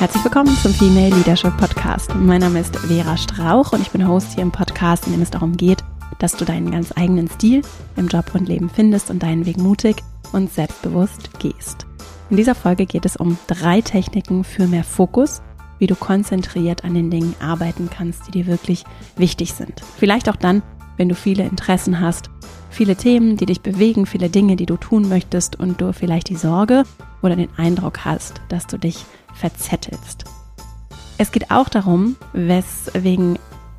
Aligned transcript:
Herzlich 0.00 0.24
willkommen 0.24 0.56
zum 0.56 0.72
Female 0.72 1.14
Leadership 1.14 1.54
Podcast. 1.58 2.14
Mein 2.14 2.40
Name 2.40 2.60
ist 2.60 2.74
Vera 2.74 3.18
Strauch 3.18 3.74
und 3.74 3.82
ich 3.82 3.90
bin 3.90 4.08
Host 4.08 4.32
hier 4.32 4.42
im 4.42 4.50
Podcast, 4.50 5.06
in 5.06 5.12
dem 5.12 5.20
es 5.20 5.28
darum 5.28 5.58
geht, 5.58 5.84
dass 6.18 6.34
du 6.34 6.46
deinen 6.46 6.70
ganz 6.70 6.90
eigenen 6.96 7.28
Stil 7.28 7.60
im 7.96 8.08
Job 8.08 8.34
und 8.34 8.48
Leben 8.48 8.70
findest 8.70 9.10
und 9.10 9.22
deinen 9.22 9.44
Weg 9.44 9.58
mutig 9.58 9.96
und 10.32 10.50
selbstbewusst 10.50 11.38
gehst. 11.38 11.84
In 12.30 12.38
dieser 12.38 12.54
Folge 12.54 12.86
geht 12.86 13.04
es 13.04 13.16
um 13.16 13.36
drei 13.46 13.82
Techniken 13.82 14.42
für 14.42 14.66
mehr 14.66 14.84
Fokus, 14.84 15.42
wie 15.78 15.86
du 15.86 15.96
konzentriert 15.96 16.82
an 16.82 16.94
den 16.94 17.10
Dingen 17.10 17.34
arbeiten 17.38 17.90
kannst, 17.90 18.26
die 18.26 18.30
dir 18.30 18.46
wirklich 18.46 18.84
wichtig 19.16 19.52
sind. 19.52 19.82
Vielleicht 19.98 20.30
auch 20.30 20.36
dann, 20.36 20.62
wenn 20.96 21.10
du 21.10 21.14
viele 21.14 21.42
Interessen 21.42 22.00
hast, 22.00 22.30
viele 22.70 22.96
Themen, 22.96 23.36
die 23.36 23.44
dich 23.44 23.60
bewegen, 23.60 24.06
viele 24.06 24.30
Dinge, 24.30 24.56
die 24.56 24.64
du 24.64 24.78
tun 24.78 25.10
möchtest 25.10 25.60
und 25.60 25.78
du 25.82 25.92
vielleicht 25.92 26.30
die 26.30 26.36
Sorge 26.36 26.84
oder 27.20 27.36
den 27.36 27.50
Eindruck 27.58 28.06
hast, 28.06 28.40
dass 28.48 28.66
du 28.66 28.78
dich 28.78 29.04
verzettelst. 29.40 30.24
Es 31.18 31.32
geht 31.32 31.50
auch 31.50 31.68
darum, 31.68 32.16
weswegen 32.32 33.38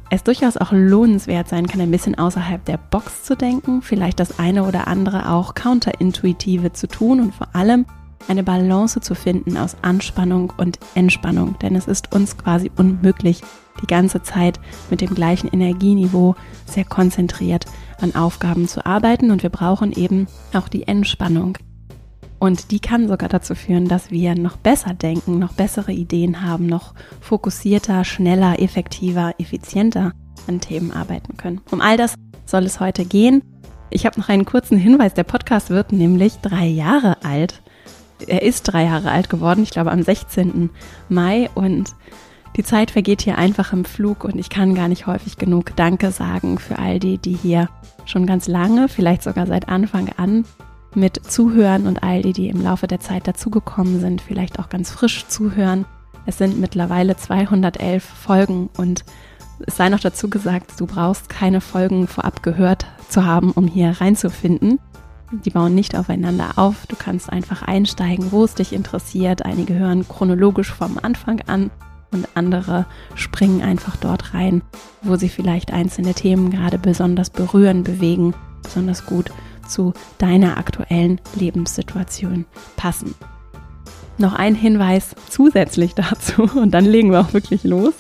es 0.10 0.24
durchaus 0.24 0.58
auch 0.58 0.72
lohnenswert 0.74 1.48
sein 1.48 1.68
kann, 1.68 1.80
ein 1.80 1.90
bisschen 1.90 2.18
außerhalb 2.18 2.64
der 2.66 2.78
Box 2.78 3.24
zu 3.24 3.36
denken, 3.36 3.82
vielleicht 3.82 4.20
das 4.20 4.40
eine 4.40 4.66
oder 4.66 4.88
andere 4.88 5.30
auch 5.30 5.56
counterintuitive 5.56 6.74
zu 6.74 6.88
tun 6.88 7.22
und 7.22 7.34
vor 7.34 7.48
allem 7.56 7.86
eine 8.28 8.44
Balance 8.44 9.00
zu 9.00 9.16
finden 9.16 9.58
aus 9.58 9.78
Anspannung 9.82 10.52
und 10.58 10.80
Entspannung. 10.96 11.58
Denn 11.60 11.76
es 11.76 11.88
ist 11.88 12.14
uns 12.14 12.38
quasi 12.38 12.70
unmöglich, 12.76 13.42
die 13.82 13.88
ganze 13.88 14.22
Zeit 14.22 14.60
mit 14.90 15.02
dem 15.02 15.16
gleichen 15.16 15.48
Energieniveau 15.48 16.36
sehr 16.66 16.86
konzentriert 16.86 17.66
an 18.02 18.14
Aufgaben 18.14 18.68
zu 18.68 18.86
arbeiten 18.86 19.32
und 19.32 19.44
wir 19.44 19.50
brauchen 19.50 19.94
eben 19.94 20.28
auch 20.54 20.68
die 20.68 20.88
Entspannung. 20.88 21.58
Und 22.42 22.72
die 22.72 22.80
kann 22.80 23.08
sogar 23.08 23.30
dazu 23.30 23.54
führen, 23.54 23.88
dass 23.88 24.10
wir 24.10 24.34
noch 24.34 24.58
besser 24.58 24.96
denken, 24.96 25.38
noch 25.38 25.54
bessere 25.54 25.92
Ideen 25.92 26.42
haben, 26.42 26.66
noch 26.66 26.96
fokussierter, 27.20 28.04
schneller, 28.04 28.60
effektiver, 28.60 29.36
effizienter 29.38 30.14
an 30.48 30.60
Themen 30.60 30.92
arbeiten 30.92 31.38
können. 31.38 31.62
Um 31.70 31.82
all 31.82 31.98
das 31.98 32.16
soll 32.48 32.64
es 32.64 32.80
heute 32.80 33.06
gehen. 33.06 33.44
Ich 33.92 34.08
habe 34.08 34.20
noch 34.20 34.28
einen 34.28 34.46
kurzen 34.46 34.80
Hinweis. 34.80 35.14
Der 35.14 35.24
Podcast 35.24 35.70
wird 35.70 35.92
nämlich 35.92 36.40
drei 36.42 36.66
Jahre 36.66 37.24
alt. 37.24 37.62
Er 38.26 38.42
ist 38.42 38.64
drei 38.64 38.86
Jahre 38.86 39.12
alt 39.12 39.30
geworden, 39.30 39.62
ich 39.62 39.70
glaube 39.70 39.92
am 39.92 40.02
16. 40.02 40.72
Mai. 41.10 41.48
Und 41.54 41.94
die 42.58 42.64
Zeit 42.64 42.90
vergeht 42.90 43.22
hier 43.22 43.38
einfach 43.38 43.72
im 43.72 43.86
Flug 43.86 44.24
und 44.24 44.38
ich 44.38 44.50
kann 44.50 44.74
gar 44.74 44.88
nicht 44.88 45.06
häufig 45.06 45.38
genug 45.38 45.76
Danke 45.76 46.10
sagen 46.10 46.58
für 46.58 46.80
all 46.80 46.98
die, 46.98 47.20
die 47.20 47.36
hier 47.36 47.70
schon 48.06 48.26
ganz 48.26 48.48
lange, 48.48 48.88
vielleicht 48.88 49.22
sogar 49.22 49.46
seit 49.46 49.70
Anfang 49.70 50.10
an 50.18 50.44
mit 50.96 51.22
zuhören 51.26 51.88
und 51.88 52.04
all 52.04 52.22
die, 52.22 52.34
die 52.34 52.50
im 52.50 52.62
Laufe 52.62 52.88
der 52.88 53.00
Zeit 53.00 53.28
dazugekommen 53.28 54.00
sind, 54.00 54.22
vielleicht 54.22 54.60
auch 54.60 54.70
ganz 54.70 54.92
frisch 54.92 55.26
zuhören. 55.28 55.86
Es 56.26 56.38
sind 56.38 56.60
mittlerweile 56.60 57.16
211 57.16 58.04
Folgen 58.04 58.70
und 58.78 59.06
es 59.66 59.78
sei 59.78 59.90
noch 59.90 60.00
dazu 60.00 60.30
gesagt, 60.30 60.80
du 60.80 60.86
brauchst 60.88 61.30
keine 61.30 61.62
Folgen 61.62 62.08
vorab 62.08 62.44
gehört 62.44 62.86
zu 63.10 63.26
haben, 63.26 63.52
um 63.52 63.68
hier 63.68 64.02
reinzufinden. 64.02 64.80
Die 65.32 65.50
bauen 65.50 65.76
nicht 65.76 65.96
aufeinander 65.96 66.54
auf. 66.58 66.88
Du 66.88 66.96
kannst 66.98 67.32
einfach 67.32 67.62
einsteigen, 67.62 68.32
wo 68.32 68.44
es 68.44 68.56
dich 68.56 68.74
interessiert. 68.74 69.46
Einige 69.46 69.76
hören 69.76 70.06
chronologisch 70.08 70.74
vom 70.74 70.98
Anfang 71.02 71.42
an 71.48 71.72
und 72.12 72.28
andere 72.36 72.86
springen 73.16 73.62
einfach 73.62 73.96
dort 73.96 74.34
rein, 74.34 74.62
wo 75.02 75.16
sie 75.16 75.30
vielleicht 75.30 75.72
einzelne 75.72 76.14
Themen 76.14 76.50
gerade 76.50 76.78
besonders 76.78 77.30
berühren, 77.30 77.84
bewegen, 77.84 78.34
besonders 78.62 79.06
gut 79.06 79.32
zu 79.72 79.94
deiner 80.18 80.58
aktuellen 80.58 81.20
Lebenssituation 81.36 82.46
passen. 82.76 83.16
Noch 84.18 84.34
ein 84.34 84.56
Hinweis 84.56 85.16
zusätzlich 85.30 85.96
dazu 85.96 86.44
und 86.44 86.72
dann 86.72 86.86
legen 86.86 87.12
wir 87.12 87.22
auch 87.22 87.34
wirklich 87.34 87.64
los. 87.64 87.94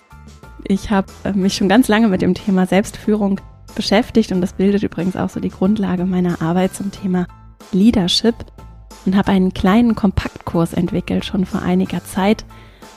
Ich 0.63 0.91
habe 0.91 1.07
äh, 1.23 1.33
mich 1.33 1.55
schon 1.55 1.69
ganz 1.69 1.87
lange 1.87 2.07
mit 2.07 2.21
dem 2.21 2.33
Thema 2.33 2.65
Selbstführung 2.65 3.41
beschäftigt 3.75 4.31
und 4.31 4.41
das 4.41 4.53
bildet 4.53 4.83
übrigens 4.83 5.15
auch 5.15 5.29
so 5.29 5.39
die 5.39 5.49
Grundlage 5.49 6.05
meiner 6.05 6.41
Arbeit 6.41 6.75
zum 6.75 6.91
Thema 6.91 7.25
Leadership 7.71 8.35
und 9.05 9.15
habe 9.15 9.31
einen 9.31 9.53
kleinen 9.53 9.95
Kompaktkurs 9.95 10.73
entwickelt, 10.73 11.25
schon 11.25 11.45
vor 11.45 11.61
einiger 11.61 12.03
Zeit, 12.03 12.45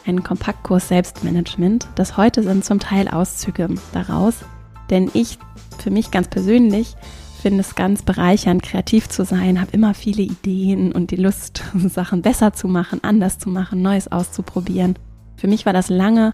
einen 0.06 0.22
Kompaktkurs 0.22 0.88
Selbstmanagement. 0.88 1.88
Das 1.94 2.16
heute 2.16 2.42
sind 2.42 2.64
zum 2.64 2.78
Teil 2.78 3.08
Auszüge 3.08 3.68
daraus, 3.92 4.44
denn 4.90 5.10
ich 5.14 5.38
für 5.78 5.90
mich 5.90 6.10
ganz 6.10 6.28
persönlich 6.28 6.96
finde 7.44 7.60
es 7.60 7.74
ganz 7.74 8.00
bereichernd, 8.00 8.62
kreativ 8.62 9.10
zu 9.10 9.22
sein, 9.22 9.60
habe 9.60 9.72
immer 9.72 9.92
viele 9.92 10.22
Ideen 10.22 10.92
und 10.92 11.10
die 11.10 11.16
Lust, 11.16 11.62
Sachen 11.74 12.22
besser 12.22 12.54
zu 12.54 12.68
machen, 12.68 13.00
anders 13.02 13.38
zu 13.38 13.50
machen, 13.50 13.82
Neues 13.82 14.10
auszuprobieren. 14.10 14.94
Für 15.36 15.46
mich 15.46 15.66
war 15.66 15.74
das 15.74 15.90
lange 15.90 16.32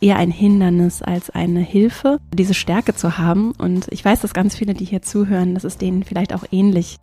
eher 0.00 0.16
ein 0.16 0.30
Hindernis 0.30 1.02
als 1.02 1.28
eine 1.28 1.60
Hilfe, 1.60 2.18
diese 2.32 2.54
Stärke 2.54 2.94
zu 2.94 3.18
haben. 3.18 3.52
Und 3.58 3.88
ich 3.90 4.02
weiß, 4.02 4.22
dass 4.22 4.32
ganz 4.32 4.56
viele, 4.56 4.72
die 4.72 4.86
hier 4.86 5.02
zuhören, 5.02 5.52
dass 5.52 5.64
es 5.64 5.76
denen 5.76 6.02
vielleicht 6.02 6.32
auch 6.32 6.44
ähnlich 6.50 6.96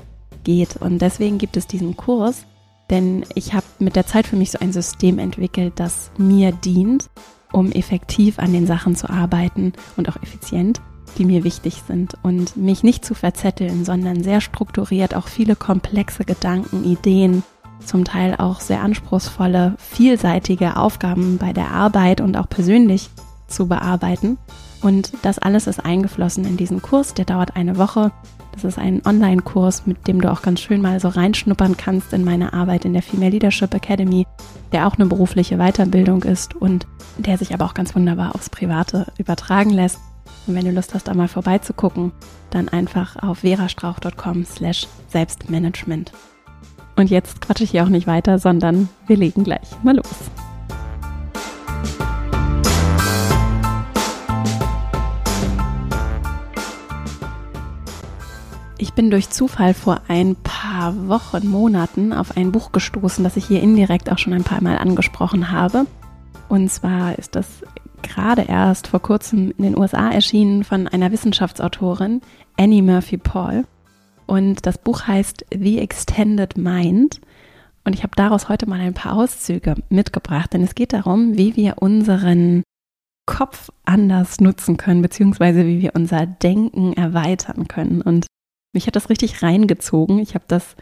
geht. 0.43 0.77
Und 0.77 1.03
deswegen 1.03 1.37
gibt 1.37 1.55
es 1.55 1.67
diesen 1.67 1.95
Kurs, 1.95 2.47
denn 2.89 3.25
ich 3.35 3.53
habe 3.53 3.67
mit 3.77 3.95
der 3.95 4.07
Zeit 4.07 4.25
für 4.25 4.37
mich 4.37 4.49
so 4.49 4.57
ein 4.57 4.73
System 4.73 5.19
entwickelt, 5.19 5.73
das 5.75 6.09
mir 6.17 6.51
dient, 6.51 7.11
um 7.51 7.71
effektiv 7.71 8.39
an 8.39 8.53
den 8.53 8.65
Sachen 8.65 8.95
zu 8.95 9.07
arbeiten 9.07 9.73
und 9.97 10.09
auch 10.09 10.17
effizient 10.23 10.81
die 11.17 11.25
mir 11.25 11.43
wichtig 11.43 11.83
sind 11.87 12.15
und 12.23 12.57
mich 12.57 12.83
nicht 12.83 13.05
zu 13.05 13.13
verzetteln, 13.13 13.85
sondern 13.85 14.23
sehr 14.23 14.41
strukturiert 14.41 15.15
auch 15.15 15.27
viele 15.27 15.55
komplexe 15.55 16.25
Gedanken, 16.25 16.83
Ideen, 16.83 17.43
zum 17.83 18.03
Teil 18.03 18.35
auch 18.37 18.59
sehr 18.59 18.81
anspruchsvolle, 18.81 19.75
vielseitige 19.77 20.77
Aufgaben 20.77 21.37
bei 21.37 21.53
der 21.53 21.71
Arbeit 21.71 22.21
und 22.21 22.37
auch 22.37 22.49
persönlich 22.49 23.09
zu 23.47 23.67
bearbeiten. 23.67 24.37
Und 24.81 25.13
das 25.23 25.39
alles 25.39 25.67
ist 25.67 25.83
eingeflossen 25.83 26.45
in 26.45 26.57
diesen 26.57 26.81
Kurs, 26.81 27.13
der 27.13 27.25
dauert 27.25 27.55
eine 27.55 27.77
Woche. 27.77 28.11
Das 28.51 28.63
ist 28.63 28.77
ein 28.77 29.01
Online-Kurs, 29.05 29.85
mit 29.85 30.07
dem 30.07 30.21
du 30.21 30.31
auch 30.31 30.41
ganz 30.41 30.61
schön 30.61 30.81
mal 30.81 30.99
so 30.99 31.09
reinschnuppern 31.09 31.75
kannst 31.75 32.13
in 32.13 32.23
meine 32.23 32.53
Arbeit 32.53 32.85
in 32.85 32.93
der 32.93 33.01
Female 33.01 33.31
Leadership 33.31 33.73
Academy, 33.73 34.25
der 34.71 34.87
auch 34.87 34.95
eine 34.95 35.07
berufliche 35.07 35.57
Weiterbildung 35.57 36.23
ist 36.23 36.55
und 36.55 36.87
der 37.17 37.37
sich 37.37 37.53
aber 37.53 37.65
auch 37.65 37.73
ganz 37.73 37.95
wunderbar 37.95 38.33
aufs 38.33 38.49
Private 38.49 39.07
übertragen 39.17 39.71
lässt. 39.71 39.99
Und 40.47 40.55
wenn 40.55 40.65
du 40.65 40.71
Lust 40.71 40.93
hast, 40.93 41.07
da 41.07 41.13
mal 41.13 41.27
vorbeizugucken, 41.27 42.11
dann 42.51 42.69
einfach 42.69 43.15
auf 43.21 43.39
verastrauch.com 43.39 44.45
slash 44.45 44.87
Selbstmanagement. 45.09 46.11
Und 46.95 47.09
jetzt 47.09 47.41
quatsche 47.41 47.63
ich 47.63 47.71
hier 47.71 47.83
auch 47.83 47.89
nicht 47.89 48.07
weiter, 48.07 48.39
sondern 48.39 48.89
wir 49.07 49.17
legen 49.17 49.43
gleich 49.43 49.67
mal 49.83 49.95
los. 49.95 50.05
Ich 58.77 58.93
bin 58.93 59.09
durch 59.09 59.29
Zufall 59.29 59.73
vor 59.73 60.01
ein 60.07 60.35
paar 60.35 61.07
Wochen, 61.07 61.47
Monaten 61.47 62.13
auf 62.13 62.37
ein 62.37 62.51
Buch 62.51 62.71
gestoßen, 62.71 63.23
das 63.23 63.35
ich 63.35 63.45
hier 63.45 63.61
indirekt 63.61 64.11
auch 64.11 64.17
schon 64.17 64.33
ein 64.33 64.43
paar 64.43 64.61
Mal 64.61 64.77
angesprochen 64.77 65.51
habe. 65.51 65.85
Und 66.49 66.71
zwar 66.71 67.17
ist 67.17 67.35
das 67.35 67.47
gerade 68.07 68.43
erst 68.43 68.87
vor 68.87 69.01
kurzem 69.01 69.51
in 69.57 69.63
den 69.63 69.77
USA 69.77 70.09
erschienen 70.09 70.63
von 70.63 70.87
einer 70.87 71.11
Wissenschaftsautorin, 71.11 72.21
Annie 72.57 72.81
Murphy 72.81 73.17
Paul. 73.17 73.65
Und 74.25 74.65
das 74.65 74.77
Buch 74.77 75.07
heißt 75.07 75.45
The 75.53 75.79
Extended 75.79 76.57
Mind. 76.57 77.21
Und 77.83 77.93
ich 77.93 78.03
habe 78.03 78.15
daraus 78.15 78.49
heute 78.49 78.67
mal 78.67 78.79
ein 78.79 78.93
paar 78.93 79.13
Auszüge 79.13 79.75
mitgebracht, 79.89 80.53
denn 80.53 80.63
es 80.63 80.73
geht 80.73 80.93
darum, 80.93 81.37
wie 81.37 81.55
wir 81.55 81.75
unseren 81.79 82.63
Kopf 83.27 83.69
anders 83.85 84.39
nutzen 84.39 84.77
können, 84.77 85.01
beziehungsweise 85.01 85.65
wie 85.65 85.81
wir 85.81 85.95
unser 85.95 86.25
Denken 86.25 86.93
erweitern 86.93 87.67
können. 87.67 88.01
Und 88.01 88.27
mich 88.73 88.87
hat 88.87 88.95
das 88.95 89.09
richtig 89.09 89.41
reingezogen. 89.41 90.19
Ich 90.19 90.35
habe 90.35 90.45
das 90.47 90.75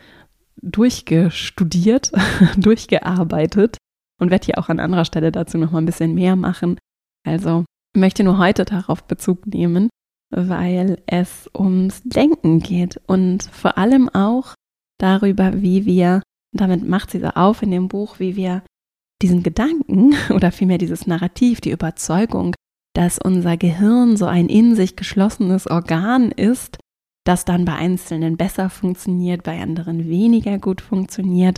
durchgestudiert, 0.62 2.12
durchgearbeitet 2.58 3.78
und 4.20 4.32
werde 4.32 4.46
hier 4.46 4.58
auch 4.58 4.70
an 4.70 4.80
anderer 4.80 5.06
Stelle 5.06 5.32
dazu 5.32 5.58
noch 5.58 5.72
mal 5.72 5.80
ein 5.80 5.86
bisschen 5.86 6.14
mehr 6.14 6.36
machen. 6.36 6.78
Also 7.26 7.66
möchte 7.96 8.24
nur 8.24 8.38
heute 8.38 8.66
darauf 8.66 9.04
Bezug 9.04 9.48
nehmen, 9.48 9.90
weil 10.30 11.02
es 11.06 11.50
ums 11.56 12.02
Denken 12.04 12.60
geht 12.60 13.00
und 13.08 13.44
vor 13.44 13.78
allem 13.78 14.10
auch 14.10 14.56
darüber, 15.00 15.62
wie 15.62 15.86
wir, 15.86 16.22
damit 16.56 16.88
macht 16.88 17.12
sie 17.12 17.20
so 17.20 17.28
auf 17.28 17.62
in 17.62 17.72
dem 17.72 17.88
Buch, 17.88 18.20
wie 18.20 18.36
wir 18.36 18.64
diesen 19.22 19.44
Gedanken 19.44 20.16
oder 20.34 20.52
vielmehr 20.52 20.78
dieses 20.78 21.08
Narrativ, 21.08 21.62
die 21.62 21.72
Überzeugung, 21.72 22.56
dass 22.96 23.20
unser 23.20 23.58
Gehirn 23.58 24.18
so 24.18 24.26
ein 24.26 24.50
in 24.50 24.76
sich 24.76 24.96
geschlossenes 24.96 25.68
Organ 25.68 26.32
ist, 26.32 26.78
das 27.26 27.46
dann 27.46 27.66
bei 27.66 27.74
Einzelnen 27.74 28.38
besser 28.38 28.70
funktioniert, 28.70 29.44
bei 29.44 29.62
anderen 29.62 30.08
weniger 30.08 30.60
gut 30.60 30.82
funktioniert, 30.82 31.58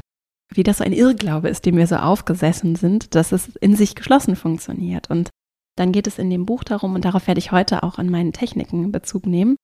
wie 0.53 0.63
das 0.63 0.77
so 0.77 0.83
ein 0.83 0.93
Irrglaube 0.93 1.49
ist, 1.49 1.65
dem 1.65 1.77
wir 1.77 1.87
so 1.87 1.95
aufgesessen 1.95 2.75
sind, 2.75 3.15
dass 3.15 3.31
es 3.31 3.55
in 3.57 3.75
sich 3.75 3.95
geschlossen 3.95 4.35
funktioniert. 4.35 5.09
Und 5.09 5.29
dann 5.77 5.91
geht 5.91 6.07
es 6.07 6.19
in 6.19 6.29
dem 6.29 6.45
Buch 6.45 6.63
darum, 6.63 6.95
und 6.95 7.05
darauf 7.05 7.27
werde 7.27 7.39
ich 7.39 7.51
heute 7.51 7.83
auch 7.83 7.97
an 7.97 8.09
meinen 8.09 8.33
Techniken 8.33 8.91
Bezug 8.91 9.25
nehmen, 9.25 9.55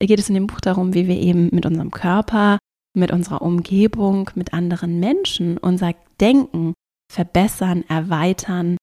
geht 0.00 0.18
es 0.18 0.28
in 0.28 0.34
dem 0.34 0.46
Buch 0.46 0.60
darum, 0.60 0.94
wie 0.94 1.06
wir 1.06 1.16
eben 1.16 1.48
mit 1.52 1.66
unserem 1.66 1.90
Körper, 1.90 2.58
mit 2.94 3.10
unserer 3.10 3.42
Umgebung, 3.42 4.30
mit 4.34 4.52
anderen 4.52 5.00
Menschen 5.00 5.58
unser 5.58 5.94
Denken 6.20 6.74
verbessern, 7.12 7.84
erweitern, 7.88 8.76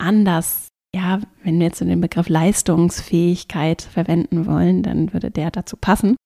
anders, 0.00 0.68
ja, 0.94 1.20
wenn 1.44 1.58
wir 1.58 1.66
jetzt 1.66 1.80
den 1.80 2.00
Begriff 2.00 2.28
Leistungsfähigkeit 2.28 3.82
verwenden 3.82 4.46
wollen, 4.46 4.82
dann 4.82 5.12
würde 5.12 5.30
der 5.30 5.50
dazu 5.50 5.76
passen, 5.76 6.16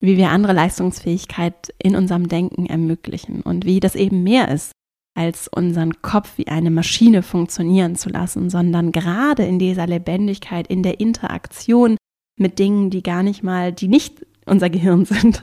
wie 0.00 0.16
wir 0.16 0.30
andere 0.30 0.52
Leistungsfähigkeit 0.52 1.74
in 1.78 1.96
unserem 1.96 2.28
Denken 2.28 2.66
ermöglichen 2.66 3.42
und 3.42 3.64
wie 3.64 3.80
das 3.80 3.96
eben 3.96 4.22
mehr 4.22 4.48
ist, 4.48 4.72
als 5.14 5.48
unseren 5.48 6.02
Kopf 6.02 6.36
wie 6.36 6.48
eine 6.48 6.70
Maschine 6.70 7.22
funktionieren 7.22 7.96
zu 7.96 8.08
lassen, 8.08 8.50
sondern 8.50 8.92
gerade 8.92 9.44
in 9.44 9.58
dieser 9.58 9.86
Lebendigkeit, 9.86 10.66
in 10.66 10.82
der 10.82 11.00
Interaktion 11.00 11.96
mit 12.36 12.58
Dingen, 12.58 12.90
die 12.90 13.02
gar 13.02 13.22
nicht 13.22 13.42
mal, 13.42 13.72
die 13.72 13.88
nicht 13.88 14.26
unser 14.44 14.70
Gehirn 14.70 15.04
sind, 15.04 15.40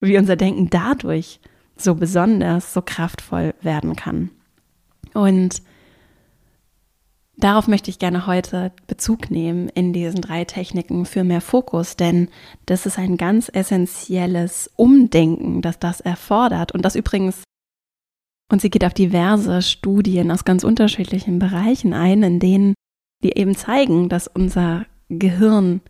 wie 0.00 0.16
unser 0.16 0.36
Denken 0.36 0.70
dadurch 0.70 1.40
so 1.76 1.94
besonders, 1.94 2.72
so 2.72 2.82
kraftvoll 2.82 3.54
werden 3.60 3.96
kann. 3.96 4.30
Und 5.14 5.62
darauf 7.36 7.68
möchte 7.68 7.90
ich 7.90 7.98
gerne 7.98 8.26
heute 8.26 8.72
Bezug 8.86 9.30
nehmen 9.30 9.68
in 9.68 9.92
diesen 9.92 10.20
drei 10.20 10.44
Techniken 10.44 11.06
für 11.06 11.24
mehr 11.24 11.40
Fokus, 11.40 11.96
denn 11.96 12.28
das 12.66 12.86
ist 12.86 12.98
ein 12.98 13.16
ganz 13.16 13.50
essentielles 13.52 14.70
Umdenken, 14.76 15.62
das 15.62 15.78
das 15.78 16.00
erfordert 16.00 16.72
und 16.72 16.84
das 16.84 16.94
übrigens 16.94 17.42
und 18.50 18.60
sie 18.60 18.70
geht 18.70 18.84
auf 18.84 18.94
diverse 18.94 19.62
Studien 19.62 20.30
aus 20.30 20.44
ganz 20.44 20.64
unterschiedlichen 20.64 21.38
Bereichen 21.38 21.92
ein, 21.92 22.22
in 22.22 22.40
denen 22.40 22.74
die 23.22 23.36
eben 23.36 23.54
zeigen, 23.54 24.08
dass 24.08 24.28
unser 24.28 24.86
Gehirn 25.08 25.80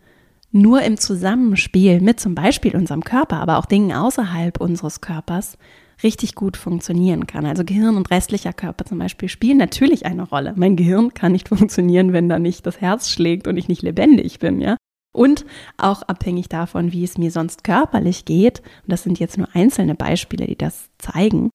nur 0.51 0.81
im 0.81 0.97
Zusammenspiel 0.97 2.01
mit 2.01 2.19
zum 2.19 2.35
Beispiel 2.35 2.75
unserem 2.75 3.03
Körper, 3.03 3.37
aber 3.37 3.57
auch 3.57 3.65
Dingen 3.65 3.93
außerhalb 3.93 4.59
unseres 4.59 4.99
Körpers 5.01 5.57
richtig 6.01 6.33
gut 6.33 6.57
funktionieren 6.57 7.27
kann. 7.27 7.45
Also 7.45 7.63
Gehirn 7.63 7.97
und 7.97 8.09
restlicher 8.09 8.53
Körper 8.53 8.85
zum 8.85 8.99
Beispiel 8.99 9.29
spielen 9.29 9.57
natürlich 9.57 10.05
eine 10.05 10.23
Rolle. 10.23 10.53
Mein 10.55 10.75
Gehirn 10.75 11.13
kann 11.13 11.33
nicht 11.33 11.49
funktionieren, 11.49 12.13
wenn 12.13 12.29
da 12.29 12.39
nicht 12.39 12.65
das 12.65 12.81
Herz 12.81 13.09
schlägt 13.09 13.47
und 13.47 13.57
ich 13.57 13.67
nicht 13.67 13.83
lebendig 13.83 14.39
bin, 14.39 14.61
ja. 14.61 14.77
Und 15.11 15.45
auch 15.77 16.03
abhängig 16.03 16.49
davon, 16.49 16.91
wie 16.91 17.03
es 17.03 17.17
mir 17.17 17.31
sonst 17.31 17.63
körperlich 17.63 18.25
geht, 18.25 18.59
und 18.83 18.91
das 18.91 19.03
sind 19.03 19.19
jetzt 19.19 19.37
nur 19.37 19.47
einzelne 19.53 19.95
Beispiele, 19.95 20.45
die 20.45 20.57
das 20.57 20.89
zeigen, 20.99 21.49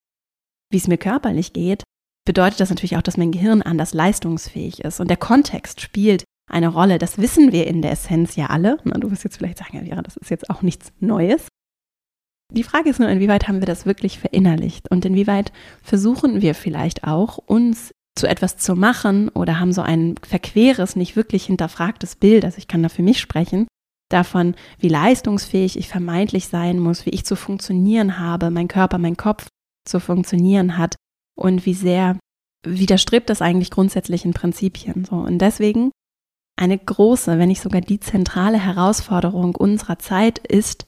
wie 0.74 0.78
es 0.78 0.88
mir 0.88 0.98
körperlich 0.98 1.54
geht, 1.54 1.82
bedeutet 2.26 2.60
das 2.60 2.68
natürlich 2.68 2.96
auch, 2.96 3.02
dass 3.02 3.16
mein 3.16 3.32
Gehirn 3.32 3.62
anders 3.62 3.94
leistungsfähig 3.94 4.80
ist. 4.80 5.00
Und 5.00 5.08
der 5.08 5.16
Kontext 5.16 5.80
spielt 5.80 6.24
eine 6.50 6.68
Rolle. 6.68 6.98
Das 6.98 7.18
wissen 7.18 7.52
wir 7.52 7.66
in 7.66 7.80
der 7.80 7.92
Essenz 7.92 8.36
ja 8.36 8.46
alle. 8.46 8.78
Du 8.84 9.10
wirst 9.10 9.24
jetzt 9.24 9.38
vielleicht 9.38 9.58
sagen, 9.58 9.78
ja, 9.78 9.84
Vera, 9.84 10.02
das 10.02 10.16
ist 10.16 10.30
jetzt 10.30 10.50
auch 10.50 10.60
nichts 10.60 10.92
Neues. 11.00 11.48
Die 12.52 12.62
Frage 12.62 12.90
ist 12.90 13.00
nur, 13.00 13.08
inwieweit 13.08 13.48
haben 13.48 13.60
wir 13.60 13.66
das 13.66 13.86
wirklich 13.86 14.18
verinnerlicht 14.18 14.90
und 14.90 15.04
inwieweit 15.04 15.52
versuchen 15.82 16.42
wir 16.42 16.54
vielleicht 16.54 17.04
auch, 17.04 17.38
uns 17.38 17.90
zu 18.16 18.28
etwas 18.28 18.58
zu 18.58 18.76
machen 18.76 19.28
oder 19.30 19.58
haben 19.58 19.72
so 19.72 19.80
ein 19.82 20.14
verqueres, 20.22 20.94
nicht 20.94 21.16
wirklich 21.16 21.46
hinterfragtes 21.46 22.16
Bild, 22.16 22.44
also 22.44 22.58
ich 22.58 22.68
kann 22.68 22.82
da 22.82 22.88
für 22.88 23.02
mich 23.02 23.18
sprechen, 23.18 23.66
davon, 24.10 24.54
wie 24.78 24.88
leistungsfähig 24.88 25.76
ich 25.78 25.88
vermeintlich 25.88 26.46
sein 26.46 26.78
muss, 26.78 27.06
wie 27.06 27.10
ich 27.10 27.24
zu 27.24 27.34
funktionieren 27.34 28.18
habe, 28.18 28.50
mein 28.50 28.68
Körper, 28.68 28.98
mein 28.98 29.16
Kopf 29.16 29.48
zu 29.84 30.00
funktionieren 30.00 30.78
hat 30.78 30.96
und 31.36 31.66
wie 31.66 31.75
sehr 31.75 32.19
widerstrebt 32.64 33.28
das 33.28 33.42
eigentlich 33.42 33.70
grundsätzlichen 33.70 34.32
Prinzipien. 34.32 35.04
So. 35.04 35.16
Und 35.16 35.38
deswegen 35.38 35.90
eine 36.56 36.78
große, 36.78 37.38
wenn 37.38 37.48
nicht 37.48 37.60
sogar 37.60 37.81
die 37.81 38.00
zentrale 38.00 38.58
Herausforderung 38.58 39.54
unserer 39.54 39.98
Zeit 39.98 40.38
ist, 40.38 40.86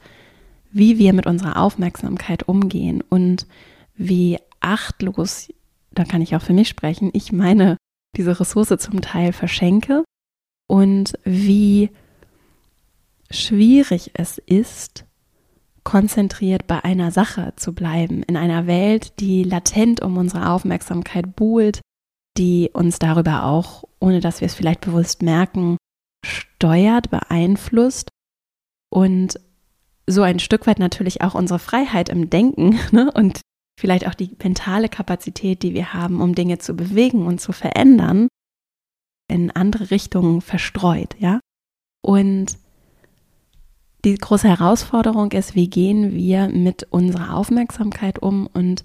wie 0.71 0.99
wir 0.99 1.13
mit 1.13 1.27
unserer 1.27 1.57
Aufmerksamkeit 1.61 2.49
umgehen 2.49 3.03
und 3.09 3.47
wie 3.95 4.39
achtlos, 4.61 5.53
da 5.91 6.05
kann 6.05 6.23
ich 6.23 6.37
auch 6.37 6.43
für 6.43 6.53
mich 6.53 6.69
sprechen, 6.69 7.11
ich 7.13 7.33
meine, 7.33 7.77
diese 8.17 8.39
Ressource 8.39 8.75
zum 8.79 9.01
Teil 9.01 9.33
verschenke 9.33 10.05
und 10.69 11.15
wie 11.25 11.91
schwierig 13.31 14.13
es 14.15 14.39
ist, 14.39 15.06
konzentriert 15.87 16.67
bei 16.67 16.83
einer 16.85 17.13
Sache 17.13 17.53
zu 17.55 17.73
bleiben, 17.73 18.25
in 18.25 18.37
einer 18.37 18.67
Welt, 18.67 19.21
die 19.21 19.45
latent 19.45 20.03
um 20.03 20.17
unsere 20.17 20.51
Aufmerksamkeit 20.51 21.37
buhlt, 21.37 21.81
die 22.37 22.71
uns 22.73 22.99
darüber 22.99 23.45
auch, 23.45 23.85
ohne 24.01 24.19
dass 24.19 24.41
wir 24.41 24.47
es 24.47 24.55
vielleicht 24.57 24.81
bewusst 24.81 25.23
merken, 25.23 25.77
steuert, 26.25 27.09
beeinflusst 27.11 28.09
und 28.93 29.39
so 30.09 30.23
ein 30.23 30.41
Stück 30.41 30.67
weit 30.67 30.81
natürlich 30.81 31.23
auch 31.23 31.37
unsere 31.37 31.61
Freiheit 31.61 32.09
im 32.09 32.31
Denken 32.31 32.81
ne? 32.91 33.13
und 33.13 33.41
vielleicht 33.79 34.09
auch 34.09 34.15
die 34.15 34.37
mentale 34.43 34.89
Kapazität, 34.89 35.63
die 35.63 35.73
wir 35.73 35.93
haben, 35.95 36.21
um 36.21 36.35
Dinge 36.35 36.59
zu 36.59 36.75
bewegen 36.75 37.27
und 37.27 37.41
zu 37.41 37.53
verändern, 37.53 38.27
in 39.31 39.53
andere 39.53 39.93
Richtungen 39.93 40.41
verstreut, 40.41 41.15
ja. 41.21 41.39
Und 42.05 42.59
die 44.07 44.15
große 44.15 44.49
Herausforderung 44.49 45.33
ist, 45.33 45.57
wie 45.57 45.69
gehen 45.69 46.15
wir 46.15 46.49
mit 46.49 46.85
unserer 46.91 47.37
Aufmerksamkeit 47.37 48.21
um 48.21 48.47
und 48.47 48.85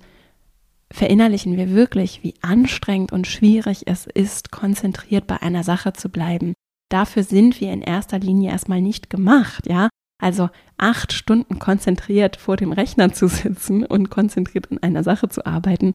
verinnerlichen 0.91 1.57
wir 1.57 1.69
wirklich, 1.69 2.23
wie 2.23 2.33
anstrengend 2.41 3.11
und 3.11 3.27
schwierig 3.27 3.83
es 3.85 4.07
ist, 4.07 4.51
konzentriert 4.51 5.27
bei 5.27 5.39
einer 5.41 5.63
Sache 5.63 5.93
zu 5.93 6.09
bleiben. 6.09 6.53
Dafür 6.89 7.23
sind 7.23 7.61
wir 7.61 7.71
in 7.71 7.83
erster 7.83 8.17
Linie 8.17 8.49
erstmal 8.49 8.81
nicht 8.81 9.11
gemacht, 9.11 9.67
ja. 9.67 9.89
Also 10.21 10.49
acht 10.77 11.13
Stunden 11.13 11.59
konzentriert 11.59 12.35
vor 12.35 12.57
dem 12.57 12.71
Rechner 12.71 13.13
zu 13.13 13.27
sitzen 13.27 13.85
und 13.85 14.09
konzentriert 14.09 14.71
an 14.71 14.79
einer 14.79 15.03
Sache 15.03 15.29
zu 15.29 15.45
arbeiten, 15.45 15.93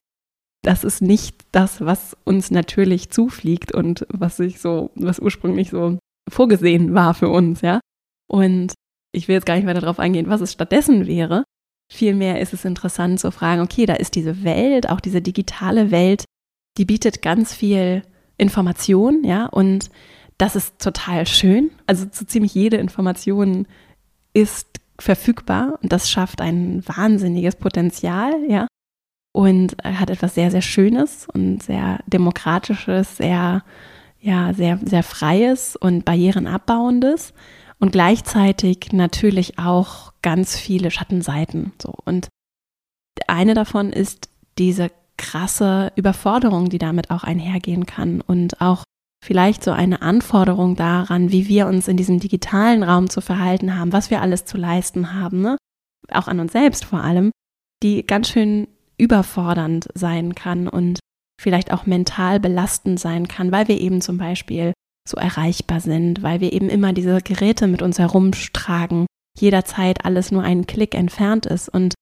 das 0.63 0.85
ist 0.85 1.01
nicht 1.01 1.45
das, 1.51 1.81
was 1.81 2.15
uns 2.23 2.49
natürlich 2.49 3.09
zufliegt 3.09 3.73
und 3.73 4.07
was 4.09 4.37
sich 4.37 4.59
so, 4.59 4.91
was 4.95 5.19
ursprünglich 5.19 5.69
so 5.69 5.99
vorgesehen 6.29 6.93
war 6.93 7.13
für 7.13 7.29
uns, 7.29 7.59
ja. 7.59 7.81
Und 8.29 8.73
ich 9.11 9.27
will 9.27 9.35
jetzt 9.35 9.45
gar 9.45 9.55
nicht 9.55 9.65
weiter 9.65 9.81
darauf 9.81 9.99
eingehen, 9.99 10.29
was 10.29 10.41
es 10.41 10.53
stattdessen 10.53 11.07
wäre. 11.07 11.43
Vielmehr 11.89 12.41
ist 12.41 12.53
es 12.53 12.65
interessant 12.65 13.19
zu 13.19 13.31
fragen, 13.31 13.61
okay, 13.61 13.85
da 13.85 13.93
ist 13.93 14.15
diese 14.15 14.43
Welt, 14.43 14.89
auch 14.89 14.99
diese 14.99 15.21
digitale 15.21 15.91
Welt, 15.91 16.25
die 16.77 16.85
bietet 16.85 17.21
ganz 17.21 17.53
viel 17.53 18.03
Information, 18.37 19.23
ja, 19.23 19.45
und 19.45 19.89
das 20.37 20.55
ist 20.55 20.79
total 20.79 21.25
schön. 21.25 21.71
Also 21.87 22.05
so 22.11 22.25
ziemlich 22.25 22.53
jede 22.53 22.77
Information 22.77 23.67
ist 24.33 24.67
verfügbar 24.99 25.79
und 25.81 25.91
das 25.91 26.09
schafft 26.09 26.41
ein 26.41 26.83
wahnsinniges 26.85 27.55
Potenzial, 27.55 28.33
ja, 28.47 28.67
und 29.33 29.77
hat 29.83 30.09
etwas 30.09 30.35
sehr, 30.35 30.51
sehr 30.51 30.61
Schönes 30.61 31.27
und 31.31 31.63
sehr 31.63 31.99
Demokratisches, 32.07 33.17
sehr, 33.17 33.63
ja, 34.19 34.53
sehr, 34.53 34.79
sehr 34.83 35.03
Freies 35.03 35.75
und 35.75 36.05
Barrierenabbauendes 36.05 37.33
und 37.79 37.91
gleichzeitig 37.91 38.91
natürlich 38.91 39.59
auch 39.59 40.13
ganz 40.21 40.57
viele 40.57 40.91
Schattenseiten. 40.91 41.73
So. 41.81 41.93
Und 42.05 42.27
eine 43.27 43.53
davon 43.53 43.91
ist 43.91 44.29
diese 44.57 44.91
krasse 45.17 45.91
Überforderung, 45.95 46.69
die 46.69 46.77
damit 46.77 47.11
auch 47.11 47.23
einhergehen 47.23 47.85
kann 47.85 48.21
und 48.21 48.61
auch 48.61 48.83
vielleicht 49.23 49.63
so 49.63 49.71
eine 49.71 50.01
Anforderung 50.01 50.75
daran, 50.75 51.31
wie 51.31 51.47
wir 51.47 51.67
uns 51.67 51.87
in 51.87 51.97
diesem 51.97 52.19
digitalen 52.19 52.83
Raum 52.83 53.09
zu 53.09 53.21
verhalten 53.21 53.77
haben, 53.77 53.93
was 53.93 54.09
wir 54.11 54.21
alles 54.21 54.45
zu 54.45 54.57
leisten 54.57 55.13
haben, 55.13 55.41
ne? 55.41 55.57
auch 56.11 56.27
an 56.27 56.39
uns 56.39 56.51
selbst 56.51 56.85
vor 56.85 57.03
allem, 57.03 57.31
die 57.83 58.05
ganz 58.05 58.29
schön 58.29 58.67
überfordernd 58.97 59.87
sein 59.93 60.35
kann 60.35 60.67
und 60.67 60.99
vielleicht 61.39 61.71
auch 61.71 61.85
mental 61.85 62.39
belastend 62.39 62.99
sein 62.99 63.27
kann, 63.27 63.51
weil 63.51 63.67
wir 63.67 63.79
eben 63.79 64.01
zum 64.01 64.17
Beispiel 64.17 64.73
so 65.07 65.17
erreichbar 65.17 65.79
sind, 65.79 66.23
weil 66.23 66.41
wir 66.41 66.53
eben 66.53 66.69
immer 66.69 66.93
diese 66.93 67.21
Geräte 67.21 67.67
mit 67.67 67.81
uns 67.81 67.99
herumtragen, 67.99 69.05
jederzeit 69.37 70.05
alles 70.05 70.31
nur 70.31 70.43
einen 70.43 70.67
Klick 70.67 70.95
entfernt 70.95 71.45
ist 71.45 71.69
und 71.69 71.93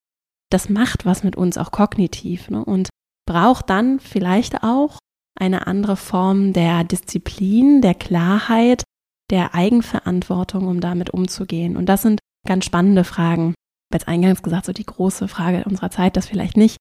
das 0.52 0.70
macht 0.70 1.06
was 1.06 1.24
mit 1.24 1.36
uns 1.36 1.58
auch 1.58 1.72
kognitiv 1.72 2.50
ne? 2.50 2.64
und 2.64 2.90
braucht 3.28 3.70
dann 3.70 4.00
vielleicht 4.00 4.64
auch 4.64 5.00
eine 5.38 5.68
andere 5.68 5.98
Form 5.98 6.54
der 6.54 6.84
Disziplin, 6.84 7.82
der 7.82 7.96
Klarheit, 7.96 8.84
der 9.32 9.54
Eigenverantwortung, 9.54 10.68
um 10.68 10.80
damit 10.80 11.10
umzugehen. 11.10 11.76
Und 11.76 11.88
das 11.88 12.04
sind 12.04 12.20
ganz 12.48 12.66
spannende 12.66 13.04
Fragen. 13.04 13.50
Ich 13.50 13.96
habe 13.96 14.00
jetzt 14.00 14.08
eingangs 14.08 14.44
gesagt, 14.44 14.66
so 14.66 14.72
die 14.72 14.86
große 14.86 15.28
Frage 15.28 15.66
unserer 15.66 15.90
Zeit, 15.90 16.16
das 16.16 16.28
vielleicht 16.28 16.58
nicht, 16.58 16.78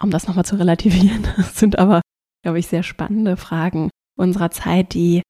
um 0.00 0.10
das 0.10 0.28
nochmal 0.28 0.44
zu 0.44 0.56
relativieren, 0.56 1.26
das 1.36 1.58
sind 1.58 1.78
aber, 1.78 2.02
glaube 2.44 2.58
ich, 2.58 2.68
sehr 2.68 2.82
spannende 2.82 3.36
Fragen 3.36 3.90
unserer 4.20 4.50
Zeit, 4.50 4.94
die 4.94 5.22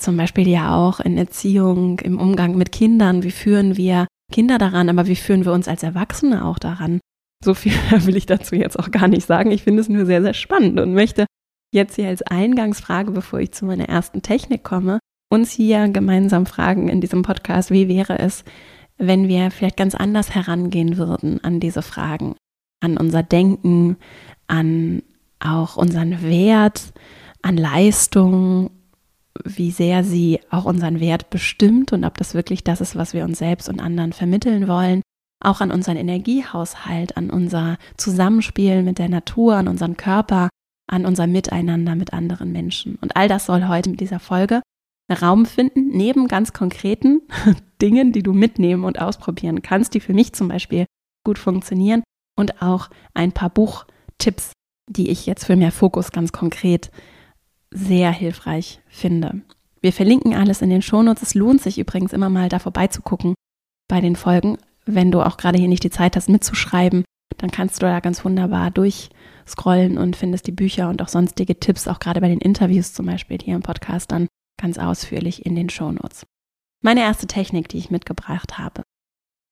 zum 0.00 0.16
Beispiel 0.16 0.48
ja 0.48 0.74
auch 0.76 1.00
in 1.00 1.16
Erziehung, 1.16 2.00
im 2.00 2.18
Umgang 2.18 2.56
mit 2.56 2.72
Kindern, 2.72 3.22
wie 3.22 3.30
führen 3.30 3.76
wir 3.76 4.06
Kinder 4.32 4.58
daran, 4.58 4.88
aber 4.88 5.06
wie 5.06 5.16
führen 5.16 5.44
wir 5.44 5.52
uns 5.52 5.68
als 5.68 5.82
Erwachsene 5.82 6.44
auch 6.44 6.58
daran? 6.58 7.00
So 7.44 7.54
viel 7.54 7.72
will 8.06 8.16
ich 8.16 8.26
dazu 8.26 8.56
jetzt 8.56 8.78
auch 8.78 8.90
gar 8.90 9.08
nicht 9.08 9.26
sagen. 9.26 9.50
Ich 9.50 9.62
finde 9.62 9.80
es 9.80 9.88
nur 9.88 10.06
sehr, 10.06 10.22
sehr 10.22 10.34
spannend 10.34 10.80
und 10.80 10.94
möchte 10.94 11.26
jetzt 11.72 11.96
hier 11.96 12.08
als 12.08 12.22
Eingangsfrage, 12.22 13.12
bevor 13.12 13.40
ich 13.40 13.52
zu 13.52 13.64
meiner 13.64 13.88
ersten 13.88 14.22
Technik 14.22 14.64
komme, 14.64 14.98
uns 15.30 15.50
hier 15.50 15.88
gemeinsam 15.88 16.46
fragen 16.46 16.88
in 16.88 17.00
diesem 17.00 17.22
Podcast, 17.22 17.70
wie 17.70 17.88
wäre 17.88 18.18
es, 18.18 18.44
wenn 18.98 19.28
wir 19.28 19.50
vielleicht 19.50 19.78
ganz 19.78 19.94
anders 19.94 20.34
herangehen 20.34 20.98
würden 20.98 21.42
an 21.42 21.60
diese 21.60 21.82
Fragen, 21.82 22.36
an 22.80 22.96
unser 22.98 23.22
Denken, 23.22 23.96
an 24.46 25.02
auch 25.40 25.76
unseren 25.76 26.22
Wert 26.22 26.92
an 27.42 27.56
Leistung, 27.56 28.70
wie 29.44 29.70
sehr 29.70 30.04
sie 30.04 30.40
auch 30.50 30.64
unseren 30.64 31.00
Wert 31.00 31.30
bestimmt 31.30 31.92
und 31.92 32.04
ob 32.04 32.16
das 32.16 32.34
wirklich 32.34 32.64
das 32.64 32.80
ist, 32.80 32.96
was 32.96 33.14
wir 33.14 33.24
uns 33.24 33.38
selbst 33.38 33.68
und 33.68 33.80
anderen 33.80 34.12
vermitteln 34.12 34.68
wollen. 34.68 35.02
Auch 35.44 35.60
an 35.60 35.72
unseren 35.72 35.96
Energiehaushalt, 35.96 37.16
an 37.16 37.30
unser 37.30 37.78
Zusammenspiel 37.96 38.82
mit 38.82 38.98
der 38.98 39.08
Natur, 39.08 39.56
an 39.56 39.68
unseren 39.68 39.96
Körper, 39.96 40.48
an 40.88 41.04
unser 41.04 41.26
Miteinander 41.26 41.96
mit 41.96 42.12
anderen 42.12 42.52
Menschen. 42.52 42.96
Und 43.00 43.16
all 43.16 43.28
das 43.28 43.46
soll 43.46 43.66
heute 43.66 43.90
mit 43.90 44.00
dieser 44.00 44.20
Folge 44.20 44.62
Raum 45.10 45.46
finden, 45.46 45.88
neben 45.88 46.28
ganz 46.28 46.52
konkreten 46.52 47.22
Dingen, 47.82 48.12
die 48.12 48.22
du 48.22 48.32
mitnehmen 48.32 48.84
und 48.84 49.00
ausprobieren 49.00 49.62
kannst, 49.62 49.94
die 49.94 50.00
für 50.00 50.14
mich 50.14 50.32
zum 50.32 50.48
Beispiel 50.48 50.86
gut 51.24 51.38
funktionieren 51.38 52.02
und 52.38 52.62
auch 52.62 52.88
ein 53.14 53.32
paar 53.32 53.50
Buchtipps, 53.50 54.52
die 54.88 55.10
ich 55.10 55.26
jetzt 55.26 55.44
für 55.44 55.56
mehr 55.56 55.72
Fokus 55.72 56.12
ganz 56.12 56.32
konkret 56.32 56.90
sehr 57.72 58.12
hilfreich 58.12 58.80
finde. 58.88 59.42
Wir 59.80 59.92
verlinken 59.92 60.34
alles 60.34 60.62
in 60.62 60.70
den 60.70 60.82
Shownotes. 60.82 61.22
Es 61.22 61.34
lohnt 61.34 61.60
sich 61.60 61.78
übrigens 61.78 62.12
immer 62.12 62.30
mal 62.30 62.48
da 62.48 62.58
vorbeizugucken 62.58 63.34
bei 63.88 64.00
den 64.00 64.16
Folgen. 64.16 64.58
Wenn 64.84 65.10
du 65.10 65.22
auch 65.22 65.36
gerade 65.36 65.58
hier 65.58 65.68
nicht 65.68 65.84
die 65.84 65.90
Zeit 65.90 66.16
hast 66.16 66.28
mitzuschreiben, 66.28 67.04
dann 67.38 67.50
kannst 67.50 67.82
du 67.82 67.86
da 67.86 68.00
ganz 68.00 68.24
wunderbar 68.24 68.70
durchscrollen 68.70 69.98
und 69.98 70.16
findest 70.16 70.46
die 70.46 70.52
Bücher 70.52 70.88
und 70.88 71.02
auch 71.02 71.08
sonstige 71.08 71.58
Tipps, 71.58 71.88
auch 71.88 71.98
gerade 71.98 72.20
bei 72.20 72.28
den 72.28 72.40
Interviews 72.40 72.92
zum 72.92 73.06
Beispiel 73.06 73.38
hier 73.42 73.56
im 73.56 73.62
Podcast 73.62 74.12
dann 74.12 74.28
ganz 74.60 74.78
ausführlich 74.78 75.44
in 75.44 75.56
den 75.56 75.68
Shownotes. 75.68 76.24
Meine 76.82 77.00
erste 77.00 77.26
Technik, 77.26 77.68
die 77.68 77.78
ich 77.78 77.90
mitgebracht 77.90 78.58
habe, 78.58 78.82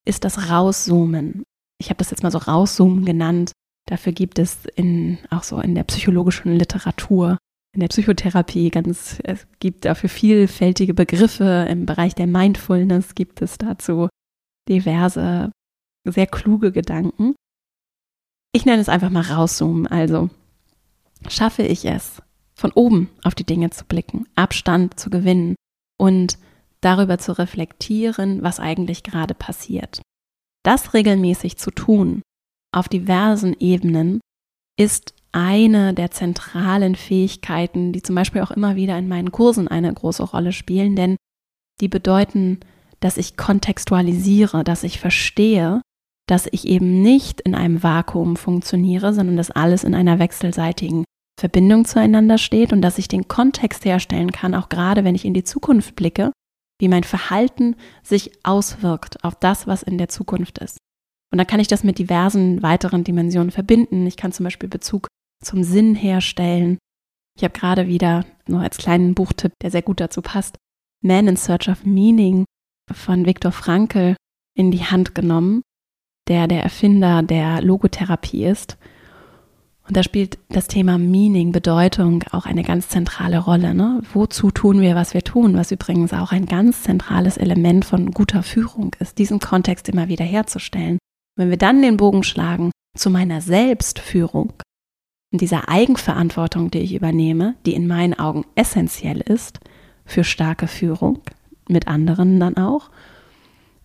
ist 0.06 0.24
das 0.24 0.50
Rauszoomen. 0.50 1.44
Ich 1.78 1.88
habe 1.90 1.98
das 1.98 2.10
jetzt 2.10 2.22
mal 2.22 2.30
so 2.30 2.38
Rauszoomen 2.38 3.04
genannt. 3.04 3.52
Dafür 3.88 4.12
gibt 4.12 4.38
es 4.38 4.66
in, 4.76 5.18
auch 5.30 5.42
so 5.42 5.60
in 5.60 5.74
der 5.74 5.84
psychologischen 5.84 6.56
Literatur, 6.56 7.38
in 7.72 7.80
der 7.80 7.88
Psychotherapie 7.88 8.70
ganz, 8.70 9.20
es 9.22 9.46
gibt 9.60 9.84
dafür 9.84 10.08
vielfältige 10.08 10.94
Begriffe. 10.94 11.66
Im 11.68 11.86
Bereich 11.86 12.14
der 12.14 12.26
Mindfulness 12.26 13.14
gibt 13.14 13.42
es 13.42 13.58
dazu 13.58 14.08
diverse, 14.68 15.52
sehr 16.04 16.26
kluge 16.26 16.72
Gedanken. 16.72 17.34
Ich 18.52 18.64
nenne 18.66 18.80
es 18.80 18.88
einfach 18.88 19.10
mal 19.10 19.22
rauszoomen. 19.22 19.86
Also 19.86 20.30
schaffe 21.28 21.62
ich 21.62 21.84
es, 21.84 22.22
von 22.54 22.72
oben 22.72 23.10
auf 23.22 23.34
die 23.34 23.46
Dinge 23.46 23.70
zu 23.70 23.84
blicken, 23.84 24.26
Abstand 24.34 24.98
zu 24.98 25.10
gewinnen 25.10 25.54
und 25.98 26.38
darüber 26.80 27.18
zu 27.18 27.38
reflektieren, 27.38 28.42
was 28.42 28.58
eigentlich 28.58 29.02
gerade 29.02 29.34
passiert. 29.34 30.02
Das 30.64 30.94
regelmäßig 30.94 31.56
zu 31.56 31.70
tun, 31.70 32.22
auf 32.72 32.88
diversen 32.88 33.54
Ebenen, 33.58 34.20
ist 34.78 35.14
eine 35.32 35.94
der 35.94 36.10
zentralen 36.10 36.94
Fähigkeiten, 36.94 37.92
die 37.92 38.02
zum 38.02 38.14
Beispiel 38.14 38.42
auch 38.42 38.50
immer 38.50 38.76
wieder 38.76 38.98
in 38.98 39.08
meinen 39.08 39.32
Kursen 39.32 39.68
eine 39.68 39.92
große 39.92 40.22
Rolle 40.22 40.52
spielen, 40.52 40.96
denn 40.96 41.16
die 41.80 41.88
bedeuten, 41.88 42.60
dass 43.00 43.16
ich 43.16 43.36
kontextualisiere, 43.36 44.64
dass 44.64 44.82
ich 44.82 45.00
verstehe, 45.00 45.80
dass 46.26 46.48
ich 46.50 46.66
eben 46.66 47.02
nicht 47.02 47.40
in 47.40 47.54
einem 47.54 47.82
Vakuum 47.82 48.36
funktioniere, 48.36 49.12
sondern 49.12 49.36
dass 49.36 49.50
alles 49.50 49.84
in 49.84 49.94
einer 49.94 50.18
wechselseitigen 50.18 51.04
Verbindung 51.38 51.86
zueinander 51.86 52.38
steht 52.38 52.72
und 52.72 52.82
dass 52.82 52.98
ich 52.98 53.08
den 53.08 53.26
Kontext 53.26 53.84
herstellen 53.84 54.30
kann, 54.30 54.54
auch 54.54 54.68
gerade 54.68 55.04
wenn 55.04 55.14
ich 55.14 55.24
in 55.24 55.34
die 55.34 55.44
Zukunft 55.44 55.96
blicke, 55.96 56.32
wie 56.78 56.88
mein 56.88 57.04
Verhalten 57.04 57.76
sich 58.02 58.32
auswirkt 58.44 59.24
auf 59.24 59.34
das, 59.36 59.66
was 59.66 59.82
in 59.82 59.96
der 59.96 60.08
Zukunft 60.08 60.58
ist. 60.58 60.78
Und 61.32 61.38
dann 61.38 61.46
kann 61.46 61.60
ich 61.60 61.68
das 61.68 61.84
mit 61.84 61.98
diversen 61.98 62.62
weiteren 62.62 63.04
Dimensionen 63.04 63.50
verbinden. 63.50 64.06
Ich 64.06 64.16
kann 64.16 64.32
zum 64.32 64.44
Beispiel 64.44 64.68
Bezug 64.68 65.06
zum 65.42 65.62
Sinn 65.62 65.94
herstellen. 65.94 66.78
Ich 67.36 67.44
habe 67.44 67.58
gerade 67.58 67.86
wieder 67.86 68.24
nur 68.46 68.60
als 68.60 68.76
kleinen 68.76 69.14
Buchtipp, 69.14 69.52
der 69.62 69.70
sehr 69.70 69.82
gut 69.82 70.00
dazu 70.00 70.22
passt, 70.22 70.56
Man 71.02 71.28
in 71.28 71.36
Search 71.36 71.68
of 71.68 71.84
Meaning 71.84 72.44
von 72.92 73.26
Viktor 73.26 73.52
Frankl 73.52 74.16
in 74.54 74.70
die 74.70 74.84
Hand 74.84 75.14
genommen, 75.14 75.62
der 76.28 76.46
der 76.46 76.62
Erfinder 76.62 77.22
der 77.22 77.62
Logotherapie 77.62 78.44
ist 78.44 78.76
und 79.90 79.96
da 79.96 80.04
spielt 80.04 80.38
das 80.50 80.68
Thema 80.68 80.98
Meaning, 80.98 81.50
Bedeutung 81.50 82.22
auch 82.30 82.46
eine 82.46 82.62
ganz 82.62 82.90
zentrale 82.90 83.38
Rolle. 83.38 83.74
Ne? 83.74 84.00
Wozu 84.12 84.52
tun 84.52 84.80
wir, 84.80 84.94
was 84.94 85.14
wir 85.14 85.22
tun? 85.22 85.56
Was 85.56 85.72
übrigens 85.72 86.12
auch 86.12 86.30
ein 86.30 86.46
ganz 86.46 86.84
zentrales 86.84 87.36
Element 87.36 87.84
von 87.84 88.12
guter 88.12 88.44
Führung 88.44 88.94
ist, 89.00 89.18
diesen 89.18 89.40
Kontext 89.40 89.88
immer 89.88 90.06
wieder 90.06 90.24
herzustellen. 90.24 90.98
Wenn 91.36 91.50
wir 91.50 91.56
dann 91.56 91.82
den 91.82 91.96
Bogen 91.96 92.22
schlagen 92.22 92.70
zu 92.96 93.10
meiner 93.10 93.40
Selbstführung 93.40 94.52
und 95.32 95.40
dieser 95.40 95.68
Eigenverantwortung, 95.68 96.70
die 96.70 96.80
ich 96.80 96.94
übernehme, 96.94 97.54
die 97.66 97.74
in 97.74 97.86
meinen 97.86 98.18
Augen 98.18 98.44
essentiell 98.54 99.20
ist 99.20 99.60
für 100.04 100.24
starke 100.24 100.66
Führung, 100.66 101.20
mit 101.68 101.86
anderen 101.86 102.40
dann 102.40 102.56
auch, 102.56 102.90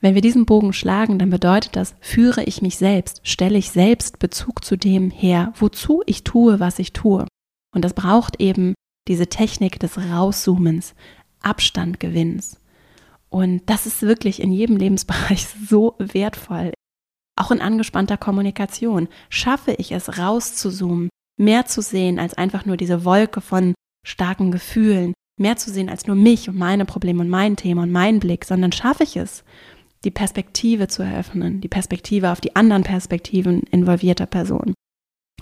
wenn 0.06 0.14
wir 0.14 0.22
diesen 0.22 0.46
Bogen 0.46 0.72
schlagen, 0.72 1.18
dann 1.18 1.32
bedeutet 1.32 1.76
das, 1.76 1.96
führe 2.00 2.44
ich 2.44 2.62
mich 2.62 2.78
selbst, 2.78 3.22
stelle 3.24 3.58
ich 3.58 3.72
selbst 3.72 4.20
Bezug 4.20 4.64
zu 4.64 4.76
dem 4.76 5.10
her, 5.10 5.52
wozu 5.56 6.04
ich 6.06 6.24
tue, 6.24 6.60
was 6.60 6.78
ich 6.78 6.94
tue. 6.94 7.26
Und 7.74 7.84
das 7.84 7.94
braucht 7.94 8.40
eben 8.40 8.76
diese 9.08 9.28
Technik 9.28 9.80
des 9.80 9.98
Rauszoomens, 9.98 10.94
Abstandgewinns. 11.42 12.60
Und 13.30 13.64
das 13.66 13.86
ist 13.86 14.04
wirklich 14.04 14.42
in 14.42 14.52
jedem 14.52 14.78
Lebensbereich 14.78 15.48
so 15.68 15.96
wertvoll. 15.98 16.72
Auch 17.36 17.50
in 17.50 17.62
angespannter 17.62 18.18
Kommunikation 18.18 19.08
schaffe 19.30 19.74
ich 19.74 19.92
es 19.92 20.20
rauszuzoomen, 20.20 21.10
mehr 21.38 21.66
zu 21.66 21.82
sehen 21.82 22.20
als 22.20 22.34
einfach 22.34 22.66
nur 22.66 22.78
diese 22.78 23.06
Wolke 23.06 23.42
von 23.42 23.74
starken 24.06 24.52
Gefühlen, 24.52 25.14
mehr 25.40 25.58
zu 25.58 25.72
sehen 25.72 25.90
als 25.90 26.08
nur 26.08 26.16
mich 26.16 26.48
und 26.48 26.58
meine 26.58 26.86
Probleme 26.86 27.22
und 27.22 27.30
mein 27.30 27.56
Thema 27.56 27.84
und 27.84 27.92
mein 27.92 28.20
Blick, 28.20 28.46
sondern 28.46 28.72
schaffe 28.72 29.04
ich 29.04 29.18
es, 29.18 29.44
die 30.04 30.12
Perspektive 30.12 30.88
zu 30.88 31.04
eröffnen, 31.04 31.62
die 31.62 31.68
Perspektive 31.68 32.32
auf 32.32 32.40
die 32.40 32.56
anderen 32.56 32.84
Perspektiven 32.84 33.62
involvierter 33.72 34.28
Personen, 34.28 34.74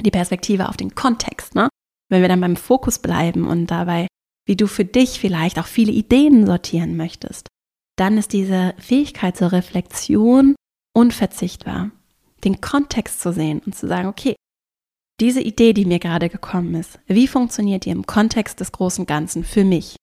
die 0.02 0.12
Perspektive 0.12 0.70
auf 0.70 0.78
den 0.78 0.96
Kontext, 0.96 1.56
ne? 1.56 1.70
Wenn 2.10 2.22
wir 2.22 2.30
dann 2.30 2.42
beim 2.42 2.56
Fokus 2.56 3.00
bleiben 3.00 3.48
und 3.48 3.68
dabei, 3.68 4.08
wie 4.46 4.56
du 4.56 4.68
für 4.68 4.86
dich 4.86 5.20
vielleicht 5.20 5.58
auch 5.58 5.66
viele 5.66 5.92
Ideen 5.92 6.46
sortieren 6.46 6.96
möchtest, 6.96 7.48
dann 7.98 8.18
ist 8.18 8.34
diese 8.34 8.74
Fähigkeit 8.78 9.38
zur 9.38 9.52
Reflexion 9.52 10.56
unverzichtbar. 10.96 11.92
Den 12.44 12.62
Kontext 12.62 13.22
zu 13.22 13.32
sehen 13.32 13.62
und 13.66 13.76
zu 13.76 13.88
sagen, 13.88 14.08
okay, 14.08 14.36
diese 15.20 15.42
Idee, 15.42 15.74
die 15.74 15.86
mir 15.86 16.00
gerade 16.00 16.30
gekommen 16.30 16.76
ist, 16.76 17.00
wie 17.08 17.28
funktioniert 17.28 17.86
die 17.86 17.92
im 17.92 18.06
Kontext 18.06 18.60
des 18.60 18.72
großen 18.72 19.06
Ganzen 19.06 19.44
für 19.44 19.64
mich? 19.64 19.96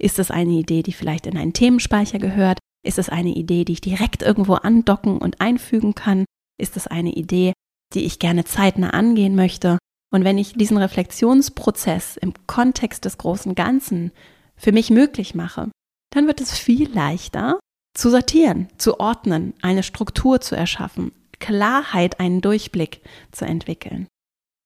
Ist 0.00 0.18
es 0.18 0.30
eine 0.30 0.52
Idee, 0.52 0.82
die 0.82 0.92
vielleicht 0.92 1.26
in 1.26 1.36
einen 1.36 1.52
Themenspeicher 1.52 2.18
gehört? 2.18 2.58
Ist 2.84 2.98
es 2.98 3.08
eine 3.08 3.30
Idee, 3.30 3.64
die 3.64 3.72
ich 3.72 3.80
direkt 3.80 4.22
irgendwo 4.22 4.54
andocken 4.54 5.18
und 5.18 5.40
einfügen 5.40 5.94
kann? 5.94 6.24
Ist 6.60 6.76
es 6.76 6.86
eine 6.86 7.12
Idee, 7.12 7.52
die 7.94 8.04
ich 8.04 8.18
gerne 8.18 8.44
zeitnah 8.44 8.90
angehen 8.90 9.34
möchte? 9.34 9.78
Und 10.12 10.24
wenn 10.24 10.38
ich 10.38 10.54
diesen 10.54 10.76
Reflexionsprozess 10.76 12.16
im 12.16 12.32
Kontext 12.46 13.04
des 13.04 13.18
großen 13.18 13.54
Ganzen 13.54 14.12
für 14.56 14.72
mich 14.72 14.90
möglich 14.90 15.34
mache, 15.34 15.70
dann 16.14 16.26
wird 16.26 16.40
es 16.40 16.56
viel 16.56 16.90
leichter 16.92 17.58
zu 17.94 18.10
sortieren, 18.10 18.68
zu 18.78 19.00
ordnen, 19.00 19.54
eine 19.62 19.82
Struktur 19.82 20.40
zu 20.40 20.54
erschaffen, 20.54 21.12
Klarheit, 21.40 22.20
einen 22.20 22.40
Durchblick 22.40 23.00
zu 23.32 23.44
entwickeln. 23.44 24.06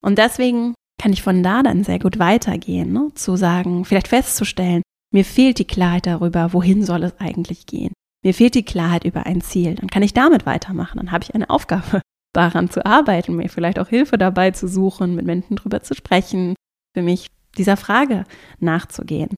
Und 0.03 0.19
deswegen 0.19 0.75
kann 1.01 1.13
ich 1.13 1.23
von 1.23 1.43
da 1.43 1.63
dann 1.63 1.85
sehr 1.85 1.99
gut 1.99 2.19
weitergehen, 2.19 2.93
ne? 2.93 3.11
zu 3.15 3.37
sagen, 3.37 3.85
vielleicht 3.85 4.09
festzustellen, 4.09 4.83
mir 5.13 5.25
fehlt 5.25 5.59
die 5.59 5.67
Klarheit 5.67 6.07
darüber, 6.07 6.53
wohin 6.53 6.85
soll 6.85 7.03
es 7.05 7.19
eigentlich 7.19 7.67
gehen. 7.67 7.93
Mir 8.23 8.35
fehlt 8.35 8.55
die 8.55 8.65
Klarheit 8.65 9.05
über 9.05 9.27
ein 9.27 9.41
Ziel. 9.41 9.75
Dann 9.77 9.89
kann 9.89 10.03
ich 10.03 10.13
damit 10.13 10.47
weitermachen. 10.47 10.99
Dann 10.99 11.11
habe 11.11 11.25
ich 11.25 11.35
eine 11.35 11.49
Aufgabe, 11.51 12.03
daran 12.33 12.71
zu 12.71 12.85
arbeiten, 12.87 13.35
mir 13.35 13.49
vielleicht 13.49 13.79
auch 13.79 13.89
Hilfe 13.89 14.17
dabei 14.17 14.53
zu 14.53 14.69
suchen, 14.69 15.15
mit 15.17 15.27
Menschen 15.27 15.57
drüber 15.57 15.83
zu 15.83 15.95
sprechen, 15.95 16.55
für 16.95 17.03
mich 17.03 17.27
dieser 17.59 17.77
Frage 17.77 18.25
nachzugehen. 18.61 19.35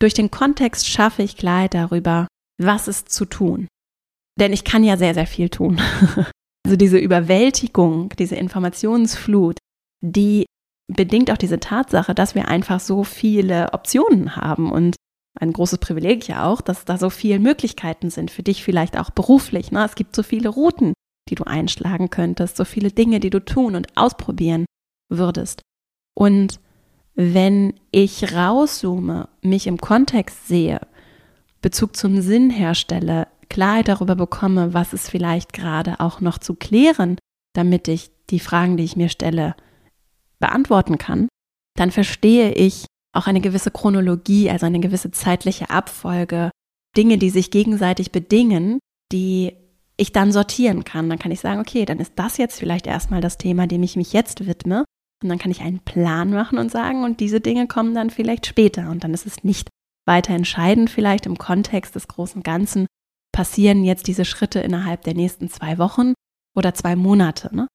Durch 0.00 0.14
den 0.14 0.30
Kontext 0.30 0.88
schaffe 0.88 1.22
ich 1.22 1.36
Klarheit 1.36 1.74
darüber, 1.74 2.26
was 2.58 2.88
ist 2.88 3.10
zu 3.10 3.26
tun. 3.26 3.68
Denn 4.40 4.52
ich 4.52 4.64
kann 4.64 4.82
ja 4.82 4.96
sehr, 4.96 5.14
sehr 5.14 5.26
viel 5.26 5.48
tun. 5.48 5.80
Also 6.64 6.76
diese 6.76 6.98
Überwältigung, 6.98 8.10
diese 8.18 8.36
Informationsflut, 8.36 9.58
die 10.00 10.46
bedingt 10.92 11.30
auch 11.30 11.36
diese 11.36 11.60
Tatsache, 11.60 12.14
dass 12.14 12.34
wir 12.34 12.48
einfach 12.48 12.80
so 12.80 13.04
viele 13.04 13.72
Optionen 13.72 14.36
haben 14.36 14.72
und 14.72 14.96
ein 15.38 15.52
großes 15.52 15.78
Privileg 15.78 16.28
ja 16.28 16.46
auch, 16.46 16.60
dass 16.60 16.84
da 16.84 16.96
so 16.96 17.10
viele 17.10 17.38
Möglichkeiten 17.38 18.10
sind 18.10 18.30
für 18.30 18.42
dich 18.42 18.62
vielleicht 18.62 18.98
auch 18.98 19.10
beruflich. 19.10 19.72
Ne? 19.72 19.84
Es 19.84 19.94
gibt 19.94 20.14
so 20.14 20.22
viele 20.22 20.48
Routen, 20.48 20.92
die 21.28 21.34
du 21.34 21.44
einschlagen 21.44 22.10
könntest, 22.10 22.56
so 22.56 22.64
viele 22.64 22.90
Dinge, 22.90 23.18
die 23.18 23.30
du 23.30 23.44
tun 23.44 23.74
und 23.74 23.96
ausprobieren 23.96 24.64
würdest. 25.10 25.62
Und 26.14 26.60
wenn 27.14 27.74
ich 27.90 28.34
rauszoome, 28.34 29.28
mich 29.42 29.66
im 29.66 29.78
Kontext 29.78 30.46
sehe, 30.46 30.80
Bezug 31.62 31.96
zum 31.96 32.20
Sinn 32.20 32.50
herstelle, 32.50 33.26
Klarheit 33.44 33.88
darüber 33.88 34.16
bekomme, 34.16 34.74
was 34.74 34.92
ist 34.92 35.10
vielleicht 35.10 35.52
gerade 35.52 36.00
auch 36.00 36.20
noch 36.20 36.38
zu 36.38 36.54
klären, 36.54 37.18
damit 37.54 37.88
ich 37.88 38.10
die 38.30 38.40
Fragen, 38.40 38.76
die 38.76 38.84
ich 38.84 38.96
mir 38.96 39.08
stelle, 39.08 39.54
beantworten 40.40 40.98
kann, 40.98 41.28
dann 41.76 41.90
verstehe 41.90 42.52
ich 42.52 42.86
auch 43.12 43.26
eine 43.26 43.40
gewisse 43.40 43.70
Chronologie, 43.70 44.50
also 44.50 44.66
eine 44.66 44.80
gewisse 44.80 45.10
zeitliche 45.10 45.70
Abfolge, 45.70 46.50
Dinge, 46.96 47.18
die 47.18 47.30
sich 47.30 47.50
gegenseitig 47.50 48.12
bedingen, 48.12 48.78
die 49.12 49.54
ich 49.96 50.12
dann 50.12 50.32
sortieren 50.32 50.84
kann. 50.84 51.08
Dann 51.08 51.18
kann 51.18 51.32
ich 51.32 51.40
sagen, 51.40 51.60
okay, 51.60 51.84
dann 51.84 52.00
ist 52.00 52.12
das 52.16 52.36
jetzt 52.36 52.58
vielleicht 52.58 52.86
erstmal 52.86 53.20
das 53.20 53.38
Thema, 53.38 53.66
dem 53.66 53.82
ich 53.82 53.96
mich 53.96 54.12
jetzt 54.12 54.46
widme. 54.46 54.84
Und 55.22 55.28
dann 55.28 55.38
kann 55.38 55.50
ich 55.50 55.60
einen 55.60 55.80
Plan 55.80 56.30
machen 56.30 56.58
und 56.58 56.70
sagen, 56.70 57.04
und 57.04 57.20
diese 57.20 57.40
Dinge 57.40 57.66
kommen 57.66 57.94
dann 57.94 58.10
vielleicht 58.10 58.46
später. 58.46 58.90
Und 58.90 59.04
dann 59.04 59.14
ist 59.14 59.26
es 59.26 59.44
nicht 59.44 59.68
weiter 60.06 60.34
entscheidend, 60.34 60.90
vielleicht 60.90 61.26
im 61.26 61.38
Kontext 61.38 61.94
des 61.94 62.08
großen 62.08 62.42
Ganzen, 62.42 62.86
passieren 63.34 63.82
jetzt 63.82 64.06
diese 64.06 64.24
Schritte 64.24 64.60
innerhalb 64.60 65.02
der 65.02 65.14
nächsten 65.14 65.50
zwei 65.50 65.76
Wochen 65.78 66.14
oder 66.54 66.72
zwei 66.72 66.94
Monate. 66.94 67.54
Ne? 67.54 67.66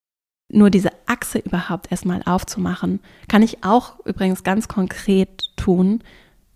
Nur 0.49 0.69
diese 0.69 0.89
Achse 1.05 1.39
überhaupt 1.39 1.91
erstmal 1.91 2.23
aufzumachen, 2.23 3.01
kann 3.27 3.43
ich 3.43 3.61
auch 3.65 3.99
übrigens 4.05 4.45
ganz 4.45 4.69
konkret 4.69 5.51
tun 5.57 6.01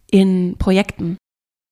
in 0.10 0.56
Projekten. 0.58 1.18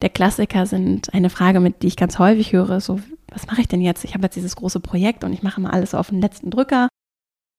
Der 0.02 0.10
Klassiker 0.10 0.66
sind 0.66 1.14
eine 1.14 1.30
Frage, 1.30 1.62
mit 1.62 1.84
die 1.84 1.88
ich 1.88 1.96
ganz 1.96 2.20
häufig 2.20 2.52
höre, 2.52 2.82
so, 2.82 3.00
was 3.30 3.48
mache 3.48 3.62
ich 3.62 3.70
denn 3.70 3.82
jetzt? 3.82 4.04
Ich 4.04 4.14
habe 4.14 4.24
jetzt 4.24 4.36
dieses 4.36 4.58
große 4.58 4.82
Projekt 4.82 5.24
und 5.24 5.32
ich 5.32 5.42
mache 5.42 5.62
mal 5.62 5.72
alles 5.72 5.96
auf 5.96 6.10
den 6.10 6.20
letzten 6.20 6.52
Drücker. 6.52 6.90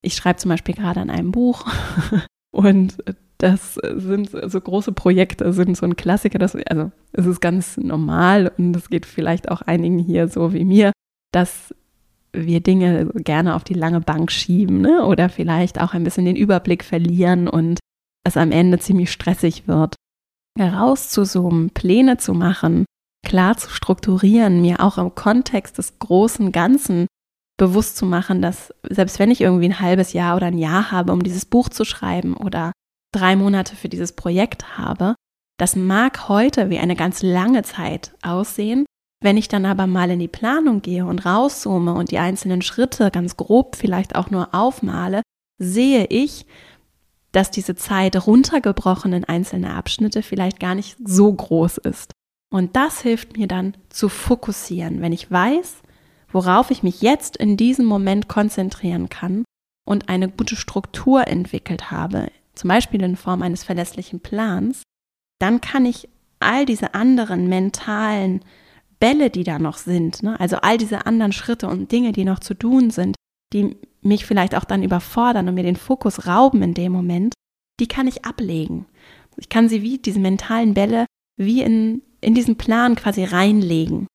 Ich 0.02 0.14
schreibe 0.14 0.38
zum 0.38 0.50
Beispiel 0.50 0.74
gerade 0.74 1.00
an 1.00 1.08
einem 1.08 1.32
Buch 1.32 1.64
und 2.52 2.98
das 3.42 3.74
sind 3.74 4.30
so 4.30 4.60
große 4.60 4.92
Projekte, 4.92 5.52
sind 5.52 5.76
so 5.76 5.84
ein 5.84 5.96
Klassiker. 5.96 6.38
Das, 6.38 6.54
also 6.54 6.92
es 7.12 7.26
ist 7.26 7.40
ganz 7.40 7.76
normal 7.76 8.52
und 8.56 8.76
es 8.76 8.88
geht 8.88 9.04
vielleicht 9.04 9.50
auch 9.50 9.62
einigen 9.62 9.98
hier 9.98 10.28
so 10.28 10.52
wie 10.52 10.64
mir, 10.64 10.92
dass 11.32 11.74
wir 12.32 12.60
Dinge 12.60 13.06
gerne 13.16 13.56
auf 13.56 13.64
die 13.64 13.74
lange 13.74 14.00
Bank 14.00 14.30
schieben 14.30 14.80
ne? 14.80 15.04
oder 15.04 15.28
vielleicht 15.28 15.80
auch 15.80 15.92
ein 15.92 16.04
bisschen 16.04 16.24
den 16.24 16.36
Überblick 16.36 16.84
verlieren 16.84 17.48
und 17.48 17.80
es 18.24 18.36
am 18.36 18.52
Ende 18.52 18.78
ziemlich 18.78 19.10
stressig 19.10 19.66
wird 19.66 19.96
herauszuzoomen, 20.58 21.70
Pläne 21.70 22.18
zu 22.18 22.34
machen, 22.34 22.84
klar 23.26 23.56
zu 23.56 23.70
strukturieren, 23.70 24.60
mir 24.60 24.80
auch 24.80 24.98
im 24.98 25.14
Kontext 25.14 25.78
des 25.78 25.98
großen 25.98 26.52
Ganzen 26.52 27.06
bewusst 27.58 27.96
zu 27.96 28.06
machen, 28.06 28.42
dass 28.42 28.74
selbst 28.88 29.18
wenn 29.18 29.30
ich 29.30 29.40
irgendwie 29.40 29.66
ein 29.66 29.80
halbes 29.80 30.12
Jahr 30.12 30.36
oder 30.36 30.46
ein 30.46 30.58
Jahr 30.58 30.90
habe, 30.90 31.12
um 31.12 31.22
dieses 31.22 31.44
Buch 31.44 31.68
zu 31.68 31.84
schreiben 31.84 32.36
oder 32.36 32.72
drei 33.12 33.36
Monate 33.36 33.76
für 33.76 33.88
dieses 33.88 34.12
Projekt 34.12 34.78
habe, 34.78 35.14
das 35.58 35.76
mag 35.76 36.28
heute 36.28 36.70
wie 36.70 36.78
eine 36.78 36.96
ganz 36.96 37.22
lange 37.22 37.62
Zeit 37.62 38.12
aussehen. 38.22 38.84
Wenn 39.22 39.36
ich 39.36 39.46
dann 39.46 39.64
aber 39.64 39.86
mal 39.86 40.10
in 40.10 40.18
die 40.18 40.26
Planung 40.26 40.82
gehe 40.82 41.06
und 41.06 41.24
rauszoome 41.24 41.94
und 41.94 42.10
die 42.10 42.18
einzelnen 42.18 42.62
Schritte 42.62 43.12
ganz 43.12 43.36
grob 43.36 43.76
vielleicht 43.76 44.16
auch 44.16 44.30
nur 44.30 44.52
aufmale, 44.52 45.22
sehe 45.58 46.06
ich, 46.06 46.46
dass 47.30 47.50
diese 47.50 47.76
Zeit 47.76 48.26
runtergebrochen 48.26 49.12
in 49.12 49.24
einzelne 49.24 49.74
Abschnitte 49.74 50.22
vielleicht 50.22 50.58
gar 50.58 50.74
nicht 50.74 50.96
so 51.04 51.32
groß 51.32 51.78
ist. 51.78 52.12
Und 52.52 52.76
das 52.76 53.00
hilft 53.00 53.36
mir 53.36 53.46
dann 53.46 53.76
zu 53.88 54.08
fokussieren, 54.08 55.00
wenn 55.00 55.12
ich 55.12 55.30
weiß, 55.30 55.76
worauf 56.32 56.70
ich 56.70 56.82
mich 56.82 57.02
jetzt 57.02 57.36
in 57.36 57.56
diesem 57.56 57.86
Moment 57.86 58.28
konzentrieren 58.28 59.08
kann 59.08 59.44
und 59.86 60.08
eine 60.08 60.28
gute 60.28 60.56
Struktur 60.56 61.26
entwickelt 61.28 61.90
habe, 61.90 62.28
zum 62.54 62.68
Beispiel 62.68 63.02
in 63.02 63.16
Form 63.16 63.42
eines 63.42 63.64
verlässlichen 63.64 64.20
Plans, 64.20 64.82
dann 65.40 65.60
kann 65.60 65.86
ich 65.86 66.08
all 66.40 66.66
diese 66.66 66.94
anderen 66.94 67.48
mentalen 67.48 68.44
Bälle, 69.00 69.30
die 69.30 69.44
da 69.44 69.58
noch 69.58 69.78
sind, 69.78 70.22
ne, 70.22 70.38
also 70.38 70.56
all 70.56 70.78
diese 70.78 71.06
anderen 71.06 71.32
Schritte 71.32 71.68
und 71.68 71.90
Dinge, 71.90 72.12
die 72.12 72.24
noch 72.24 72.38
zu 72.38 72.54
tun 72.54 72.90
sind, 72.90 73.16
die 73.52 73.76
mich 74.00 74.26
vielleicht 74.26 74.54
auch 74.54 74.64
dann 74.64 74.82
überfordern 74.82 75.48
und 75.48 75.54
mir 75.54 75.62
den 75.62 75.76
Fokus 75.76 76.26
rauben 76.26 76.62
in 76.62 76.74
dem 76.74 76.92
Moment, 76.92 77.34
die 77.80 77.88
kann 77.88 78.06
ich 78.06 78.24
ablegen. 78.24 78.86
Ich 79.36 79.48
kann 79.48 79.68
sie 79.68 79.82
wie 79.82 79.98
diese 79.98 80.20
mentalen 80.20 80.74
Bälle 80.74 81.06
wie 81.36 81.62
in, 81.62 82.02
in 82.20 82.34
diesen 82.34 82.56
Plan 82.56 82.94
quasi 82.94 83.24
reinlegen. 83.24 84.06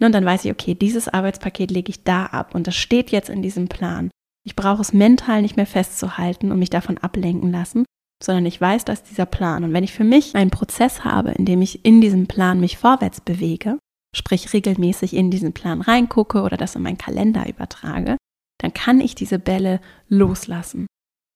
Und 0.00 0.12
dann 0.12 0.24
weiß 0.24 0.44
ich, 0.44 0.50
okay, 0.50 0.74
dieses 0.74 1.08
Arbeitspaket 1.08 1.70
lege 1.70 1.90
ich 1.90 2.02
da 2.02 2.26
ab 2.26 2.54
und 2.54 2.66
das 2.66 2.74
steht 2.74 3.10
jetzt 3.10 3.30
in 3.30 3.42
diesem 3.42 3.68
Plan. 3.68 4.10
Ich 4.44 4.56
brauche 4.56 4.82
es 4.82 4.92
mental 4.92 5.42
nicht 5.42 5.56
mehr 5.56 5.66
festzuhalten 5.66 6.50
und 6.50 6.58
mich 6.58 6.70
davon 6.70 6.98
ablenken 6.98 7.52
lassen, 7.52 7.84
sondern 8.22 8.46
ich 8.46 8.60
weiß, 8.60 8.84
dass 8.84 9.02
dieser 9.02 9.26
Plan. 9.26 9.64
Und 9.64 9.72
wenn 9.72 9.84
ich 9.84 9.92
für 9.92 10.04
mich 10.04 10.34
einen 10.34 10.50
Prozess 10.50 11.04
habe, 11.04 11.30
in 11.32 11.44
dem 11.44 11.62
ich 11.62 11.84
in 11.84 12.00
diesem 12.00 12.26
Plan 12.26 12.60
mich 12.60 12.78
vorwärts 12.78 13.20
bewege, 13.20 13.78
sprich 14.14 14.52
regelmäßig 14.52 15.14
in 15.14 15.30
diesen 15.30 15.52
Plan 15.52 15.80
reingucke 15.80 16.42
oder 16.42 16.56
das 16.56 16.74
in 16.74 16.82
meinen 16.82 16.98
Kalender 16.98 17.48
übertrage, 17.48 18.16
dann 18.58 18.74
kann 18.74 19.00
ich 19.00 19.14
diese 19.14 19.38
Bälle 19.38 19.80
loslassen. 20.08 20.86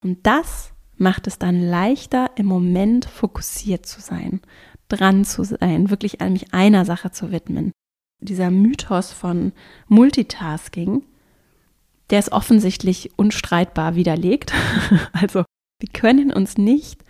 Und 0.04 0.26
das 0.26 0.72
macht 0.96 1.26
es 1.26 1.38
dann 1.38 1.60
leichter, 1.60 2.30
im 2.36 2.46
Moment 2.46 3.04
fokussiert 3.06 3.86
zu 3.86 4.00
sein, 4.00 4.40
dran 4.88 5.24
zu 5.24 5.44
sein, 5.44 5.90
wirklich 5.90 6.20
an 6.20 6.32
mich 6.32 6.54
einer 6.54 6.84
Sache 6.84 7.10
zu 7.10 7.32
widmen. 7.32 7.72
Dieser 8.22 8.50
Mythos 8.50 9.12
von 9.12 9.52
Multitasking, 9.88 11.02
der 12.10 12.18
ist 12.18 12.32
offensichtlich 12.32 13.10
unstreitbar 13.16 13.94
widerlegt. 13.94 14.52
also 15.12 15.44
wir 15.80 15.88
können 15.92 16.32
uns 16.32 16.56
nicht 16.56 17.04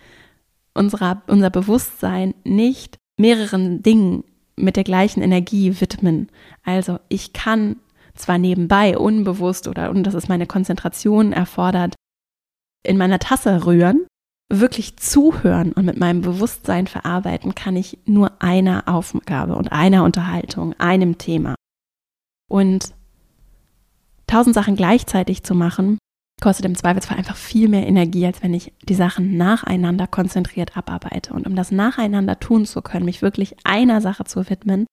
unserer, 0.73 1.23
unser 1.27 1.49
Bewusstsein 1.49 2.33
nicht 2.43 2.97
mehreren 3.17 3.81
Dingen 3.81 4.23
mit 4.55 4.75
der 4.75 4.83
gleichen 4.83 5.21
Energie 5.21 5.79
widmen. 5.79 6.29
Also 6.63 6.99
ich 7.09 7.33
kann 7.33 7.77
zwar 8.15 8.37
nebenbei 8.37 8.97
unbewusst 8.97 9.67
oder 9.67 9.89
und 9.89 10.03
dass 10.03 10.15
es 10.15 10.27
meine 10.27 10.47
Konzentration 10.47 11.33
erfordert, 11.33 11.95
in 12.83 12.97
meiner 12.97 13.19
Tasse 13.19 13.65
rühren, 13.65 14.07
wirklich 14.49 14.97
zuhören 14.97 15.73
und 15.73 15.85
mit 15.85 15.97
meinem 15.97 16.21
Bewusstsein 16.21 16.87
verarbeiten, 16.87 17.53
kann 17.53 17.75
ich 17.75 17.99
nur 18.05 18.41
einer 18.41 18.87
Aufgabe 18.87 19.55
und 19.55 19.71
einer 19.71 20.03
Unterhaltung, 20.03 20.73
einem 20.79 21.17
Thema. 21.17 21.55
Und 22.49 22.93
tausend 24.27 24.53
Sachen 24.53 24.75
gleichzeitig 24.75 25.43
zu 25.43 25.55
machen, 25.55 25.97
kostet 26.41 26.65
im 26.65 26.75
Zweifelsfall 26.75 27.17
einfach 27.17 27.35
viel 27.35 27.67
mehr 27.67 27.87
Energie, 27.87 28.25
als 28.25 28.43
wenn 28.43 28.53
ich 28.53 28.73
die 28.87 28.93
Sachen 28.93 29.37
nacheinander 29.37 30.07
konzentriert 30.07 30.77
abarbeite. 30.77 31.33
Und 31.33 31.47
um 31.47 31.55
das 31.55 31.71
nacheinander 31.71 32.39
tun 32.39 32.65
zu 32.65 32.81
können, 32.81 33.05
mich 33.05 33.21
wirklich 33.21 33.55
einer 33.63 34.01
Sache 34.01 34.25
zu 34.25 34.49
widmen, 34.49 34.85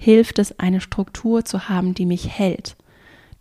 hilft 0.00 0.38
es, 0.38 0.58
eine 0.58 0.80
Struktur 0.80 1.44
zu 1.44 1.68
haben, 1.68 1.94
die 1.94 2.06
mich 2.06 2.28
hält, 2.28 2.76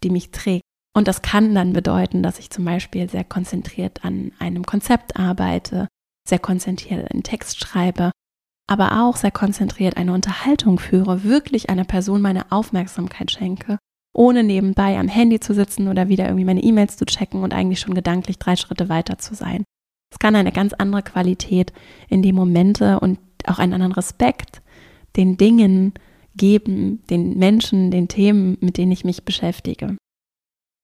die 0.03 0.09
mich 0.09 0.31
trägt. 0.31 0.63
Und 0.93 1.07
das 1.07 1.21
kann 1.21 1.55
dann 1.55 1.73
bedeuten, 1.73 2.21
dass 2.23 2.39
ich 2.39 2.49
zum 2.49 2.65
Beispiel 2.65 3.09
sehr 3.09 3.23
konzentriert 3.23 4.03
an 4.03 4.31
einem 4.39 4.65
Konzept 4.65 5.17
arbeite, 5.17 5.87
sehr 6.27 6.39
konzentriert 6.39 7.11
einen 7.11 7.23
Text 7.23 7.59
schreibe, 7.59 8.11
aber 8.67 9.03
auch 9.03 9.15
sehr 9.15 9.31
konzentriert 9.31 9.97
eine 9.97 10.13
Unterhaltung 10.13 10.79
führe, 10.79 11.23
wirklich 11.23 11.69
einer 11.69 11.83
Person 11.83 12.21
meine 12.21 12.51
Aufmerksamkeit 12.51 13.31
schenke, 13.31 13.77
ohne 14.13 14.43
nebenbei 14.43 14.97
am 14.97 15.07
Handy 15.07 15.39
zu 15.39 15.53
sitzen 15.53 15.87
oder 15.87 16.09
wieder 16.09 16.25
irgendwie 16.25 16.45
meine 16.45 16.63
E-Mails 16.63 16.97
zu 16.97 17.05
checken 17.05 17.43
und 17.43 17.53
eigentlich 17.53 17.79
schon 17.79 17.93
gedanklich 17.93 18.39
drei 18.39 18.55
Schritte 18.55 18.89
weiter 18.89 19.17
zu 19.17 19.35
sein. 19.35 19.63
Es 20.11 20.19
kann 20.19 20.35
eine 20.35 20.51
ganz 20.51 20.73
andere 20.73 21.03
Qualität 21.03 21.71
in 22.09 22.21
die 22.21 22.33
Momente 22.33 22.99
und 22.99 23.19
auch 23.45 23.59
einen 23.59 23.73
anderen 23.73 23.93
Respekt 23.93 24.61
den 25.15 25.37
Dingen 25.37 25.93
geben, 26.35 27.03
den 27.09 27.37
Menschen, 27.37 27.91
den 27.91 28.07
Themen, 28.07 28.57
mit 28.61 28.77
denen 28.77 28.91
ich 28.91 29.03
mich 29.03 29.23
beschäftige. 29.23 29.97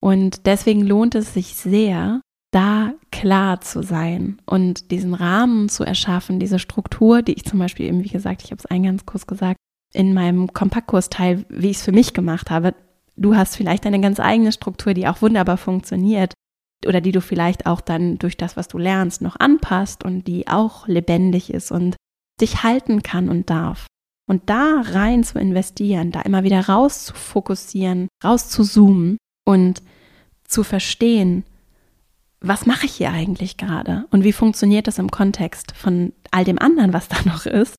Und 0.02 0.46
deswegen 0.46 0.82
lohnt 0.82 1.16
es 1.16 1.34
sich 1.34 1.56
sehr, 1.56 2.22
da 2.52 2.94
klar 3.12 3.62
zu 3.62 3.84
sein 3.84 4.42
und 4.46 4.92
diesen 4.92 5.14
Rahmen 5.14 5.70
zu 5.70 5.84
erschaffen, 5.84 6.40
diese 6.40 6.60
Struktur, 6.60 7.22
die 7.22 7.34
ich 7.34 7.46
zum 7.46 7.60
Beispiel 7.60 7.88
eben, 7.88 8.04
wie 8.04 8.10
gesagt, 8.10 8.44
ich 8.44 8.52
habe 8.52 8.60
es 8.60 8.66
eingangs 8.66 9.06
kurz 9.06 9.28
gesagt, 9.28 9.58
in 9.94 10.14
meinem 10.14 10.54
Kompaktkursteil, 10.54 11.46
wie 11.50 11.70
ich 11.70 11.78
es 11.78 11.84
für 11.84 11.92
mich 11.92 12.14
gemacht 12.14 12.50
habe. 12.50 12.74
Du 13.18 13.36
hast 13.36 13.56
vielleicht 13.56 13.86
eine 13.86 14.00
ganz 14.00 14.20
eigene 14.20 14.52
Struktur, 14.52 14.94
die 14.94 15.08
auch 15.08 15.22
wunderbar 15.22 15.58
funktioniert 15.58 16.34
oder 16.86 17.02
die 17.02 17.12
du 17.12 17.22
vielleicht 17.22 17.66
auch 17.66 17.82
dann 17.82 18.20
durch 18.20 18.38
das, 18.38 18.56
was 18.56 18.68
du 18.68 18.78
lernst, 18.78 19.22
noch 19.22 19.40
anpasst 19.40 20.06
und 20.06 20.28
die 20.28 20.48
auch 20.48 20.88
lebendig 20.88 21.52
ist 21.52 21.72
und 21.72 21.96
dich 22.40 22.64
halten 22.64 23.02
kann 23.02 23.30
und 23.30 23.50
darf. 23.50 23.88
Und 24.30 24.50
da 24.50 24.82
rein 24.86 25.24
zu 25.24 25.40
investieren, 25.40 26.12
da 26.12 26.22
immer 26.22 26.44
wieder 26.44 26.68
raus 26.68 27.06
zu 27.06 27.16
fokussieren, 27.16 28.08
raus 28.24 28.50
zu 28.50 28.64
zoomen 28.64 29.18
und 29.46 29.82
zu 30.46 30.64
verstehen, 30.64 31.44
was 32.40 32.68
mache 32.68 32.86
ich 32.86 32.94
hier 32.94 33.12
eigentlich 33.12 33.58
gerade 33.58 34.06
und 34.12 34.24
wie 34.24 34.34
funktioniert 34.34 34.86
das 34.86 35.00
im 35.00 35.10
Kontext 35.10 35.72
von 35.76 36.14
all 36.30 36.44
dem 36.44 36.60
anderen, 36.60 36.94
was 36.94 37.08
da 37.08 37.18
noch 37.26 37.48
ist, 37.48 37.76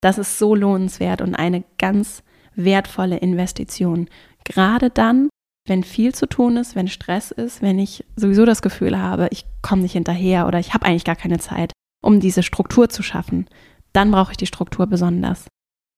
das 0.00 0.18
ist 0.18 0.38
so 0.38 0.56
lohnenswert 0.56 1.20
und 1.22 1.36
eine 1.36 1.62
ganz 1.78 2.24
wertvolle 2.54 3.18
Investition. 3.18 4.08
Gerade 4.44 4.90
dann, 4.90 5.28
wenn 5.68 5.84
viel 5.84 6.14
zu 6.14 6.26
tun 6.26 6.56
ist, 6.56 6.74
wenn 6.74 6.88
Stress 6.88 7.30
ist, 7.30 7.62
wenn 7.62 7.78
ich 7.78 8.04
sowieso 8.16 8.44
das 8.44 8.62
Gefühl 8.62 8.98
habe, 8.98 9.28
ich 9.30 9.44
komme 9.62 9.82
nicht 9.82 9.92
hinterher 9.92 10.46
oder 10.46 10.58
ich 10.58 10.74
habe 10.74 10.86
eigentlich 10.86 11.04
gar 11.04 11.16
keine 11.16 11.38
Zeit, 11.38 11.72
um 12.02 12.20
diese 12.20 12.42
Struktur 12.42 12.88
zu 12.88 13.02
schaffen, 13.02 13.48
dann 13.92 14.10
brauche 14.10 14.32
ich 14.32 14.36
die 14.36 14.46
Struktur 14.46 14.86
besonders. 14.86 15.46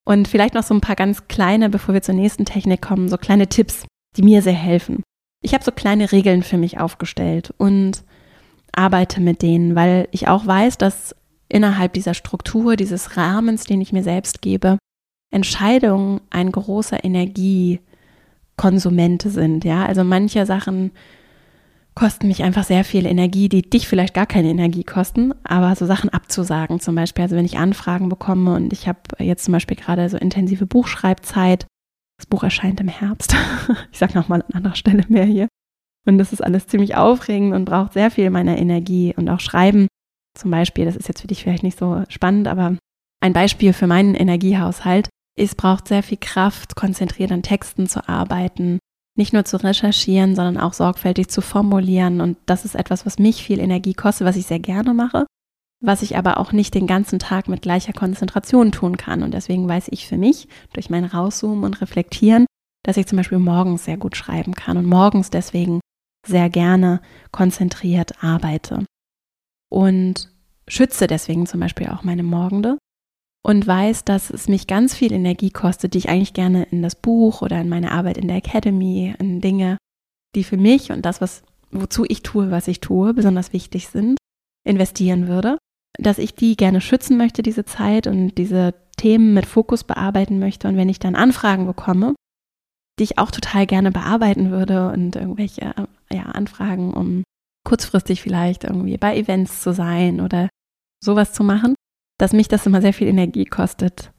Und 0.06 0.28
vielleicht 0.28 0.54
noch 0.54 0.62
so 0.62 0.74
ein 0.74 0.82
paar 0.82 0.96
ganz 0.96 1.28
kleine, 1.28 1.70
bevor 1.70 1.94
wir 1.94 2.02
zur 2.02 2.14
nächsten 2.14 2.44
Technik 2.44 2.82
kommen, 2.82 3.08
so 3.08 3.16
kleine 3.16 3.48
Tipps, 3.48 3.86
die 4.16 4.22
mir 4.22 4.42
sehr 4.42 4.52
helfen. 4.52 5.02
Ich 5.42 5.54
habe 5.54 5.64
so 5.64 5.72
kleine 5.72 6.12
Regeln 6.12 6.42
für 6.42 6.58
mich 6.58 6.78
aufgestellt 6.78 7.54
und 7.56 8.02
arbeite 8.72 9.20
mit 9.20 9.40
denen, 9.40 9.74
weil 9.74 10.08
ich 10.10 10.28
auch 10.28 10.46
weiß, 10.46 10.78
dass 10.78 11.14
innerhalb 11.48 11.92
dieser 11.92 12.14
Struktur, 12.14 12.76
dieses 12.76 13.16
Rahmens, 13.16 13.64
den 13.64 13.80
ich 13.80 13.92
mir 13.92 14.02
selbst 14.02 14.42
gebe, 14.42 14.78
Entscheidungen 15.30 16.20
ein 16.30 16.52
großer 16.52 17.04
Energiekonsument 18.54 19.22
sind. 19.22 19.64
Ja, 19.64 19.86
also 19.86 20.04
manche 20.04 20.46
Sachen 20.46 20.92
kosten 21.94 22.26
mich 22.26 22.42
einfach 22.42 22.64
sehr 22.64 22.84
viel 22.84 23.06
Energie, 23.06 23.48
die 23.48 23.62
dich 23.62 23.86
vielleicht 23.86 24.14
gar 24.14 24.26
keine 24.26 24.48
Energie 24.48 24.82
kosten, 24.82 25.32
aber 25.44 25.76
so 25.76 25.86
Sachen 25.86 26.10
abzusagen 26.10 26.80
zum 26.80 26.96
Beispiel. 26.96 27.22
Also 27.22 27.36
wenn 27.36 27.44
ich 27.44 27.58
Anfragen 27.58 28.08
bekomme 28.08 28.54
und 28.54 28.72
ich 28.72 28.88
habe 28.88 29.00
jetzt 29.20 29.44
zum 29.44 29.52
Beispiel 29.52 29.76
gerade 29.76 30.08
so 30.08 30.16
intensive 30.16 30.66
Buchschreibzeit, 30.66 31.66
das 32.18 32.26
Buch 32.26 32.42
erscheint 32.42 32.80
im 32.80 32.88
Herbst. 32.88 33.36
ich 33.92 33.98
sage 33.98 34.14
nochmal 34.14 34.42
an 34.42 34.54
anderer 34.54 34.74
Stelle 34.74 35.04
mehr 35.08 35.24
hier. 35.24 35.48
Und 36.06 36.18
das 36.18 36.32
ist 36.32 36.42
alles 36.42 36.66
ziemlich 36.66 36.96
aufregend 36.96 37.54
und 37.54 37.64
braucht 37.64 37.92
sehr 37.92 38.10
viel 38.10 38.28
meiner 38.30 38.58
Energie 38.58 39.14
und 39.16 39.28
auch 39.28 39.40
Schreiben 39.40 39.86
zum 40.36 40.50
Beispiel. 40.50 40.84
Das 40.84 40.96
ist 40.96 41.08
jetzt 41.08 41.20
für 41.20 41.28
dich 41.28 41.42
vielleicht 41.42 41.62
nicht 41.62 41.78
so 41.78 42.02
spannend, 42.08 42.48
aber 42.48 42.76
ein 43.20 43.32
Beispiel 43.32 43.72
für 43.72 43.86
meinen 43.86 44.14
Energiehaushalt. 44.14 45.08
Es 45.36 45.54
braucht 45.54 45.88
sehr 45.88 46.02
viel 46.02 46.18
Kraft, 46.18 46.76
konzentriert 46.76 47.32
an 47.32 47.42
Texten 47.42 47.88
zu 47.88 48.08
arbeiten, 48.08 48.78
nicht 49.16 49.32
nur 49.32 49.44
zu 49.44 49.62
recherchieren, 49.62 50.34
sondern 50.34 50.58
auch 50.58 50.72
sorgfältig 50.72 51.28
zu 51.28 51.40
formulieren. 51.40 52.20
Und 52.20 52.38
das 52.46 52.64
ist 52.64 52.74
etwas, 52.74 53.06
was 53.06 53.18
mich 53.18 53.42
viel 53.42 53.60
Energie 53.60 53.94
kostet, 53.94 54.26
was 54.26 54.36
ich 54.36 54.46
sehr 54.46 54.60
gerne 54.60 54.94
mache, 54.94 55.26
was 55.80 56.02
ich 56.02 56.16
aber 56.16 56.38
auch 56.38 56.52
nicht 56.52 56.74
den 56.74 56.86
ganzen 56.86 57.18
Tag 57.18 57.48
mit 57.48 57.62
gleicher 57.62 57.92
Konzentration 57.92 58.72
tun 58.72 58.96
kann. 58.96 59.22
Und 59.22 59.34
deswegen 59.34 59.68
weiß 59.68 59.88
ich 59.90 60.06
für 60.06 60.16
mich 60.16 60.48
durch 60.72 60.90
mein 60.90 61.04
Rauszoomen 61.04 61.64
und 61.64 61.80
Reflektieren, 61.80 62.46
dass 62.84 62.96
ich 62.96 63.06
zum 63.06 63.16
Beispiel 63.16 63.38
morgens 63.38 63.84
sehr 63.84 63.96
gut 63.96 64.16
schreiben 64.16 64.54
kann 64.54 64.76
und 64.76 64.86
morgens 64.86 65.30
deswegen 65.30 65.80
sehr 66.26 66.48
gerne 66.50 67.00
konzentriert 67.32 68.22
arbeite. 68.22 68.84
Und 69.70 70.30
schütze 70.68 71.06
deswegen 71.06 71.46
zum 71.46 71.60
Beispiel 71.60 71.88
auch 71.88 72.02
meine 72.02 72.22
Morgende 72.22 72.78
und 73.46 73.66
weiß, 73.66 74.04
dass 74.04 74.30
es 74.30 74.48
mich 74.48 74.66
ganz 74.66 74.94
viel 74.94 75.12
Energie 75.12 75.50
kostet, 75.50 75.94
die 75.94 75.98
ich 75.98 76.08
eigentlich 76.08 76.32
gerne 76.32 76.64
in 76.70 76.82
das 76.82 76.94
Buch 76.96 77.42
oder 77.42 77.60
in 77.60 77.68
meine 77.68 77.92
Arbeit 77.92 78.16
in 78.16 78.26
der 78.26 78.38
Academy, 78.38 79.14
in 79.18 79.40
Dinge, 79.40 79.76
die 80.34 80.44
für 80.44 80.56
mich 80.56 80.90
und 80.90 81.04
das, 81.04 81.20
was, 81.20 81.42
wozu 81.70 82.04
ich 82.08 82.22
tue, 82.22 82.50
was 82.50 82.68
ich 82.68 82.80
tue, 82.80 83.12
besonders 83.12 83.52
wichtig 83.52 83.88
sind, 83.88 84.16
investieren 84.66 85.28
würde, 85.28 85.58
dass 85.98 86.18
ich 86.18 86.34
die 86.34 86.56
gerne 86.56 86.80
schützen 86.80 87.18
möchte, 87.18 87.42
diese 87.42 87.66
Zeit 87.66 88.06
und 88.06 88.36
diese 88.38 88.74
Themen 88.96 89.34
mit 89.34 89.44
Fokus 89.44 89.84
bearbeiten 89.84 90.38
möchte. 90.38 90.66
Und 90.66 90.76
wenn 90.76 90.88
ich 90.88 90.98
dann 90.98 91.14
Anfragen 91.14 91.66
bekomme, 91.66 92.14
die 92.98 93.04
ich 93.04 93.18
auch 93.18 93.30
total 93.30 93.66
gerne 93.66 93.92
bearbeiten 93.92 94.50
würde 94.50 94.90
und 94.90 95.16
irgendwelche 95.16 95.74
ja, 96.10 96.22
Anfragen, 96.22 96.94
um 96.94 97.24
kurzfristig 97.66 98.22
vielleicht 98.22 98.64
irgendwie 98.64 98.96
bei 98.96 99.16
Events 99.16 99.60
zu 99.60 99.74
sein 99.74 100.20
oder 100.20 100.48
sowas 101.02 101.34
zu 101.34 101.44
machen, 101.44 101.74
dass 102.18 102.32
mich 102.32 102.48
das 102.48 102.66
immer 102.66 102.80
sehr 102.80 102.92
viel 102.92 103.08
Energie 103.08 103.44
kostet, 103.44 104.12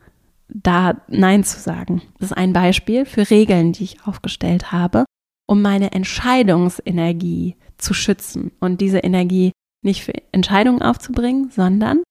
da 0.47 1.01
Nein 1.07 1.43
zu 1.43 1.59
sagen. 1.59 2.01
Das 2.19 2.31
ist 2.31 2.37
ein 2.37 2.53
Beispiel 2.53 3.05
für 3.05 3.29
Regeln, 3.29 3.73
die 3.73 3.83
ich 3.83 4.05
aufgestellt 4.05 4.71
habe, 4.71 5.05
um 5.47 5.61
meine 5.61 5.91
Entscheidungsenergie 5.91 7.55
zu 7.77 7.93
schützen 7.93 8.51
und 8.59 8.81
diese 8.81 8.99
Energie 8.99 9.51
nicht 9.83 10.03
für 10.03 10.13
Entscheidungen 10.31 10.81
aufzubringen, 10.81 11.49
sondern 11.51 12.03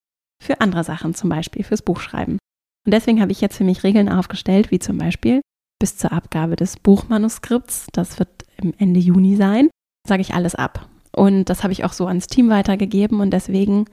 für 0.42 0.60
andere 0.60 0.84
Sachen, 0.84 1.14
zum 1.14 1.30
Beispiel 1.30 1.64
fürs 1.64 1.82
Buchschreiben. 1.82 2.38
Und 2.86 2.92
deswegen 2.92 3.20
habe 3.20 3.32
ich 3.32 3.40
jetzt 3.40 3.56
für 3.56 3.64
mich 3.64 3.82
Regeln 3.82 4.08
aufgestellt, 4.08 4.70
wie 4.70 4.78
zum 4.78 4.98
Beispiel 4.98 5.40
bis 5.80 5.96
zur 5.96 6.12
Abgabe 6.12 6.56
des 6.56 6.76
Buchmanuskripts, 6.78 7.88
das 7.92 8.18
wird 8.18 8.28
im 8.56 8.74
Ende 8.78 9.00
Juni 9.00 9.36
sein, 9.36 9.70
sage 10.06 10.22
ich 10.22 10.34
alles 10.34 10.54
ab. 10.54 10.88
Und 11.12 11.46
das 11.46 11.62
habe 11.62 11.72
ich 11.72 11.84
auch 11.84 11.92
so 11.92 12.06
ans 12.06 12.26
Team 12.26 12.50
weitergegeben 12.50 13.20
und 13.20 13.30
deswegen 13.30 13.86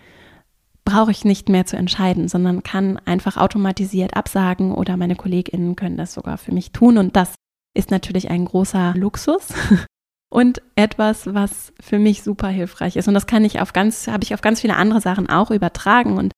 brauche 0.83 1.11
ich 1.11 1.25
nicht 1.25 1.49
mehr 1.49 1.65
zu 1.65 1.77
entscheiden, 1.77 2.27
sondern 2.27 2.63
kann 2.63 2.97
einfach 3.05 3.37
automatisiert 3.37 4.15
absagen 4.15 4.73
oder 4.73 4.97
meine 4.97 5.15
KollegInnen 5.15 5.75
können 5.75 5.97
das 5.97 6.13
sogar 6.13 6.37
für 6.37 6.51
mich 6.51 6.71
tun. 6.71 6.97
Und 6.97 7.15
das 7.15 7.35
ist 7.73 7.91
natürlich 7.91 8.29
ein 8.29 8.45
großer 8.45 8.93
Luxus 8.95 9.49
und 10.29 10.61
etwas, 10.75 11.33
was 11.33 11.73
für 11.79 11.99
mich 11.99 12.23
super 12.23 12.47
hilfreich 12.47 12.95
ist. 12.95 13.07
Und 13.07 13.13
das 13.13 13.27
kann 13.27 13.45
ich 13.45 13.61
auf 13.61 13.73
ganz, 13.73 14.07
habe 14.07 14.23
ich 14.23 14.33
auf 14.33 14.41
ganz 14.41 14.61
viele 14.61 14.75
andere 14.75 15.01
Sachen 15.01 15.29
auch 15.29 15.51
übertragen. 15.51 16.17
Und 16.17 16.33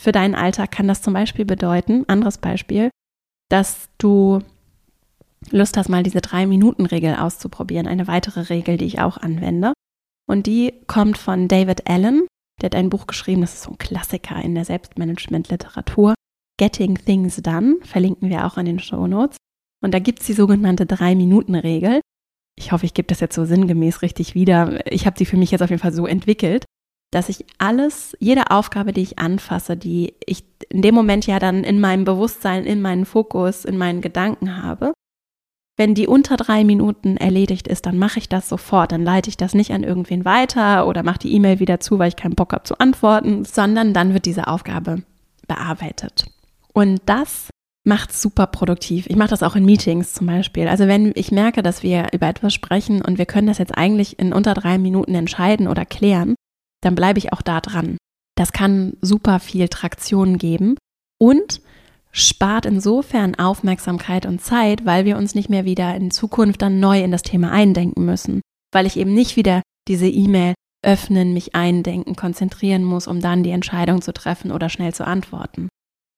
für 0.00 0.12
deinen 0.12 0.34
Alltag 0.34 0.70
kann 0.70 0.88
das 0.88 1.02
zum 1.02 1.14
Beispiel 1.14 1.44
bedeuten, 1.44 2.04
anderes 2.08 2.38
Beispiel, 2.38 2.90
dass 3.48 3.88
du 3.98 4.40
Lust 5.50 5.76
hast, 5.76 5.88
mal 5.88 6.02
diese 6.02 6.20
Drei-Minuten-Regel 6.20 7.16
auszuprobieren. 7.16 7.86
Eine 7.86 8.06
weitere 8.06 8.40
Regel, 8.40 8.76
die 8.76 8.86
ich 8.86 9.00
auch 9.00 9.16
anwende. 9.16 9.72
Und 10.28 10.46
die 10.46 10.74
kommt 10.86 11.16
von 11.16 11.48
David 11.48 11.88
Allen. 11.88 12.26
Der 12.60 12.66
hat 12.66 12.74
ein 12.74 12.90
Buch 12.90 13.06
geschrieben, 13.06 13.40
das 13.40 13.54
ist 13.54 13.62
so 13.62 13.70
ein 13.70 13.78
Klassiker 13.78 14.36
in 14.42 14.54
der 14.54 14.64
Selbstmanagement-Literatur. 14.64 16.14
Getting 16.58 16.96
Things 16.96 17.36
Done, 17.36 17.76
verlinken 17.82 18.30
wir 18.30 18.46
auch 18.46 18.58
in 18.58 18.66
den 18.66 18.80
Show 18.80 19.06
Notes. 19.06 19.36
Und 19.82 19.94
da 19.94 20.00
gibt 20.00 20.20
es 20.20 20.26
die 20.26 20.32
sogenannte 20.32 20.86
Drei-Minuten-Regel. 20.86 22.00
Ich 22.58 22.72
hoffe, 22.72 22.84
ich 22.84 22.94
gebe 22.94 23.06
das 23.06 23.20
jetzt 23.20 23.36
so 23.36 23.44
sinngemäß 23.44 24.02
richtig 24.02 24.34
wieder. 24.34 24.84
Ich 24.92 25.06
habe 25.06 25.16
sie 25.16 25.24
für 25.24 25.36
mich 25.36 25.52
jetzt 25.52 25.62
auf 25.62 25.70
jeden 25.70 25.80
Fall 25.80 25.92
so 25.92 26.06
entwickelt, 26.06 26.64
dass 27.12 27.28
ich 27.28 27.46
alles, 27.58 28.16
jede 28.18 28.50
Aufgabe, 28.50 28.92
die 28.92 29.02
ich 29.02 29.18
anfasse, 29.18 29.76
die 29.76 30.14
ich 30.26 30.44
in 30.68 30.82
dem 30.82 30.94
Moment 30.94 31.26
ja 31.26 31.38
dann 31.38 31.62
in 31.62 31.80
meinem 31.80 32.04
Bewusstsein, 32.04 32.64
in 32.64 32.82
meinen 32.82 33.06
Fokus, 33.06 33.64
in 33.64 33.78
meinen 33.78 34.00
Gedanken 34.00 34.62
habe, 34.62 34.92
wenn 35.78 35.94
die 35.94 36.08
unter 36.08 36.36
drei 36.36 36.64
Minuten 36.64 37.16
erledigt 37.16 37.68
ist, 37.68 37.86
dann 37.86 37.98
mache 37.98 38.18
ich 38.18 38.28
das 38.28 38.48
sofort. 38.48 38.90
Dann 38.90 39.04
leite 39.04 39.30
ich 39.30 39.36
das 39.36 39.54
nicht 39.54 39.70
an 39.70 39.84
irgendwen 39.84 40.24
weiter 40.24 40.88
oder 40.88 41.04
mache 41.04 41.20
die 41.20 41.32
E-Mail 41.32 41.60
wieder 41.60 41.78
zu, 41.78 41.98
weil 42.00 42.08
ich 42.08 42.16
keinen 42.16 42.34
Bock 42.34 42.52
habe 42.52 42.64
zu 42.64 42.78
antworten, 42.80 43.44
sondern 43.44 43.94
dann 43.94 44.12
wird 44.12 44.26
diese 44.26 44.48
Aufgabe 44.48 45.02
bearbeitet. 45.46 46.26
Und 46.74 47.00
das 47.06 47.48
macht 47.84 48.12
super 48.12 48.48
produktiv. 48.48 49.06
Ich 49.08 49.16
mache 49.16 49.30
das 49.30 49.44
auch 49.44 49.54
in 49.54 49.64
Meetings 49.64 50.14
zum 50.14 50.26
Beispiel. 50.26 50.66
Also 50.66 50.88
wenn 50.88 51.12
ich 51.14 51.30
merke, 51.30 51.62
dass 51.62 51.84
wir 51.84 52.08
über 52.12 52.26
etwas 52.26 52.52
sprechen 52.52 53.00
und 53.00 53.16
wir 53.16 53.26
können 53.26 53.46
das 53.46 53.58
jetzt 53.58 53.76
eigentlich 53.78 54.18
in 54.18 54.32
unter 54.32 54.54
drei 54.54 54.78
Minuten 54.78 55.14
entscheiden 55.14 55.68
oder 55.68 55.86
klären, 55.86 56.34
dann 56.82 56.96
bleibe 56.96 57.18
ich 57.18 57.32
auch 57.32 57.40
da 57.40 57.60
dran. 57.60 57.96
Das 58.36 58.52
kann 58.52 58.94
super 59.00 59.38
viel 59.38 59.68
Traktion 59.68 60.38
geben 60.38 60.76
und 61.20 61.60
spart 62.10 62.66
insofern 62.66 63.34
Aufmerksamkeit 63.34 64.26
und 64.26 64.40
Zeit, 64.40 64.84
weil 64.84 65.04
wir 65.04 65.16
uns 65.16 65.34
nicht 65.34 65.50
mehr 65.50 65.64
wieder 65.64 65.94
in 65.94 66.10
Zukunft 66.10 66.62
dann 66.62 66.80
neu 66.80 67.02
in 67.02 67.10
das 67.10 67.22
Thema 67.22 67.50
eindenken 67.50 68.04
müssen, 68.04 68.40
weil 68.72 68.86
ich 68.86 68.96
eben 68.96 69.14
nicht 69.14 69.36
wieder 69.36 69.62
diese 69.88 70.08
E-Mail 70.08 70.54
öffnen, 70.82 71.32
mich 71.34 71.54
eindenken, 71.54 72.16
konzentrieren 72.16 72.84
muss, 72.84 73.06
um 73.06 73.20
dann 73.20 73.42
die 73.42 73.50
Entscheidung 73.50 74.02
zu 74.02 74.12
treffen 74.12 74.52
oder 74.52 74.68
schnell 74.68 74.94
zu 74.94 75.06
antworten. 75.06 75.68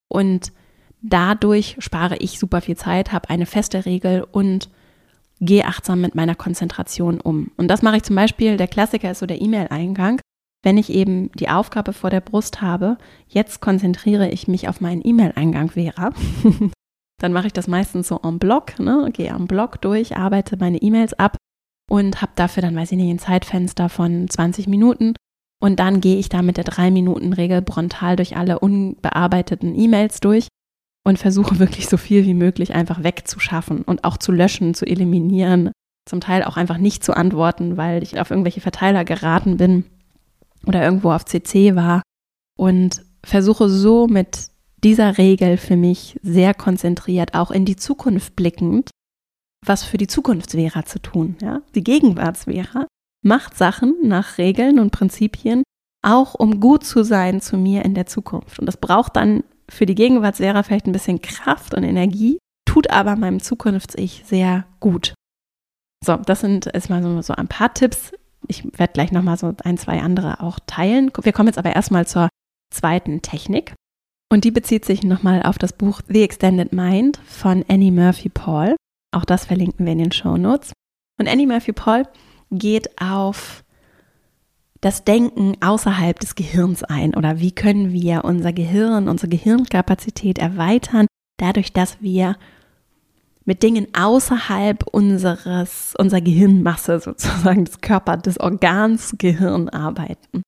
Und 0.08 0.52
dadurch 1.00 1.76
spare 1.78 2.16
ich 2.16 2.38
super 2.38 2.60
viel 2.60 2.76
Zeit, 2.76 3.12
habe 3.12 3.30
eine 3.30 3.46
feste 3.46 3.86
Regel 3.86 4.26
und 4.30 4.68
gehe 5.40 5.64
achtsam 5.64 6.02
mit 6.02 6.14
meiner 6.14 6.34
Konzentration 6.34 7.20
um. 7.20 7.50
Und 7.56 7.68
das 7.68 7.82
mache 7.82 7.96
ich 7.96 8.02
zum 8.02 8.16
Beispiel, 8.16 8.58
der 8.58 8.68
Klassiker 8.68 9.10
ist 9.10 9.20
so 9.20 9.26
der 9.26 9.40
E-Mail-Eingang 9.40 10.20
wenn 10.62 10.76
ich 10.76 10.90
eben 10.90 11.30
die 11.32 11.48
Aufgabe 11.48 11.92
vor 11.92 12.10
der 12.10 12.20
Brust 12.20 12.60
habe, 12.60 12.98
jetzt 13.28 13.60
konzentriere 13.60 14.28
ich 14.28 14.48
mich 14.48 14.68
auf 14.68 14.80
meinen 14.80 15.02
E-Mail-Eingang 15.04 15.70
Vera, 15.70 16.12
dann 17.20 17.32
mache 17.32 17.46
ich 17.46 17.52
das 17.52 17.66
meistens 17.66 18.08
so 18.08 18.20
en 18.22 18.38
bloc, 18.38 18.78
ne? 18.78 19.10
gehe 19.12 19.32
am 19.32 19.46
Block 19.46 19.80
durch, 19.80 20.16
arbeite 20.16 20.56
meine 20.58 20.78
E-Mails 20.78 21.14
ab 21.14 21.36
und 21.88 22.20
habe 22.20 22.32
dafür 22.34 22.62
dann, 22.62 22.76
weiß 22.76 22.92
ich 22.92 22.98
nicht, 22.98 23.10
ein 23.10 23.18
Zeitfenster 23.18 23.88
von 23.88 24.28
20 24.28 24.66
Minuten. 24.68 25.14
Und 25.62 25.78
dann 25.78 26.00
gehe 26.00 26.16
ich 26.16 26.30
da 26.30 26.40
mit 26.40 26.56
der 26.56 26.64
3-Minuten-Regel 26.64 27.64
frontal 27.68 28.16
durch 28.16 28.36
alle 28.36 28.60
unbearbeiteten 28.60 29.78
E-Mails 29.78 30.20
durch 30.20 30.48
und 31.06 31.18
versuche 31.18 31.58
wirklich 31.58 31.88
so 31.88 31.98
viel 31.98 32.24
wie 32.24 32.34
möglich 32.34 32.74
einfach 32.74 33.02
wegzuschaffen 33.02 33.82
und 33.82 34.04
auch 34.04 34.16
zu 34.16 34.32
löschen, 34.32 34.72
zu 34.72 34.86
eliminieren, 34.86 35.72
zum 36.08 36.20
Teil 36.20 36.44
auch 36.44 36.56
einfach 36.56 36.78
nicht 36.78 37.04
zu 37.04 37.14
antworten, 37.14 37.76
weil 37.76 38.02
ich 38.02 38.18
auf 38.18 38.30
irgendwelche 38.30 38.62
Verteiler 38.62 39.04
geraten 39.04 39.58
bin 39.58 39.84
oder 40.66 40.82
irgendwo 40.82 41.10
auf 41.12 41.24
CC 41.24 41.74
war 41.76 42.02
und 42.58 43.04
versuche 43.24 43.68
so 43.68 44.06
mit 44.06 44.50
dieser 44.82 45.18
Regel 45.18 45.56
für 45.56 45.76
mich 45.76 46.18
sehr 46.22 46.54
konzentriert, 46.54 47.34
auch 47.34 47.50
in 47.50 47.64
die 47.64 47.76
Zukunft 47.76 48.36
blickend, 48.36 48.90
was 49.64 49.84
für 49.84 49.98
die 49.98 50.06
Zukunftsvera 50.06 50.84
zu 50.84 51.00
tun. 51.00 51.36
Ja? 51.42 51.62
Die 51.74 51.84
Gegenwartsvera 51.84 52.86
macht 53.22 53.56
Sachen 53.56 53.96
nach 54.02 54.38
Regeln 54.38 54.78
und 54.78 54.90
Prinzipien, 54.90 55.62
auch 56.02 56.34
um 56.34 56.60
gut 56.60 56.84
zu 56.84 57.04
sein 57.04 57.40
zu 57.40 57.58
mir 57.58 57.84
in 57.84 57.94
der 57.94 58.06
Zukunft. 58.06 58.58
Und 58.58 58.66
das 58.66 58.78
braucht 58.78 59.16
dann 59.16 59.44
für 59.68 59.86
die 59.86 59.94
Gegenwartsvera 59.94 60.62
vielleicht 60.62 60.86
ein 60.86 60.92
bisschen 60.92 61.20
Kraft 61.20 61.74
und 61.74 61.84
Energie, 61.84 62.38
tut 62.66 62.90
aber 62.90 63.16
meinem 63.16 63.40
Zukunfts-Ich 63.40 64.24
sehr 64.26 64.64
gut. 64.80 65.14
So, 66.04 66.16
das 66.16 66.40
sind 66.40 66.66
erstmal 66.72 67.22
so 67.22 67.34
ein 67.34 67.48
paar 67.48 67.74
Tipps, 67.74 68.12
ich 68.48 68.64
werde 68.78 68.92
gleich 68.92 69.12
nochmal 69.12 69.36
so 69.36 69.54
ein, 69.64 69.78
zwei 69.78 70.00
andere 70.00 70.40
auch 70.40 70.58
teilen. 70.66 71.10
Wir 71.22 71.32
kommen 71.32 71.48
jetzt 71.48 71.58
aber 71.58 71.74
erstmal 71.74 72.06
zur 72.06 72.28
zweiten 72.72 73.22
Technik. 73.22 73.74
Und 74.32 74.44
die 74.44 74.50
bezieht 74.50 74.84
sich 74.84 75.02
nochmal 75.02 75.42
auf 75.42 75.58
das 75.58 75.72
Buch 75.72 76.00
The 76.06 76.22
Extended 76.22 76.72
Mind 76.72 77.18
von 77.26 77.64
Annie 77.68 77.90
Murphy 77.90 78.28
Paul. 78.28 78.76
Auch 79.12 79.24
das 79.24 79.46
verlinken 79.46 79.84
wir 79.86 79.92
in 79.92 79.98
den 79.98 80.12
Show 80.12 80.36
Notes. 80.36 80.72
Und 81.18 81.28
Annie 81.28 81.46
Murphy 81.46 81.72
Paul 81.72 82.04
geht 82.50 83.00
auf 83.00 83.64
das 84.80 85.04
Denken 85.04 85.56
außerhalb 85.60 86.18
des 86.18 86.34
Gehirns 86.34 86.82
ein 86.82 87.14
oder 87.14 87.38
wie 87.38 87.52
können 87.52 87.92
wir 87.92 88.24
unser 88.24 88.52
Gehirn, 88.52 89.08
unsere 89.08 89.28
Gehirnkapazität 89.28 90.38
erweitern, 90.38 91.06
dadurch, 91.38 91.72
dass 91.72 92.00
wir 92.00 92.36
mit 93.50 93.64
Dingen 93.64 93.88
außerhalb 93.94 94.86
unseres, 94.92 95.96
unserer 95.98 96.20
Gehirnmasse 96.20 97.00
sozusagen 97.00 97.64
des 97.64 97.80
Körpers, 97.80 98.22
des 98.22 98.38
Organs 98.38 99.16
Gehirn 99.18 99.68
arbeiten. 99.68 100.44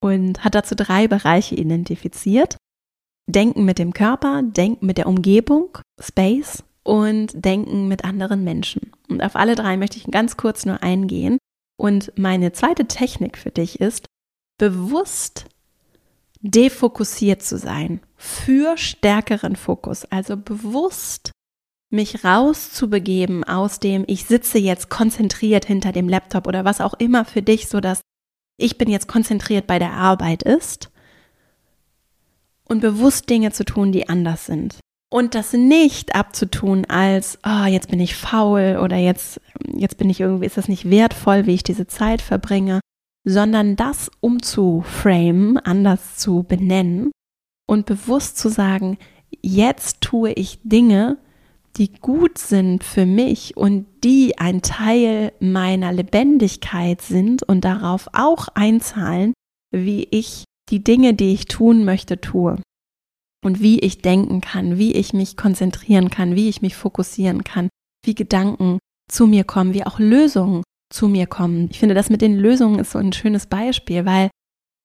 Und 0.00 0.44
hat 0.44 0.54
dazu 0.54 0.76
drei 0.76 1.08
Bereiche 1.08 1.56
identifiziert. 1.56 2.56
Denken 3.28 3.64
mit 3.64 3.80
dem 3.80 3.92
Körper, 3.92 4.42
Denken 4.44 4.86
mit 4.86 4.98
der 4.98 5.08
Umgebung, 5.08 5.78
Space 6.00 6.62
und 6.84 7.32
Denken 7.34 7.88
mit 7.88 8.04
anderen 8.04 8.44
Menschen. 8.44 8.92
Und 9.08 9.20
auf 9.20 9.34
alle 9.34 9.56
drei 9.56 9.76
möchte 9.76 9.96
ich 9.96 10.04
ganz 10.04 10.36
kurz 10.36 10.64
nur 10.64 10.80
eingehen. 10.80 11.38
Und 11.76 12.12
meine 12.16 12.52
zweite 12.52 12.86
Technik 12.86 13.36
für 13.36 13.50
dich 13.50 13.80
ist, 13.80 14.06
bewusst 14.58 15.46
defokussiert 16.40 17.42
zu 17.42 17.58
sein 17.58 17.98
für 18.14 18.76
stärkeren 18.76 19.56
Fokus. 19.56 20.04
Also 20.04 20.36
bewusst 20.36 21.32
mich 21.90 22.24
rauszubegeben 22.24 23.44
aus 23.44 23.80
dem, 23.80 24.04
ich 24.06 24.24
sitze 24.24 24.58
jetzt 24.58 24.90
konzentriert 24.90 25.64
hinter 25.64 25.92
dem 25.92 26.08
Laptop 26.08 26.46
oder 26.46 26.64
was 26.64 26.80
auch 26.80 26.94
immer 26.94 27.24
für 27.24 27.42
dich 27.42 27.68
so 27.68 27.80
dass 27.80 28.02
ich 28.58 28.76
bin 28.76 28.90
jetzt 28.90 29.08
konzentriert 29.08 29.66
bei 29.66 29.78
der 29.78 29.92
Arbeit 29.92 30.42
ist 30.42 30.90
und 32.64 32.80
bewusst 32.80 33.30
Dinge 33.30 33.52
zu 33.52 33.64
tun, 33.64 33.92
die 33.92 34.08
anders 34.08 34.46
sind. 34.46 34.78
Und 35.10 35.34
das 35.34 35.54
nicht 35.54 36.14
abzutun 36.14 36.84
als, 36.84 37.38
oh, 37.46 37.64
jetzt 37.64 37.88
bin 37.88 38.00
ich 38.00 38.14
faul 38.14 38.78
oder 38.82 38.96
jetzt, 38.96 39.40
jetzt 39.74 39.96
bin 39.96 40.10
ich 40.10 40.20
irgendwie, 40.20 40.44
ist 40.44 40.58
das 40.58 40.68
nicht 40.68 40.90
wertvoll, 40.90 41.46
wie 41.46 41.54
ich 41.54 41.62
diese 41.62 41.86
Zeit 41.86 42.20
verbringe, 42.20 42.80
sondern 43.24 43.74
das 43.74 44.10
umzuframen, 44.20 45.56
anders 45.56 46.16
zu 46.16 46.42
benennen 46.42 47.10
und 47.66 47.86
bewusst 47.86 48.36
zu 48.36 48.50
sagen, 48.50 48.98
jetzt 49.40 50.02
tue 50.02 50.32
ich 50.32 50.58
Dinge, 50.62 51.16
die 51.78 51.92
gut 51.92 52.38
sind 52.38 52.82
für 52.82 53.06
mich 53.06 53.56
und 53.56 53.86
die 54.02 54.36
ein 54.38 54.62
Teil 54.62 55.32
meiner 55.40 55.92
Lebendigkeit 55.92 57.00
sind 57.00 57.42
und 57.44 57.64
darauf 57.64 58.08
auch 58.12 58.48
einzahlen, 58.54 59.32
wie 59.70 60.08
ich 60.10 60.44
die 60.70 60.82
Dinge, 60.82 61.14
die 61.14 61.32
ich 61.32 61.46
tun 61.46 61.84
möchte, 61.84 62.20
tue. 62.20 62.56
Und 63.44 63.60
wie 63.60 63.78
ich 63.78 64.02
denken 64.02 64.40
kann, 64.40 64.78
wie 64.78 64.92
ich 64.92 65.12
mich 65.12 65.36
konzentrieren 65.36 66.10
kann, 66.10 66.34
wie 66.34 66.48
ich 66.48 66.60
mich 66.60 66.74
fokussieren 66.74 67.44
kann, 67.44 67.68
wie 68.04 68.16
Gedanken 68.16 68.78
zu 69.10 69.28
mir 69.28 69.44
kommen, 69.44 69.74
wie 69.74 69.86
auch 69.86 70.00
Lösungen 70.00 70.64
zu 70.92 71.06
mir 71.06 71.26
kommen. 71.26 71.68
Ich 71.70 71.78
finde, 71.78 71.94
das 71.94 72.10
mit 72.10 72.20
den 72.20 72.36
Lösungen 72.36 72.80
ist 72.80 72.90
so 72.90 72.98
ein 72.98 73.12
schönes 73.12 73.46
Beispiel, 73.46 74.04
weil 74.04 74.30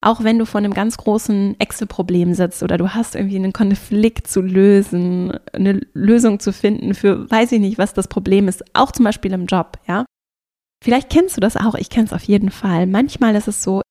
auch 0.03 0.23
wenn 0.23 0.39
du 0.39 0.45
vor 0.45 0.59
einem 0.59 0.73
ganz 0.73 0.97
großen 0.97 1.59
Excel-Problem 1.59 2.33
sitzt 2.33 2.63
oder 2.63 2.77
du 2.77 2.89
hast 2.89 3.15
irgendwie 3.15 3.37
einen 3.37 3.53
Konflikt 3.53 4.27
zu 4.27 4.41
lösen, 4.41 5.37
eine 5.53 5.81
Lösung 5.93 6.39
zu 6.39 6.51
finden 6.51 6.93
für, 6.93 7.29
weiß 7.29 7.51
ich 7.53 7.59
nicht, 7.59 7.77
was 7.77 7.93
das 7.93 8.07
Problem 8.07 8.47
ist, 8.47 8.63
auch 8.75 8.91
zum 8.91 9.05
Beispiel 9.05 9.31
im 9.33 9.45
Job, 9.45 9.79
ja. 9.87 10.05
Vielleicht 10.83 11.09
kennst 11.09 11.37
du 11.37 11.41
das 11.41 11.55
auch, 11.55 11.75
ich 11.75 11.89
kenne 11.89 12.05
es 12.05 12.13
auf 12.13 12.23
jeden 12.23 12.51
Fall. 12.51 12.87
Manchmal 12.87 13.35
ist 13.35 13.47
es 13.47 13.63
so, 13.63 13.81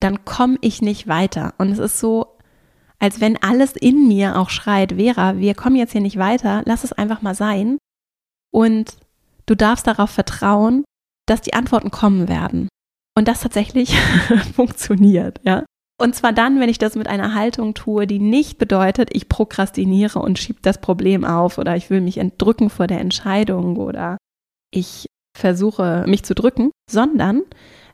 dann 0.00 0.24
komme 0.24 0.56
ich 0.62 0.80
nicht 0.80 1.06
weiter. 1.06 1.52
Und 1.58 1.70
es 1.70 1.78
ist 1.78 2.00
so, 2.00 2.38
als 2.98 3.20
wenn 3.20 3.36
alles 3.42 3.72
in 3.72 4.08
mir 4.08 4.38
auch 4.38 4.48
schreit, 4.48 4.94
Vera, 4.94 5.36
wir 5.36 5.54
kommen 5.54 5.76
jetzt 5.76 5.92
hier 5.92 6.00
nicht 6.00 6.16
weiter, 6.16 6.62
lass 6.64 6.84
es 6.84 6.94
einfach 6.94 7.20
mal 7.20 7.34
sein. 7.34 7.76
Und 8.50 8.96
du 9.44 9.54
darfst 9.54 9.86
darauf 9.86 10.10
vertrauen, 10.10 10.84
dass 11.26 11.42
die 11.42 11.52
Antworten 11.52 11.90
kommen 11.90 12.28
werden. 12.28 12.68
Und 13.16 13.28
das 13.28 13.40
tatsächlich 13.40 13.96
funktioniert, 14.54 15.40
ja. 15.42 15.64
Und 16.00 16.14
zwar 16.14 16.32
dann, 16.32 16.60
wenn 16.60 16.70
ich 16.70 16.78
das 16.78 16.94
mit 16.96 17.08
einer 17.08 17.34
Haltung 17.34 17.74
tue, 17.74 18.06
die 18.06 18.20
nicht 18.20 18.56
bedeutet, 18.56 19.10
ich 19.12 19.28
prokrastiniere 19.28 20.18
und 20.18 20.38
schiebe 20.38 20.60
das 20.62 20.80
Problem 20.80 21.26
auf 21.26 21.58
oder 21.58 21.76
ich 21.76 21.90
will 21.90 22.00
mich 22.00 22.16
entdrücken 22.16 22.70
vor 22.70 22.86
der 22.86 23.00
Entscheidung 23.00 23.76
oder 23.76 24.16
ich 24.72 25.06
versuche 25.36 26.04
mich 26.06 26.22
zu 26.22 26.34
drücken, 26.34 26.70
sondern 26.90 27.42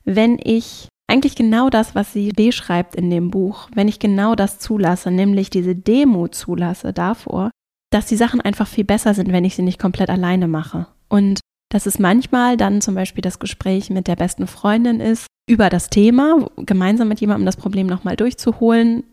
wenn 0.05 0.38
ich 0.40 0.88
eigentlich 1.09 1.35
genau 1.35 1.68
das, 1.68 1.94
was 1.94 2.12
sie 2.12 2.31
beschreibt 2.31 2.94
in 2.94 3.11
dem 3.11 3.31
Buch, 3.31 3.68
wenn 3.74 3.88
ich 3.88 3.98
genau 3.98 4.35
das 4.35 4.59
zulasse, 4.59 5.11
nämlich 5.11 5.50
diese 5.50 5.74
Demo 5.74 6.29
zulasse 6.29 6.92
davor, 6.92 7.50
dass 7.90 8.07
die 8.07 8.16
Sachen 8.16 8.40
einfach 8.40 8.66
viel 8.66 8.85
besser 8.85 9.14
sind, 9.14 9.33
wenn 9.33 9.44
ich 9.44 9.57
sie 9.57 9.62
nicht 9.62 9.81
komplett 9.81 10.11
alleine 10.11 10.48
mache. 10.48 10.87
Und 11.09 11.40
dass 11.70 11.87
es 11.87 11.98
manchmal 11.98 12.57
dann 12.57 12.81
zum 12.81 12.94
Beispiel 12.94 13.22
das 13.22 13.38
Gespräch 13.38 13.90
mit 13.90 14.07
der 14.07 14.16
besten 14.16 14.46
Freundin 14.46 15.00
ist, 15.00 15.26
über 15.48 15.70
das 15.70 15.90
Thema, 15.90 16.48
gemeinsam 16.57 17.09
mit 17.09 17.20
jemandem 17.20 17.46
das 17.46 17.57
Problem 17.57 17.87
nochmal 17.87 18.16
durchzuholen. 18.16 19.05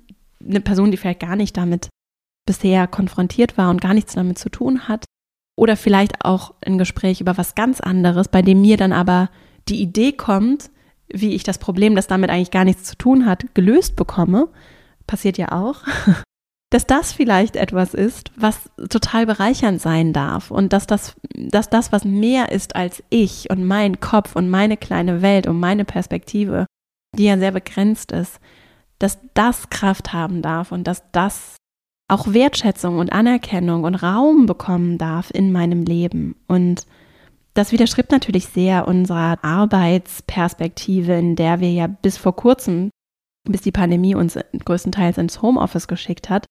Eine 0.46 0.62
Person, 0.62 0.92
die 0.92 0.98
vielleicht 0.98 1.20
gar 1.20 1.36
nicht 1.36 1.56
damit 1.58 1.90
bisher 2.46 2.88
konfrontiert 2.88 3.58
war 3.58 3.70
und 3.70 3.82
gar 3.82 3.94
nichts 3.94 4.14
damit 4.14 4.38
zu 4.38 4.50
tun 4.50 4.88
hat. 4.88 5.06
Oder 5.56 5.78
vielleicht 5.78 6.26
auch 6.26 6.56
ein 6.66 6.78
Gespräch 6.78 7.22
über 7.22 7.38
was 7.38 7.56
ganz 7.56 7.80
anderes, 7.80 8.28
bei 8.28 8.42
dem 8.42 8.62
mir 8.62 8.78
dann 8.78 8.92
aber 8.92 9.30
die 9.70 9.82
Idee 9.82 10.12
kommt, 10.12 10.72
wie 11.08 11.36
ich 11.36 11.44
das 11.44 11.60
Problem, 11.60 11.96
das 11.96 12.08
damit 12.08 12.32
eigentlich 12.32 12.52
gar 12.52 12.66
nichts 12.66 12.84
zu 12.84 12.98
tun 12.98 13.26
hat, 13.26 13.54
gelöst 13.54 13.96
bekomme. 13.96 14.50
Passiert 15.06 15.38
ja 15.38 15.52
auch. 15.52 15.84
Dass 16.74 16.88
das 16.88 17.14
vielleicht 17.14 17.56
etwas 17.56 17.94
ist, 17.94 18.32
was 18.36 18.72
total 18.90 19.28
bereichernd 19.28 19.80
sein 19.80 20.12
darf 20.12 20.50
und 20.50 20.74
dass 20.74 20.88
das, 20.88 21.16
dass 21.36 21.70
das, 21.70 21.92
was 21.92 22.04
mehr 22.04 22.52
ist 22.52 22.76
als 22.76 23.04
ich 23.12 23.52
und 23.52 23.64
mein 23.64 24.00
Kopf 24.00 24.36
und 24.36 24.50
meine 24.50 24.76
kleine 24.76 25.22
Welt 25.22 25.46
und 25.46 25.60
meine 25.60 25.86
Perspektive, 25.86 26.66
die 27.16 27.26
ja 27.26 27.38
sehr 27.38 27.52
begrenzt 27.52 28.12
ist, 28.12 28.40
dass 28.98 29.20
das 29.36 29.70
Kraft 29.70 30.14
haben 30.14 30.42
darf 30.42 30.72
und 30.72 30.88
dass 30.88 31.04
das 31.12 31.58
auch 32.08 32.34
Wertschätzung 32.34 32.98
und 32.98 33.14
Anerkennung 33.14 33.84
und 33.84 33.94
Raum 33.94 34.48
bekommen 34.48 34.98
darf 34.98 35.30
in 35.30 35.52
meinem 35.52 35.84
Leben. 35.84 36.36
Und 36.48 36.88
das 37.54 37.72
widerstrebt 37.72 38.12
natürlich 38.12 38.48
sehr 38.48 38.88
unserer 38.88 39.38
Arbeitsperspektive, 39.44 41.14
in 41.14 41.36
der 41.36 41.60
wir 41.60 41.72
ja 41.72 41.86
bis 41.86 42.18
vor 42.18 42.36
kurzem, 42.36 42.90
bis 43.48 43.62
die 43.62 43.72
Pandemie 43.72 44.16
uns 44.16 44.40
größtenteils 44.66 45.20
ins 45.20 45.44
Homeoffice 45.44 45.88
geschickt 45.88 46.32
hat, 46.32 46.48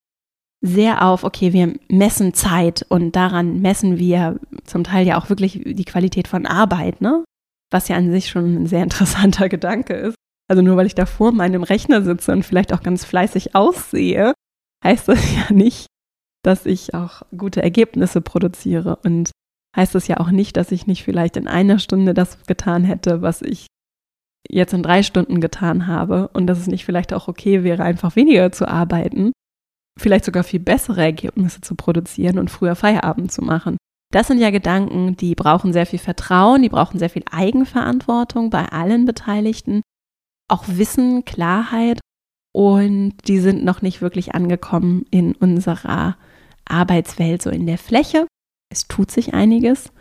sehr 0.63 1.05
auf, 1.05 1.25
okay, 1.25 1.53
wir 1.53 1.75
messen 1.89 2.35
Zeit 2.35 2.87
und 2.89 3.17
daran 3.17 3.61
messen 3.61 3.99
wir 3.99 4.39
zum 4.65 4.85
Teil 4.85 5.07
ja 5.07 5.19
auch 5.19 5.29
wirklich 5.29 5.61
die 5.65 5.85
Qualität 5.85 6.29
von 6.29 6.47
Arbeit, 6.47 7.01
ne? 7.01 7.25
Was 7.71 7.89
ja 7.89 7.97
an 7.97 8.13
sich 8.13 8.29
schon 8.29 8.63
ein 8.63 8.67
sehr 8.67 8.85
interessanter 8.85 9.49
Gedanke 9.51 9.95
ist. 9.95 10.15
Also 10.49 10.63
nur 10.63 10.77
weil 10.77 10.87
ich 10.87 10.95
da 10.95 11.05
vor 11.05 11.33
meinem 11.33 11.65
Rechner 11.65 12.03
sitze 12.03 12.31
und 12.33 12.45
vielleicht 12.45 12.73
auch 12.73 12.83
ganz 12.83 13.05
fleißig 13.05 13.57
aussehe, 13.57 14.35
heißt 14.85 15.09
das 15.09 15.21
ja 15.35 15.53
nicht, 15.53 15.87
dass 16.45 16.65
ich 16.65 16.95
auch 16.95 17.23
gute 17.37 17.63
Ergebnisse 17.63 18.21
produziere 18.21 18.97
und 19.05 19.33
heißt 19.77 19.95
das 19.95 20.07
ja 20.07 20.19
auch 20.19 20.31
nicht, 20.31 20.57
dass 20.57 20.71
ich 20.71 20.87
nicht 20.87 21.03
vielleicht 21.03 21.37
in 21.37 21.49
einer 21.49 21.81
Stunde 21.81 22.15
das 22.15 22.45
getan 22.47 22.85
hätte, 22.85 23.21
was 23.21 23.43
ich 23.43 23.67
jetzt 24.49 24.75
in 24.75 24.83
drei 24.83 25.03
Stunden 25.03 25.41
getan 25.41 25.87
habe 25.89 26.29
und 26.29 26.47
dass 26.47 26.59
es 26.59 26.67
nicht 26.67 26.85
vielleicht 26.85 27.13
auch 27.13 27.27
okay 27.27 27.65
wäre, 27.65 27.83
einfach 27.83 28.15
weniger 28.15 28.53
zu 28.53 28.69
arbeiten 28.69 29.33
vielleicht 29.99 30.25
sogar 30.25 30.45
viel 30.45 30.61
bessere 30.61 31.03
Ergebnisse 31.03 31.61
zu 31.61 31.75
produzieren 31.75 32.39
und 32.39 32.51
früher 32.51 32.75
Feierabend 32.75 33.31
zu 33.31 33.43
machen. 33.43 33.77
Das 34.13 34.27
sind 34.27 34.39
ja 34.39 34.51
Gedanken, 34.51 35.17
die 35.17 35.35
brauchen 35.35 35.73
sehr 35.73 35.87
viel 35.87 35.99
Vertrauen, 35.99 36.63
die 36.63 36.69
brauchen 36.69 36.99
sehr 36.99 37.11
viel 37.11 37.25
Eigenverantwortung 37.31 38.51
bei 38.51 38.67
allen 38.67 39.07
Beteiligten, 39.07 39.81
auch 40.49 40.65
Wissen, 40.67 41.25
Klarheit 41.25 41.99
und 42.55 43.15
die 43.27 43.39
sind 43.39 43.65
noch 43.65 43.81
nicht 43.81 44.03
wirklich 44.03 44.35
angekommen 44.35 45.07
in 45.11 45.35
unserer 45.35 46.17
Arbeitswelt, 46.67 47.41
so 47.41 47.49
in 47.49 47.67
der 47.67 47.79
Fläche. 47.79 48.27
Es 48.71 48.87
tut 48.87 49.11
sich 49.11 49.33
einiges 49.33 49.93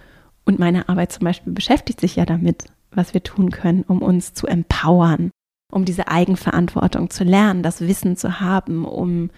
und 0.46 0.60
meine 0.60 0.90
Arbeit 0.90 1.14
zum 1.14 1.24
Beispiel 1.24 1.54
beschäftigt 1.54 2.02
sich 2.02 2.18
ja 2.18 2.26
damit, 2.26 2.66
was 2.92 3.14
wir 3.14 3.24
tun 3.24 3.52
können, 3.52 3.84
um 3.84 4.02
uns 4.02 4.34
zu 4.34 4.48
empowern, 4.48 5.32
um 5.72 5.86
diese 5.86 6.10
Eigenverantwortung 6.10 7.10
zu 7.10 7.24
lernen, 7.24 7.64
das 7.64 7.80
Wissen 7.80 8.18
zu 8.18 8.42
haben, 8.42 8.84
um 8.84 9.30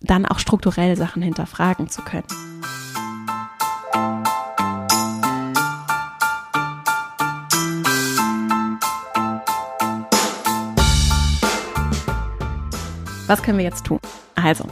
dann 0.00 0.26
auch 0.26 0.38
strukturell 0.38 0.96
Sachen 0.96 1.22
hinterfragen 1.22 1.88
zu 1.88 2.02
können. 2.02 2.26
Was 13.26 13.42
können 13.42 13.58
wir 13.58 13.64
jetzt 13.64 13.84
tun? 13.84 13.98
Also, 14.36 14.64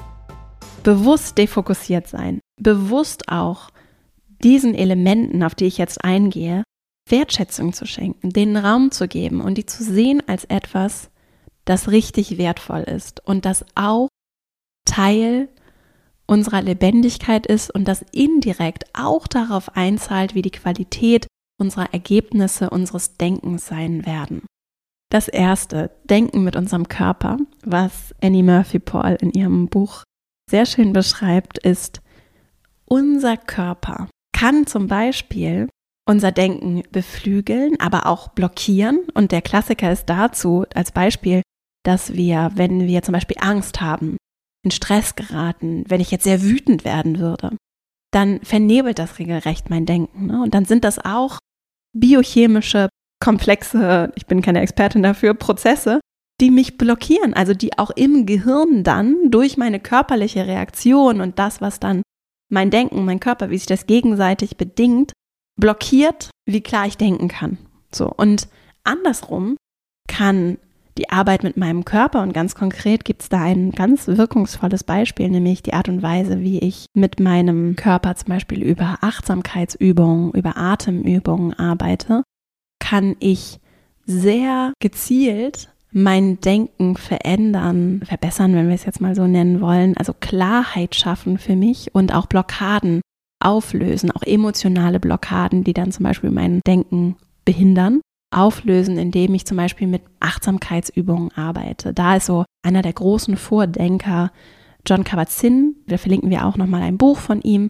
bewusst 0.83 1.37
defokussiert 1.37 2.09
sein, 2.09 2.41
bewusst 2.59 3.29
auch 3.29 3.69
diesen 4.43 4.75
Elementen, 4.75 5.43
auf 5.43 5.55
die 5.55 5.67
ich 5.67 5.77
jetzt 5.77 6.03
eingehe, 6.03 6.63
Wertschätzung 7.09 7.73
zu 7.73 7.87
schenken, 7.87 8.31
denen 8.31 8.57
Raum 8.57 8.91
zu 8.91 9.09
geben 9.09 9.41
und 9.41 9.59
die 9.59 9.67
zu 9.67 9.85
sehen 9.85 10.23
als 10.27 10.45
etwas, 10.45 11.11
das 11.67 11.91
richtig 11.91 12.39
wertvoll 12.39 12.81
ist 12.83 13.25
und 13.27 13.45
das 13.45 13.65
auch 13.75 14.09
Teil 14.87 15.49
unserer 16.27 16.63
Lebendigkeit 16.63 17.47
ist 17.47 17.71
und 17.73 17.87
das 17.87 18.05
indirekt 18.13 18.85
auch 18.95 19.27
darauf 19.27 19.77
einzahlt, 19.77 20.35
wie 20.35 20.43
die 20.43 20.51
Qualität 20.51 21.27
unserer 21.61 21.93
Ergebnisse 21.93 22.71
unseres 22.71 23.17
Denkens 23.17 23.67
sein 23.67 24.07
werden. 24.07 24.43
Das 25.11 25.29
erste, 25.29 25.93
Denken 26.05 26.43
mit 26.43 26.57
unserem 26.57 26.89
Körper, 26.89 27.39
was 27.65 28.15
Annie 28.23 28.43
Murphy 28.43 28.81
Paul 28.81 29.17
in 29.21 29.31
ihrem 29.31 29.69
Buch 29.69 30.03
sehr 30.51 30.67
schön 30.67 30.93
beschreibt, 30.93 31.59
ist, 31.59 32.01
unser 32.85 33.37
Körper 33.37 34.09
kann 34.33 34.67
zum 34.67 34.87
Beispiel 34.87 35.69
unser 36.09 36.33
Denken 36.33 36.83
beflügeln, 36.93 37.81
aber 37.81 38.07
auch 38.07 38.29
blockieren. 38.29 39.01
Und 39.15 39.33
der 39.33 39.43
Klassiker 39.43 39.91
ist 39.91 40.07
dazu 40.07 40.65
als 40.75 40.93
Beispiel, 40.93 41.43
dass 41.85 42.15
wir, 42.15 42.53
wenn 42.55 42.87
wir 42.87 43.03
zum 43.03 43.13
Beispiel 43.13 43.39
Angst 43.41 43.81
haben, 43.81 44.17
in 44.67 44.71
Stress 44.73 45.15
geraten, 45.15 45.85
wenn 45.87 46.01
ich 46.01 46.11
jetzt 46.11 46.25
sehr 46.25 46.43
wütend 46.43 46.85
werden 46.85 47.21
würde, 47.21 47.57
dann 48.13 48.41
vernebelt 48.43 48.99
das 48.99 49.19
regelrecht 49.21 49.71
mein 49.71 49.87
Denken. 49.87 50.27
Ne? 50.27 50.43
Und 50.43 50.55
dann 50.55 50.65
sind 50.65 50.85
das 50.85 50.99
auch 50.99 51.39
biochemische, 51.97 52.89
komplexe, 53.23 54.13
ich 54.17 54.27
bin 54.27 54.43
keine 54.43 54.61
Expertin 54.61 55.05
dafür, 55.05 55.35
Prozesse, 55.35 56.01
die 56.41 56.51
mich 56.51 56.77
blockieren, 56.77 57.33
also 57.33 57.55
die 57.55 57.79
auch 57.79 57.91
im 57.91 58.27
Gehirn 58.27 58.83
dann 58.83 59.31
durch 59.31 59.57
meine 59.57 59.79
körperliche 59.79 60.47
Reaktion 60.47 61.21
und 61.21 61.39
das, 61.39 61.61
was 61.61 61.79
dann 61.79 62.03
mein 62.51 62.71
Denken, 62.71 63.05
mein 63.05 63.21
Körper, 63.21 63.51
wie 63.51 63.59
sich 63.59 63.67
das 63.67 63.87
gegenseitig 63.87 64.57
bedingt, 64.57 65.13
blockiert, 65.59 66.31
wie 66.45 66.61
klar 66.61 66.87
ich 66.87 66.97
denken 66.97 67.29
kann. 67.29 67.59
So. 67.93 68.11
Und 68.11 68.49
andersrum 68.83 69.57
kann 70.09 70.59
die 70.99 71.11
Arbeit 71.11 71.43
mit 71.43 71.57
meinem 71.57 71.85
Körper. 71.85 72.23
Und 72.23 72.33
ganz 72.33 72.55
konkret 72.55 73.05
gibt 73.05 73.23
es 73.23 73.29
da 73.29 73.43
ein 73.43 73.73
ganz 73.73 74.07
wirkungsvolles 74.07 74.85
Beispiel, 74.85 75.29
nämlich 75.29 75.63
die 75.63 75.75
Art 75.75 75.89
und 75.89 76.03
Weise, 76.03 76.41
wie 76.41 76.59
ich 76.59 76.87
mit 76.95 77.21
meinem 77.21 77.77
Körper 77.77 78.15
zum 78.17 78.29
Beispiel 78.29 78.63
über 78.63 78.99
Achtsamkeitsübungen, 79.01 80.33
über 80.33 80.57
Atemübungen 80.57 81.55
arbeite, 81.59 82.23
kann 82.79 83.17
ich 83.21 83.61
sehr 84.07 84.73
gezielt 84.81 85.71
mein 85.93 86.41
Denken 86.41 86.97
verändern, 86.97 88.03
verbessern, 88.05 88.55
wenn 88.55 88.69
wir 88.69 88.75
es 88.75 88.85
jetzt 88.85 89.01
mal 89.01 89.15
so 89.15 89.27
nennen 89.27 89.63
wollen, 89.63 89.97
also 89.97 90.13
Klarheit 90.13 90.95
schaffen 90.95 91.39
für 91.39 91.57
mich 91.57 91.95
und 91.95 92.15
auch 92.15 92.27
Blockaden 92.27 93.01
auflösen, 93.43 94.11
auch 94.11 94.23
emotionale 94.23 95.01
Blockaden, 95.01 95.65
die 95.65 95.73
dann 95.73 95.93
zum 95.93 96.05
Beispiel 96.05 96.31
mein 96.31 96.61
Denken 96.67 97.17
behindern, 97.47 98.03
auflösen, 98.31 98.99
indem 98.99 99.35
ich 99.35 99.47
zum 99.47 99.57
Beispiel 99.57 99.87
mit 99.87 100.03
Achtsamkeitsübungen 100.21 101.33
arbeite. 101.33 101.95
Da 101.95 102.17
ist 102.17 102.27
so 102.27 102.45
einer 102.63 102.83
der 102.83 102.93
großen 102.93 103.37
Vordenker 103.37 104.33
John 104.87 105.05
Kabat-Zinn, 105.05 105.77
da 105.87 105.99
verlinken 105.99 106.31
wir 106.31 106.47
auch 106.47 106.57
nochmal 106.57 106.83
ein 106.83 106.99
Buch 106.99 107.19
von 107.19 107.41
ihm, 107.43 107.69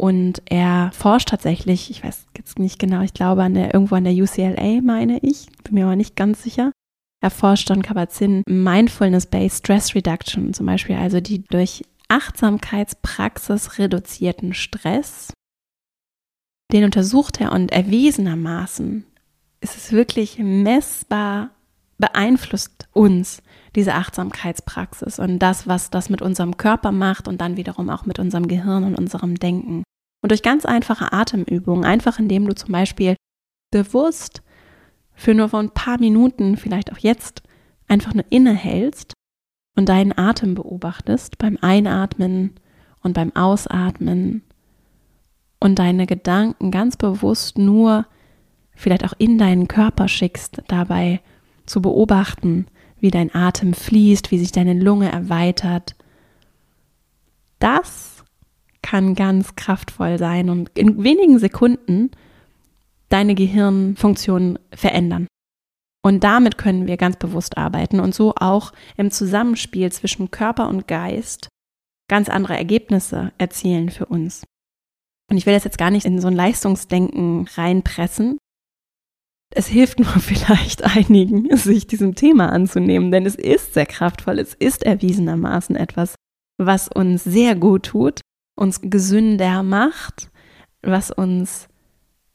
und 0.00 0.42
er 0.46 0.92
forscht 0.92 1.28
tatsächlich, 1.28 1.90
ich 1.90 2.04
weiß 2.04 2.26
jetzt 2.36 2.58
nicht 2.58 2.78
genau, 2.78 3.02
ich 3.02 3.14
glaube 3.14 3.42
an 3.42 3.54
der, 3.54 3.74
irgendwo 3.74 3.96
an 3.96 4.04
der 4.04 4.14
UCLA, 4.14 4.80
meine 4.80 5.18
ich, 5.18 5.48
bin 5.64 5.74
mir 5.74 5.86
aber 5.86 5.96
nicht 5.96 6.14
ganz 6.14 6.42
sicher. 6.42 6.70
Er 7.20 7.30
forscht 7.30 7.68
John 7.68 7.82
Kabat-Zinn 7.82 8.44
Mindfulness-Based 8.48 9.58
Stress 9.58 9.96
Reduction, 9.96 10.54
zum 10.54 10.66
Beispiel 10.66 10.94
also 10.94 11.20
die 11.20 11.42
durch 11.42 11.82
Achtsamkeitspraxis 12.08 13.78
reduzierten 13.78 14.54
Stress. 14.54 15.32
Den 16.72 16.84
untersucht 16.84 17.40
er 17.40 17.50
und 17.50 17.72
erwiesenermaßen 17.72 19.04
ist 19.60 19.76
es 19.76 19.92
wirklich 19.92 20.38
messbar 20.38 21.50
beeinflusst 21.98 22.88
uns 22.92 23.42
diese 23.74 23.94
Achtsamkeitspraxis 23.94 25.18
und 25.18 25.40
das, 25.40 25.66
was 25.66 25.90
das 25.90 26.08
mit 26.10 26.22
unserem 26.22 26.56
Körper 26.56 26.92
macht 26.92 27.28
und 27.28 27.40
dann 27.40 27.56
wiederum 27.56 27.90
auch 27.90 28.06
mit 28.06 28.18
unserem 28.18 28.46
Gehirn 28.48 28.84
und 28.84 28.96
unserem 28.96 29.34
Denken. 29.34 29.82
Und 30.22 30.30
durch 30.30 30.42
ganz 30.42 30.64
einfache 30.64 31.12
Atemübungen, 31.12 31.84
einfach 31.84 32.18
indem 32.18 32.46
du 32.46 32.54
zum 32.54 32.72
Beispiel 32.72 33.16
bewusst 33.70 34.42
für 35.14 35.34
nur 35.34 35.52
ein 35.54 35.70
paar 35.70 35.98
Minuten, 35.98 36.56
vielleicht 36.56 36.92
auch 36.92 36.98
jetzt, 36.98 37.42
einfach 37.88 38.14
nur 38.14 38.24
innehältst 38.30 39.14
und 39.76 39.88
deinen 39.88 40.16
Atem 40.16 40.54
beobachtest 40.54 41.38
beim 41.38 41.58
Einatmen 41.60 42.54
und 43.02 43.14
beim 43.14 43.34
Ausatmen 43.34 44.42
und 45.60 45.78
deine 45.78 46.06
Gedanken 46.06 46.70
ganz 46.70 46.96
bewusst 46.96 47.58
nur 47.58 48.06
vielleicht 48.78 49.04
auch 49.04 49.12
in 49.18 49.38
deinen 49.38 49.68
Körper 49.68 50.08
schickst, 50.08 50.62
dabei 50.68 51.20
zu 51.66 51.82
beobachten, 51.82 52.66
wie 53.00 53.10
dein 53.10 53.34
Atem 53.34 53.74
fließt, 53.74 54.30
wie 54.30 54.38
sich 54.38 54.52
deine 54.52 54.74
Lunge 54.74 55.10
erweitert. 55.10 55.94
Das 57.58 58.24
kann 58.82 59.14
ganz 59.14 59.56
kraftvoll 59.56 60.18
sein 60.18 60.48
und 60.48 60.70
in 60.78 61.02
wenigen 61.02 61.38
Sekunden 61.38 62.10
deine 63.08 63.34
Gehirnfunktion 63.34 64.58
verändern. 64.72 65.26
Und 66.02 66.22
damit 66.24 66.56
können 66.58 66.86
wir 66.86 66.96
ganz 66.96 67.16
bewusst 67.16 67.58
arbeiten 67.58 68.00
und 68.00 68.14
so 68.14 68.34
auch 68.36 68.72
im 68.96 69.10
Zusammenspiel 69.10 69.90
zwischen 69.92 70.30
Körper 70.30 70.68
und 70.68 70.86
Geist 70.86 71.48
ganz 72.08 72.28
andere 72.28 72.56
Ergebnisse 72.56 73.32
erzielen 73.38 73.90
für 73.90 74.06
uns. 74.06 74.44
Und 75.30 75.36
ich 75.36 75.44
will 75.44 75.54
das 75.54 75.64
jetzt 75.64 75.78
gar 75.78 75.90
nicht 75.90 76.06
in 76.06 76.20
so 76.20 76.28
ein 76.28 76.34
Leistungsdenken 76.34 77.46
reinpressen. 77.54 78.38
Es 79.54 79.66
hilft 79.66 79.98
nur 79.98 80.08
vielleicht 80.20 80.84
einigen, 80.84 81.54
sich 81.56 81.86
diesem 81.86 82.14
Thema 82.14 82.50
anzunehmen, 82.52 83.10
denn 83.10 83.26
es 83.26 83.34
ist 83.34 83.74
sehr 83.74 83.86
kraftvoll, 83.86 84.38
es 84.38 84.54
ist 84.54 84.84
erwiesenermaßen 84.84 85.76
etwas, 85.76 86.14
was 86.58 86.88
uns 86.88 87.24
sehr 87.24 87.54
gut 87.54 87.86
tut, 87.86 88.20
uns 88.56 88.80
gesünder 88.82 89.62
macht, 89.62 90.30
was 90.82 91.10
uns 91.10 91.68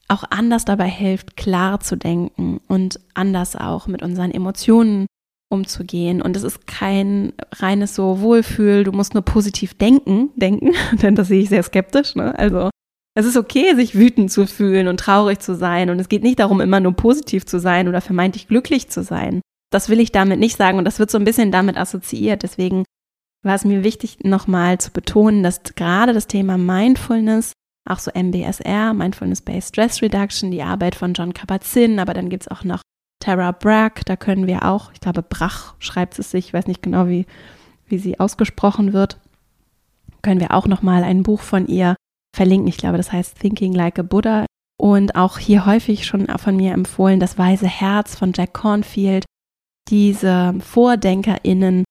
auch 0.08 0.24
anders 0.30 0.66
dabei 0.66 0.90
hilft, 0.90 1.38
klar 1.38 1.80
zu 1.80 1.96
denken 1.96 2.60
und 2.68 3.00
anders 3.14 3.56
auch 3.56 3.88
mit 3.88 4.02
unseren 4.04 4.32
Emotionen 4.32 5.08
umzugehen. 5.50 6.22
Und 6.22 6.36
es 6.36 6.44
ist 6.44 6.68
kein 6.68 7.34
reines 7.54 7.96
so 7.96 8.20
Wohlfühl, 8.20 8.84
du 8.84 8.92
musst 8.92 9.14
nur 9.14 9.24
positiv 9.24 9.78
denken, 9.78 10.30
denken, 10.36 10.74
denn 11.02 11.16
das 11.16 11.28
sehe 11.28 11.42
ich 11.42 11.50
sehr 11.50 11.64
skeptisch. 11.64 12.16
Ne? 12.16 12.38
Also 12.38 12.70
es 13.16 13.26
ist 13.26 13.38
okay, 13.38 13.76
sich 13.76 13.96
wütend 13.96 14.32
zu 14.32 14.48
fühlen 14.48 14.88
und 14.88 15.00
traurig 15.00 15.40
zu 15.40 15.56
sein. 15.56 15.90
Und 15.90 16.00
es 16.00 16.10
geht 16.10 16.24
nicht 16.24 16.40
darum, 16.40 16.62
immer 16.62 16.80
nur 16.80 16.94
positiv 16.94 17.46
zu 17.46 17.60
sein 17.60 17.88
oder 17.88 18.02
vermeintlich 18.02 18.48
glücklich 18.48 18.90
zu 18.90 19.04
sein. 19.04 19.42
Das 19.72 19.90
will 19.90 20.00
ich 20.00 20.12
damit 20.12 20.40
nicht 20.40 20.58
sagen. 20.58 20.78
Und 20.78 20.86
das 20.86 21.00
wird 21.00 21.12
so 21.12 21.18
ein 21.18 21.26
bisschen 21.26 21.52
damit 21.52 21.78
assoziiert. 21.78 22.44
Deswegen 22.44 22.86
war 23.44 23.56
es 23.56 23.66
mir 23.66 23.84
wichtig, 23.84 24.20
nochmal 24.24 24.80
zu 24.80 24.92
betonen, 24.92 25.44
dass 25.44 25.62
gerade 25.76 26.14
das 26.14 26.28
Thema 26.28 26.58
Mindfulness 26.58 27.54
auch 27.86 28.00
so 28.00 28.12
MBSR, 28.12 28.94
Mindfulness-Based 28.94 29.70
Stress 29.70 30.02
Reduction, 30.02 30.52
die 30.52 30.64
Arbeit 30.64 30.96
von 30.96 31.14
John 31.14 31.34
Kabat-Zinn, 31.34 32.00
aber 32.00 32.14
dann 32.14 32.30
gibt 32.30 32.44
es 32.44 32.48
auch 32.48 32.64
noch 32.64 32.82
Tara 33.20 33.52
Bragg, 33.52 34.06
da 34.06 34.16
können 34.16 34.48
wir 34.48 34.64
auch, 34.64 34.92
ich 34.94 35.02
glaube 35.02 35.22
Brach 35.22 35.76
schreibt 35.80 36.18
es 36.18 36.32
sich, 36.32 36.48
ich 36.48 36.54
weiß 36.54 36.68
nicht 36.68 36.82
genau, 36.82 37.08
wie, 37.08 37.26
wie 37.88 37.98
sie 37.98 38.20
ausgesprochen 38.20 38.94
wird, 38.94 39.20
können 40.22 40.40
wir 40.40 40.54
auch 40.54 40.68
nochmal 40.68 41.04
ein 41.04 41.24
Buch 41.24 41.42
von 41.42 41.68
ihr 41.68 41.96
verlinken. 42.36 42.68
Ich 42.68 42.78
glaube, 42.78 42.98
das 42.98 43.12
heißt 43.12 43.40
Thinking 43.40 43.74
Like 43.74 44.00
a 44.00 44.04
Buddha. 44.04 44.46
Und 44.78 45.16
auch 45.16 45.38
hier 45.38 45.66
häufig 45.66 46.06
schon 46.06 46.28
von 46.38 46.58
mir 46.58 46.74
empfohlen, 46.74 47.20
das 47.20 47.38
Weise 47.38 47.68
Herz 47.68 48.16
von 48.16 48.34
Jack 48.36 48.54
Cornfield. 48.54 49.24
Diese 49.90 50.56
VordenkerInnen 50.60 51.84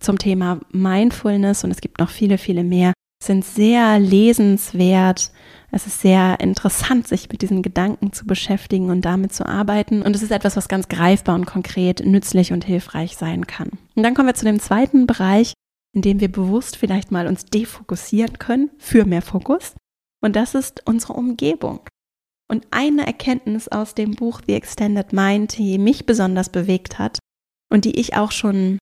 zum 0.00 0.18
Thema 0.18 0.60
Mindfulness 0.72 1.64
und 1.64 1.70
es 1.70 1.80
gibt 1.80 1.98
noch 1.98 2.10
viele, 2.10 2.38
viele 2.38 2.64
mehr, 2.64 2.92
sind 3.22 3.44
sehr 3.44 3.98
lesenswert. 3.98 5.30
Es 5.70 5.86
ist 5.86 6.00
sehr 6.00 6.40
interessant, 6.40 7.06
sich 7.06 7.28
mit 7.30 7.42
diesen 7.42 7.62
Gedanken 7.62 8.12
zu 8.12 8.26
beschäftigen 8.26 8.90
und 8.90 9.02
damit 9.02 9.32
zu 9.32 9.46
arbeiten. 9.46 10.02
Und 10.02 10.16
es 10.16 10.22
ist 10.22 10.32
etwas, 10.32 10.56
was 10.56 10.68
ganz 10.68 10.88
greifbar 10.88 11.34
und 11.34 11.46
konkret 11.46 12.04
nützlich 12.04 12.52
und 12.52 12.64
hilfreich 12.64 13.16
sein 13.16 13.46
kann. 13.46 13.70
Und 13.94 14.02
dann 14.02 14.14
kommen 14.14 14.28
wir 14.28 14.34
zu 14.34 14.44
dem 14.44 14.60
zweiten 14.60 15.06
Bereich, 15.06 15.52
in 15.94 16.02
dem 16.02 16.20
wir 16.20 16.30
bewusst 16.30 16.76
vielleicht 16.76 17.10
mal 17.10 17.26
uns 17.26 17.44
defokussieren 17.44 18.38
können 18.38 18.70
für 18.78 19.04
mehr 19.04 19.22
Fokus. 19.22 19.74
Und 20.22 20.36
das 20.36 20.54
ist 20.54 20.86
unsere 20.86 21.14
Umgebung. 21.14 21.80
Und 22.48 22.66
eine 22.70 23.06
Erkenntnis 23.06 23.68
aus 23.68 23.94
dem 23.94 24.12
Buch 24.12 24.40
The 24.46 24.54
Extended 24.54 25.12
Mind, 25.12 25.56
die 25.56 25.78
mich 25.78 26.06
besonders 26.06 26.50
bewegt 26.50 26.98
hat 26.98 27.18
und 27.70 27.84
die 27.84 27.98
ich 27.98 28.14
auch 28.14 28.30
schon 28.30 28.78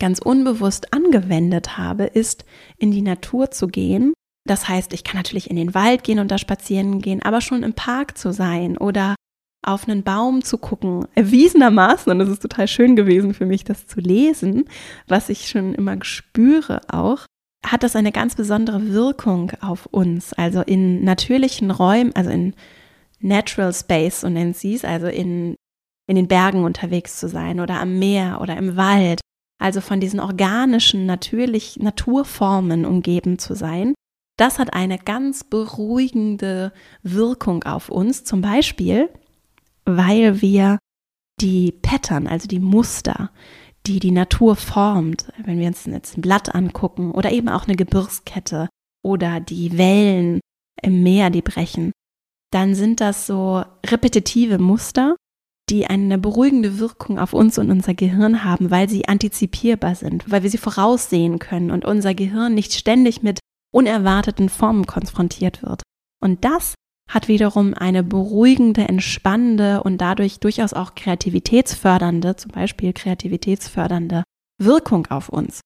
ganz 0.00 0.18
unbewusst 0.18 0.92
angewendet 0.92 1.76
habe, 1.76 2.04
ist, 2.04 2.44
in 2.78 2.90
die 2.90 3.02
Natur 3.02 3.50
zu 3.50 3.68
gehen. 3.68 4.14
Das 4.48 4.68
heißt, 4.68 4.94
ich 4.94 5.04
kann 5.04 5.18
natürlich 5.18 5.50
in 5.50 5.56
den 5.56 5.74
Wald 5.74 6.02
gehen 6.04 6.18
und 6.18 6.30
da 6.30 6.38
spazieren 6.38 7.00
gehen, 7.02 7.22
aber 7.22 7.40
schon 7.40 7.62
im 7.62 7.74
Park 7.74 8.16
zu 8.16 8.32
sein 8.32 8.78
oder 8.78 9.14
auf 9.62 9.86
einen 9.86 10.02
Baum 10.02 10.42
zu 10.42 10.56
gucken, 10.56 11.06
erwiesenermaßen, 11.14 12.10
und 12.10 12.20
es 12.22 12.30
ist 12.30 12.40
total 12.40 12.66
schön 12.66 12.96
gewesen 12.96 13.34
für 13.34 13.44
mich, 13.44 13.62
das 13.62 13.86
zu 13.86 14.00
lesen, 14.00 14.64
was 15.06 15.28
ich 15.28 15.48
schon 15.48 15.74
immer 15.74 16.02
spüre 16.02 16.80
auch, 16.88 17.26
hat 17.64 17.82
das 17.82 17.96
eine 17.96 18.12
ganz 18.12 18.34
besondere 18.34 18.92
Wirkung 18.92 19.52
auf 19.60 19.86
uns. 19.86 20.32
Also 20.32 20.62
in 20.62 21.04
natürlichen 21.04 21.70
Räumen, 21.70 22.14
also 22.14 22.30
in 22.30 22.54
Natural 23.20 23.72
Space, 23.72 24.22
so 24.22 24.28
nennt 24.28 24.56
sie 24.56 24.74
es, 24.74 24.84
also 24.84 25.06
in, 25.06 25.56
in 26.06 26.16
den 26.16 26.28
Bergen 26.28 26.64
unterwegs 26.64 27.18
zu 27.18 27.28
sein 27.28 27.60
oder 27.60 27.80
am 27.80 27.98
Meer 27.98 28.40
oder 28.40 28.56
im 28.56 28.76
Wald 28.76 29.20
also 29.60 29.82
von 29.82 30.00
diesen 30.00 30.20
organischen, 30.20 31.06
natürlich 31.06 31.76
Naturformen 31.76 32.86
umgeben 32.86 33.38
zu 33.38 33.54
sein, 33.54 33.94
das 34.38 34.58
hat 34.58 34.72
eine 34.72 34.98
ganz 34.98 35.44
beruhigende 35.44 36.72
Wirkung 37.02 37.62
auf 37.64 37.90
uns. 37.90 38.24
Zum 38.24 38.40
Beispiel, 38.40 39.10
weil 39.84 40.40
wir 40.40 40.78
die 41.42 41.72
Pattern, 41.72 42.26
also 42.26 42.48
die 42.48 42.58
Muster, 42.58 43.30
die 43.86 43.98
die 43.98 44.10
Natur 44.10 44.56
formt, 44.56 45.32
wenn 45.44 45.58
wir 45.58 45.68
uns 45.68 45.86
jetzt 45.86 46.16
ein 46.16 46.22
Blatt 46.22 46.54
angucken 46.54 47.12
oder 47.12 47.32
eben 47.32 47.48
auch 47.48 47.66
eine 47.66 47.76
Gebirgskette 47.76 48.68
oder 49.02 49.40
die 49.40 49.78
Wellen 49.78 50.40
im 50.82 51.02
Meer, 51.02 51.30
die 51.30 51.42
brechen, 51.42 51.92
dann 52.52 52.74
sind 52.74 53.00
das 53.00 53.26
so 53.26 53.64
repetitive 53.86 54.58
Muster, 54.58 55.16
die 55.70 55.86
eine 55.86 56.18
beruhigende 56.18 56.78
Wirkung 56.78 57.18
auf 57.18 57.32
uns 57.32 57.58
und 57.58 57.70
unser 57.70 57.94
Gehirn 57.94 58.44
haben, 58.44 58.70
weil 58.70 58.88
sie 58.88 59.06
antizipierbar 59.06 59.94
sind, 59.94 60.30
weil 60.30 60.42
wir 60.42 60.50
sie 60.50 60.58
voraussehen 60.58 61.38
können 61.38 61.70
und 61.70 61.84
unser 61.84 62.14
Gehirn 62.14 62.54
nicht 62.54 62.74
ständig 62.74 63.22
mit 63.22 63.38
unerwarteten 63.72 64.48
Formen 64.48 64.86
konfrontiert 64.86 65.62
wird. 65.62 65.82
Und 66.20 66.44
das 66.44 66.74
hat 67.10 67.26
wiederum 67.26 67.74
eine 67.74 68.04
beruhigende, 68.04 68.88
entspannende 68.88 69.82
und 69.82 69.98
dadurch 69.98 70.38
durchaus 70.38 70.72
auch 70.72 70.94
kreativitätsfördernde, 70.94 72.36
zum 72.36 72.52
Beispiel 72.52 72.92
kreativitätsfördernde 72.92 74.22
Wirkung 74.58 75.06
auf 75.08 75.28
uns. 75.28 75.60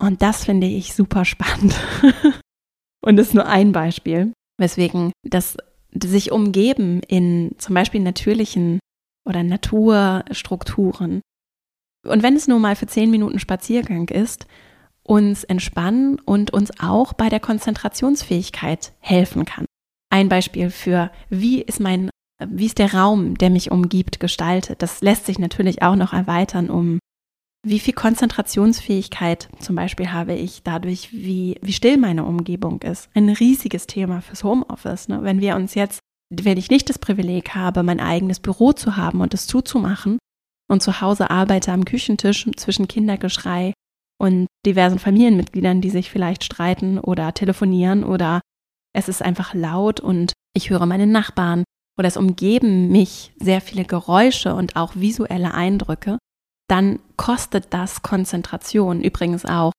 Und 0.00 0.22
das 0.22 0.44
finde 0.44 0.68
ich 0.68 0.94
super 0.94 1.24
spannend. 1.24 1.74
und 3.04 3.16
das 3.16 3.28
ist 3.28 3.34
nur 3.34 3.46
ein 3.46 3.72
Beispiel, 3.72 4.32
weswegen 4.56 5.12
das 5.26 5.56
sich 5.92 6.30
umgeben 6.30 7.00
in 7.02 7.56
zum 7.58 7.74
Beispiel 7.74 8.00
natürlichen 8.00 8.78
oder 9.26 9.42
Naturstrukturen. 9.42 11.20
Und 12.06 12.22
wenn 12.22 12.36
es 12.36 12.46
nur 12.46 12.60
mal 12.60 12.76
für 12.76 12.86
zehn 12.86 13.10
Minuten 13.10 13.40
Spaziergang 13.40 14.08
ist, 14.08 14.46
uns 15.02 15.42
entspannen 15.44 16.18
und 16.20 16.52
uns 16.52 16.70
auch 16.80 17.12
bei 17.12 17.28
der 17.28 17.40
Konzentrationsfähigkeit 17.40 18.92
helfen 19.00 19.44
kann. 19.44 19.66
Ein 20.14 20.28
Beispiel 20.28 20.70
für, 20.70 21.10
wie 21.28 21.60
ist 21.60 21.80
mein, 21.80 22.08
wie 22.38 22.66
ist 22.66 22.78
der 22.78 22.94
Raum, 22.94 23.36
der 23.36 23.50
mich 23.50 23.72
umgibt, 23.72 24.20
gestaltet. 24.20 24.80
Das 24.80 25.00
lässt 25.00 25.26
sich 25.26 25.40
natürlich 25.40 25.82
auch 25.82 25.96
noch 25.96 26.12
erweitern 26.12 26.70
um 26.70 27.00
wie 27.66 27.80
viel 27.80 27.94
Konzentrationsfähigkeit 27.94 29.48
zum 29.58 29.74
Beispiel 29.74 30.12
habe 30.12 30.34
ich 30.34 30.62
dadurch, 30.62 31.12
wie, 31.12 31.58
wie 31.62 31.72
still 31.72 31.96
meine 31.96 32.24
Umgebung 32.26 32.80
ist. 32.82 33.08
Ein 33.14 33.28
riesiges 33.28 33.88
Thema 33.88 34.20
fürs 34.20 34.44
Homeoffice. 34.44 35.08
Ne? 35.08 35.24
Wenn 35.24 35.40
wir 35.40 35.56
uns 35.56 35.74
jetzt, 35.74 35.98
wenn 36.30 36.58
ich 36.58 36.70
nicht 36.70 36.88
das 36.88 37.00
Privileg 37.00 37.56
habe, 37.56 37.82
mein 37.82 37.98
eigenes 37.98 38.38
Büro 38.38 38.72
zu 38.72 38.96
haben 38.96 39.20
und 39.20 39.34
es 39.34 39.48
zuzumachen 39.48 40.18
und 40.70 40.80
zu 40.80 41.00
Hause 41.00 41.32
arbeite 41.32 41.72
am 41.72 41.84
Küchentisch 41.84 42.48
zwischen 42.54 42.86
Kindergeschrei 42.86 43.72
und 44.20 44.46
diversen 44.64 45.00
Familienmitgliedern, 45.00 45.80
die 45.80 45.90
sich 45.90 46.08
vielleicht 46.08 46.44
streiten 46.44 47.00
oder 47.00 47.34
telefonieren 47.34 48.04
oder 48.04 48.42
es 48.94 49.08
ist 49.08 49.22
einfach 49.22 49.52
laut 49.54 50.00
und 50.00 50.32
ich 50.56 50.70
höre 50.70 50.86
meine 50.86 51.06
Nachbarn 51.06 51.64
oder 51.98 52.08
es 52.08 52.16
umgeben 52.16 52.88
mich 52.88 53.32
sehr 53.38 53.60
viele 53.60 53.84
Geräusche 53.84 54.54
und 54.54 54.76
auch 54.76 54.94
visuelle 54.96 55.52
Eindrücke, 55.52 56.18
dann 56.68 57.00
kostet 57.16 57.74
das 57.74 58.02
Konzentration. 58.02 59.02
Übrigens 59.02 59.44
auch 59.44 59.72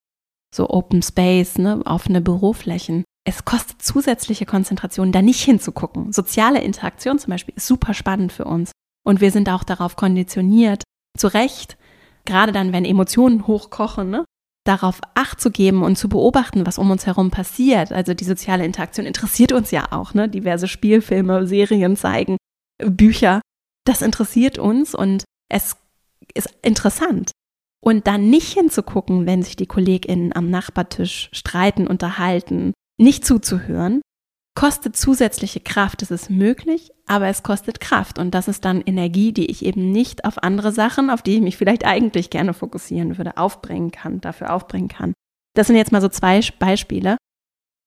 so 0.54 0.70
Open 0.70 1.02
Space, 1.02 1.58
ne, 1.58 1.82
offene 1.86 2.22
Büroflächen. 2.22 3.04
Es 3.28 3.44
kostet 3.44 3.82
zusätzliche 3.82 4.46
Konzentration, 4.46 5.12
da 5.12 5.22
nicht 5.22 5.42
hinzugucken. 5.42 6.14
Soziale 6.14 6.62
Interaktion 6.62 7.18
zum 7.18 7.32
Beispiel 7.32 7.56
ist 7.58 7.68
super 7.68 7.94
spannend 7.94 8.32
für 8.32 8.46
uns. 8.46 8.72
Und 9.06 9.20
wir 9.22 9.32
sind 9.32 9.50
auch 9.50 9.64
darauf 9.64 9.96
konditioniert, 9.96 10.84
zu 11.18 11.28
Recht, 11.28 11.78
gerade 12.26 12.52
dann, 12.52 12.74
wenn 12.74 12.86
Emotionen 12.86 13.48
hochkochen, 13.48 14.10
ne, 14.10 14.26
darauf 14.66 15.00
Acht 15.14 15.40
zu 15.40 15.52
geben 15.52 15.84
und 15.84 15.96
zu 15.96 16.10
beobachten, 16.10 16.66
was 16.66 16.78
um 16.78 16.92
uns 16.92 17.06
herum 17.06 17.32
passiert. 17.32 17.92
Also 17.92 18.14
die 18.14 18.26
soziale 18.26 18.66
Interaktion 18.66 19.06
interessiert 19.06 19.54
uns 19.54 19.72
ja 19.72 19.92
auch, 19.92 20.14
ne? 20.14 20.28
Diverse 20.28 20.68
Spielfilme, 20.68 21.48
Serien 21.48 21.96
zeigen, 21.96 22.38
Bücher. 22.84 23.42
Das 23.86 24.02
interessiert 24.02 24.58
uns 24.58 24.96
und 24.96 25.24
es 25.50 25.78
ist 26.34 26.50
interessant. 26.64 27.32
Und 27.82 28.08
dann 28.08 28.32
nicht 28.32 28.54
hinzugucken, 28.54 29.28
wenn 29.28 29.44
sich 29.44 29.56
die 29.56 29.68
KollegInnen 29.68 30.36
am 30.36 30.50
Nachbartisch 30.50 31.30
streiten, 31.32 31.86
unterhalten, 31.86 32.74
nicht 32.98 33.24
zuzuhören, 33.24 34.02
kostet 34.56 34.96
zusätzliche 34.96 35.60
Kraft. 35.60 36.02
Es 36.02 36.12
ist 36.12 36.30
möglich, 36.30 36.92
aber 37.06 37.28
es 37.28 37.44
kostet 37.44 37.80
Kraft. 37.80 38.18
Und 38.18 38.32
das 38.32 38.48
ist 38.48 38.66
dann 38.66 38.82
Energie, 38.82 39.34
die 39.34 39.46
ich 39.46 39.66
eben 39.66 39.92
nicht 39.92 40.26
auf 40.26 40.42
andere 40.42 40.72
Sachen, 40.72 41.10
auf 41.10 41.22
die 41.22 41.36
ich 41.36 41.42
mich 41.42 41.58
vielleicht 41.58 41.86
eigentlich 41.86 42.30
gerne 42.30 42.54
fokussieren 42.54 43.18
würde, 43.18 43.38
aufbringen 43.38 43.92
kann, 43.92 44.22
dafür 44.22 44.54
aufbringen 44.54 44.88
kann. 44.88 45.14
Das 45.56 45.68
sind 45.68 45.76
jetzt 45.76 45.92
mal 45.92 46.02
so 46.02 46.10
zwei 46.10 46.42
Beispiele, 46.58 47.18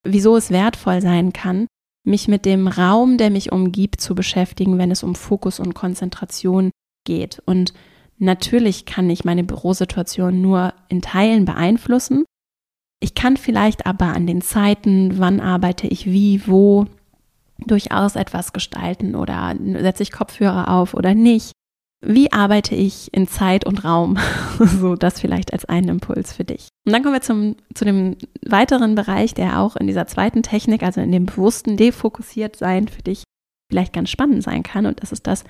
wieso 0.06 0.36
es 0.36 0.50
wertvoll 0.50 1.00
sein 1.00 1.32
kann, 1.32 1.66
mich 2.06 2.28
mit 2.28 2.44
dem 2.44 2.68
Raum, 2.68 3.18
der 3.18 3.30
mich 3.30 3.50
umgibt, 3.50 4.00
zu 4.00 4.14
beschäftigen, 4.14 4.78
wenn 4.78 4.90
es 4.90 5.02
um 5.02 5.14
Fokus 5.14 5.60
und 5.60 5.74
Konzentration 5.74 6.70
geht. 7.04 7.42
Und 7.44 7.72
natürlich 8.18 8.86
kann 8.86 9.08
ich 9.10 9.24
meine 9.24 9.44
Bürosituation 9.44 10.40
nur 10.40 10.74
in 10.88 11.02
Teilen 11.02 11.44
beeinflussen, 11.44 12.24
ich 13.00 13.14
kann 13.14 13.36
vielleicht 13.36 13.86
aber 13.86 14.06
an 14.06 14.26
den 14.26 14.40
Zeiten, 14.40 15.18
wann 15.18 15.40
arbeite 15.40 15.86
ich 15.86 16.06
wie, 16.06 16.46
wo, 16.46 16.86
durchaus 17.58 18.16
etwas 18.16 18.52
gestalten 18.52 19.14
oder 19.14 19.54
setze 19.80 20.02
ich 20.02 20.12
Kopfhörer 20.12 20.68
auf 20.68 20.94
oder 20.94 21.14
nicht. 21.14 21.52
Wie 22.00 22.30
arbeite 22.30 22.76
ich 22.76 23.12
in 23.12 23.26
Zeit 23.26 23.66
und 23.66 23.84
Raum? 23.84 24.18
so, 24.58 24.94
das 24.94 25.20
vielleicht 25.20 25.52
als 25.52 25.64
einen 25.64 25.88
Impuls 25.88 26.32
für 26.32 26.44
dich. 26.44 26.68
Und 26.86 26.92
dann 26.92 27.02
kommen 27.02 27.14
wir 27.14 27.22
zum, 27.22 27.56
zu 27.74 27.84
dem 27.84 28.16
weiteren 28.46 28.94
Bereich, 28.94 29.34
der 29.34 29.58
auch 29.58 29.74
in 29.74 29.88
dieser 29.88 30.06
zweiten 30.06 30.44
Technik, 30.44 30.84
also 30.84 31.00
in 31.00 31.10
dem 31.10 31.26
bewussten 31.26 31.76
defokussiert 31.76 32.54
sein 32.54 32.86
für 32.86 33.02
dich 33.02 33.24
vielleicht 33.68 33.92
ganz 33.92 34.10
spannend 34.10 34.44
sein 34.44 34.62
kann. 34.62 34.86
Und 34.86 35.02
das 35.02 35.10
ist 35.10 35.26
das 35.26 35.42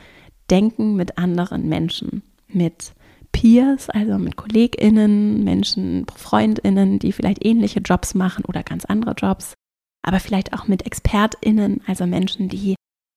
Denken 0.51 0.97
mit 0.97 1.19
anderen 1.19 1.69
Menschen, 1.69 2.23
mit 2.49 2.95
Peers, 3.33 3.91
also 3.91 4.18
mit 4.18 4.37
KollegInnen, 4.37 5.45
Menschen, 5.45 6.07
FreundInnen, 6.14 6.99
die 6.99 7.12
vielleicht 7.12 7.45
ähnliche 7.45 7.81
Jobs 7.81 8.14
machen 8.14 8.45
oder 8.45 8.62
ganz 8.62 8.85
andere 8.85 9.12
Jobs, 9.12 9.55
aber 10.03 10.20
vielleicht 10.20 10.53
auch 10.53 10.66
mit 10.68 10.87
ExpertInnen, 10.87 11.83
also 11.87 12.07
Menschen, 12.07 12.49
die 12.49 12.74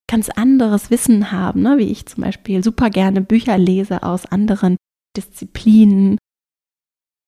ganz 0.09 0.30
anderes 0.30 0.91
Wissen 0.91 1.32
haben, 1.32 1.62
ne? 1.62 1.78
wie 1.78 1.91
ich 1.91 2.05
zum 2.05 2.24
Beispiel 2.24 2.64
super 2.64 2.89
gerne 2.89 3.22
Bücher 3.22 3.57
lese 3.57 4.03
aus 4.03 4.26
anderen 4.26 4.76
Disziplinen, 5.16 6.18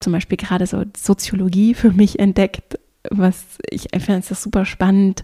zum 0.04 0.14
Beispiel 0.14 0.38
gerade 0.38 0.68
so 0.68 0.84
Soziologie 0.96 1.74
für 1.74 1.92
mich 1.92 2.20
entdeckt, 2.20 2.78
was 3.10 3.58
ich 3.70 3.88
finde 3.98 4.20
es 4.30 4.44
super 4.44 4.66
spannend, 4.66 5.24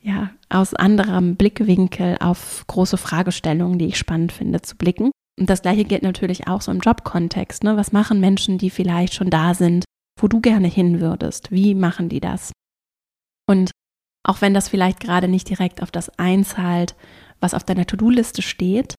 ja, 0.00 0.30
aus 0.48 0.74
anderem 0.74 1.36
Blickwinkel 1.36 2.16
auf 2.20 2.64
große 2.66 2.96
Fragestellungen, 2.96 3.78
die 3.78 3.86
ich 3.86 3.98
spannend 3.98 4.32
finde, 4.32 4.62
zu 4.62 4.76
blicken. 4.76 5.10
Und 5.42 5.50
das 5.50 5.62
gleiche 5.62 5.82
gilt 5.82 6.04
natürlich 6.04 6.46
auch 6.46 6.60
so 6.60 6.70
im 6.70 6.78
Jobkontext. 6.78 7.64
Ne? 7.64 7.76
Was 7.76 7.90
machen 7.90 8.20
Menschen, 8.20 8.58
die 8.58 8.70
vielleicht 8.70 9.12
schon 9.12 9.28
da 9.28 9.54
sind, 9.54 9.84
wo 10.20 10.28
du 10.28 10.40
gerne 10.40 10.68
hin 10.68 11.00
würdest? 11.00 11.50
Wie 11.50 11.74
machen 11.74 12.08
die 12.08 12.20
das? 12.20 12.52
Und 13.48 13.72
auch 14.22 14.40
wenn 14.40 14.54
das 14.54 14.68
vielleicht 14.68 15.00
gerade 15.00 15.26
nicht 15.26 15.48
direkt 15.48 15.82
auf 15.82 15.90
das 15.90 16.16
einzahlt, 16.16 16.94
was 17.40 17.54
auf 17.54 17.64
deiner 17.64 17.88
To-Do-Liste 17.88 18.40
steht, 18.40 18.94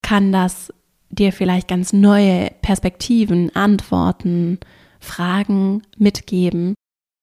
kann 0.00 0.32
das 0.32 0.72
dir 1.10 1.34
vielleicht 1.34 1.68
ganz 1.68 1.92
neue 1.92 2.50
Perspektiven, 2.62 3.54
Antworten, 3.54 4.60
Fragen 5.00 5.82
mitgeben, 5.98 6.72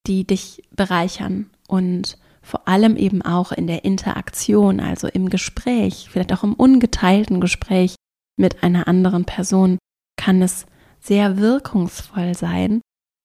die 0.06 0.24
dich 0.24 0.62
bereichern 0.70 1.50
und 1.66 2.16
vor 2.42 2.68
allem 2.68 2.96
eben 2.96 3.22
auch 3.22 3.50
in 3.50 3.66
der 3.66 3.84
Interaktion, 3.84 4.78
also 4.78 5.08
im 5.08 5.30
Gespräch, 5.30 6.06
vielleicht 6.12 6.32
auch 6.32 6.44
im 6.44 6.54
ungeteilten 6.54 7.40
Gespräch 7.40 7.96
mit 8.38 8.62
einer 8.62 8.88
anderen 8.88 9.24
Person 9.24 9.78
kann 10.16 10.42
es 10.42 10.66
sehr 11.00 11.38
wirkungsvoll 11.38 12.34
sein, 12.34 12.80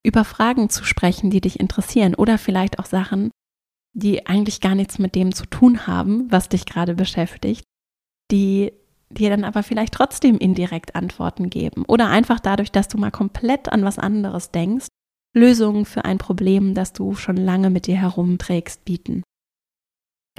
über 0.05 0.23
Fragen 0.23 0.69
zu 0.69 0.83
sprechen, 0.83 1.29
die 1.29 1.41
dich 1.41 1.59
interessieren 1.59 2.15
oder 2.15 2.37
vielleicht 2.37 2.79
auch 2.79 2.85
Sachen, 2.85 3.31
die 3.93 4.25
eigentlich 4.27 4.61
gar 4.61 4.75
nichts 4.75 4.99
mit 4.99 5.15
dem 5.15 5.33
zu 5.33 5.45
tun 5.45 5.87
haben, 5.87 6.31
was 6.31 6.49
dich 6.49 6.65
gerade 6.65 6.95
beschäftigt, 6.95 7.63
die 8.31 8.73
dir 9.09 9.29
dann 9.29 9.43
aber 9.43 9.63
vielleicht 9.63 9.93
trotzdem 9.93 10.37
indirekt 10.37 10.95
Antworten 10.95 11.49
geben 11.49 11.83
oder 11.87 12.09
einfach 12.09 12.39
dadurch, 12.39 12.71
dass 12.71 12.87
du 12.87 12.97
mal 12.97 13.11
komplett 13.11 13.71
an 13.71 13.83
was 13.83 13.99
anderes 13.99 14.51
denkst, 14.51 14.87
Lösungen 15.35 15.85
für 15.85 16.05
ein 16.05 16.17
Problem, 16.17 16.73
das 16.73 16.93
du 16.93 17.15
schon 17.15 17.37
lange 17.37 17.69
mit 17.69 17.87
dir 17.87 17.97
herumträgst, 17.97 18.85
bieten. 18.85 19.23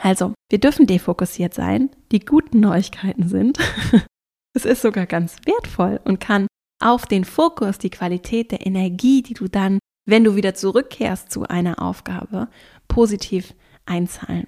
Also, 0.01 0.35
wir 0.51 0.61
dürfen 0.61 0.87
defokussiert 0.87 1.55
sein. 1.55 1.91
Die 2.13 2.21
guten 2.21 2.61
Neuigkeiten 2.61 3.29
sind, 3.29 3.59
Es 4.55 4.65
ist 4.65 4.83
sogar 4.83 5.07
ganz 5.07 5.37
wertvoll 5.45 6.01
und 6.05 6.21
kann 6.21 6.47
auf 6.81 7.07
den 7.07 7.25
Fokus, 7.25 7.79
die 7.79 7.91
Qualität 7.91 8.53
der 8.53 8.67
Energie, 8.67 9.23
die 9.23 9.35
du 9.35 9.49
dann, 9.49 9.79
wenn 10.07 10.25
du 10.25 10.37
wieder 10.37 10.55
zurückkehrst 10.55 11.31
zu 11.31 11.45
einer 11.45 11.83
Aufgabe, 11.83 12.49
positiv 12.87 13.55
einzahlen. 13.85 14.47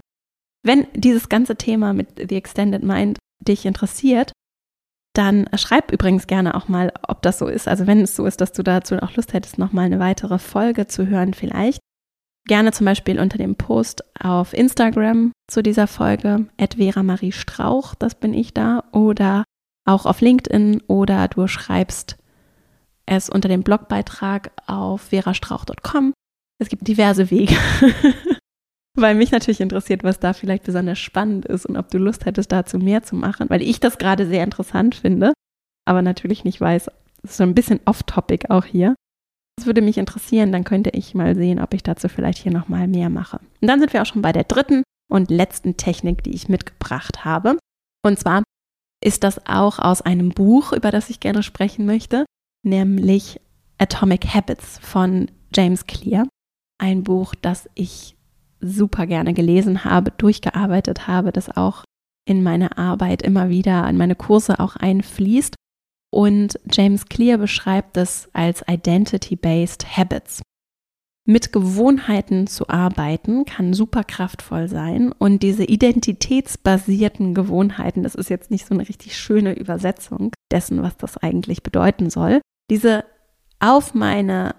Wenn 0.64 0.86
dieses 0.94 1.28
ganze 1.28 1.57
Thema 1.57 1.92
mit 1.92 2.09
The 2.28 2.36
Extended 2.36 2.82
Mind 2.82 3.18
dich 3.40 3.64
interessiert, 3.66 4.32
dann 5.14 5.48
schreib 5.57 5.90
übrigens 5.90 6.26
gerne 6.26 6.55
auch 6.55 6.68
mal, 6.68 6.92
ob 7.07 7.22
das 7.22 7.38
so 7.38 7.46
ist. 7.48 7.66
Also 7.66 7.86
wenn 7.86 8.01
es 8.01 8.14
so 8.14 8.26
ist, 8.26 8.40
dass 8.40 8.53
du 8.53 8.62
dazu 8.62 8.96
auch 9.03 9.16
Lust 9.16 9.32
hättest, 9.32 9.59
nochmal 9.59 9.86
eine 9.86 9.98
weitere 9.98 10.38
Folge 10.38 10.86
zu 10.86 11.07
hören, 11.07 11.34
vielleicht. 11.34 11.80
Gerne 12.46 12.72
zum 12.72 12.86
Beispiel 12.86 13.20
unter 13.20 13.36
dem 13.36 13.57
Post 13.57 14.03
auf 14.18 14.55
Instagram 14.55 15.32
zu 15.51 15.62
dieser 15.62 15.86
Folge, 15.86 16.46
Vera 16.59 17.03
Marie 17.03 17.32
Strauch, 17.32 17.94
das 17.94 18.14
bin 18.14 18.32
ich 18.32 18.55
da, 18.55 18.84
oder 18.92 19.44
auch 19.91 20.07
auf 20.07 20.20
LinkedIn 20.20 20.82
oder 20.86 21.28
du 21.28 21.47
schreibst 21.47 22.16
es 23.07 23.28
unter 23.28 23.49
dem 23.49 23.62
Blogbeitrag 23.62 24.53
auf 24.66 25.03
verastrauch.com. 25.03 26.12
Es 26.59 26.68
gibt 26.68 26.86
diverse 26.86 27.30
Wege, 27.30 27.57
weil 28.97 29.14
mich 29.14 29.32
natürlich 29.32 29.61
interessiert, 29.61 30.05
was 30.05 30.20
da 30.20 30.32
vielleicht 30.32 30.64
besonders 30.64 30.99
spannend 30.99 31.47
ist 31.47 31.66
und 31.66 31.76
ob 31.76 31.91
du 31.91 31.99
Lust 31.99 32.26
hättest, 32.26 32.53
dazu 32.53 32.78
mehr 32.78 33.03
zu 33.03 33.16
machen, 33.16 33.51
weil 33.51 33.62
ich 33.62 33.80
das 33.80 33.99
gerade 33.99 34.26
sehr 34.26 34.45
interessant 34.45 34.95
finde, 34.95 35.32
aber 35.86 36.03
natürlich 36.03 36.45
nicht 36.45 36.61
weiß, 36.61 36.88
es 37.22 37.30
ist 37.32 37.36
so 37.36 37.43
ein 37.43 37.55
bisschen 37.55 37.80
off-topic 37.84 38.51
auch 38.51 38.64
hier. 38.64 38.95
Das 39.57 39.66
würde 39.66 39.82
mich 39.82 39.99
interessieren, 39.99 40.53
dann 40.53 40.64
könnte 40.64 40.91
ich 40.91 41.14
mal 41.14 41.34
sehen, 41.34 41.61
ob 41.61 41.74
ich 41.74 41.82
dazu 41.82 42.09
vielleicht 42.09 42.38
hier 42.38 42.53
nochmal 42.53 42.88
mehr 42.88 43.11
mache. 43.11 43.41
Und 43.61 43.68
dann 43.68 43.80
sind 43.80 43.93
wir 43.93 44.03
auch 44.03 44.07
schon 44.07 44.22
bei 44.22 44.32
der 44.32 44.45
dritten 44.45 44.84
und 45.11 45.30
letzten 45.30 45.76
Technik, 45.76 46.22
die 46.22 46.34
ich 46.34 46.49
mitgebracht 46.49 47.24
habe. 47.24 47.59
Und 48.03 48.18
zwar 48.18 48.43
ist 49.03 49.24
das 49.24 49.46
auch 49.46 49.78
aus 49.78 50.03
einem 50.03 50.30
Buch, 50.30 50.72
über 50.72 50.90
das 50.90 51.11
ich 51.11 51.20
gerne 51.20 51.42
sprechen 51.42 51.86
möchte, 51.86 52.26
nämlich 52.62 53.40
Atomic 53.78 54.34
Habits 54.34 54.78
von 54.80 55.30
James 55.55 55.86
Clear. 55.86 56.26
Ein 56.78 57.03
Buch, 57.03 57.34
das 57.40 57.68
ich 57.74 58.16
super 58.61 59.07
gerne 59.07 59.32
gelesen 59.32 59.84
habe, 59.84 60.11
durchgearbeitet 60.11 61.07
habe, 61.07 61.32
das 61.32 61.55
auch 61.57 61.84
in 62.26 62.42
meine 62.42 62.76
Arbeit 62.76 63.22
immer 63.22 63.48
wieder, 63.48 63.88
in 63.88 63.96
meine 63.96 64.14
Kurse 64.14 64.61
auch 64.61 64.76
einfließt. 64.76 65.55
Und 66.12 66.59
James 66.70 67.07
Clear 67.07 67.38
beschreibt 67.38 67.96
es 67.96 68.28
als 68.32 68.62
Identity-Based 68.68 69.96
Habits. 69.96 70.42
Mit 71.31 71.53
Gewohnheiten 71.53 72.49
zu 72.49 72.68
arbeiten 72.68 73.45
kann 73.45 73.72
super 73.72 74.03
kraftvoll 74.03 74.66
sein 74.66 75.12
und 75.12 75.45
diese 75.45 75.62
identitätsbasierten 75.62 77.35
Gewohnheiten, 77.35 78.03
das 78.03 78.16
ist 78.16 78.31
jetzt 78.31 78.51
nicht 78.51 78.66
so 78.66 78.74
eine 78.74 78.89
richtig 78.89 79.16
schöne 79.16 79.57
Übersetzung 79.57 80.33
dessen, 80.51 80.83
was 80.83 80.97
das 80.97 81.18
eigentlich 81.18 81.62
bedeuten 81.62 82.11
soll, 82.11 82.41
diese 82.68 83.05
auf 83.61 83.95
meine 83.95 84.57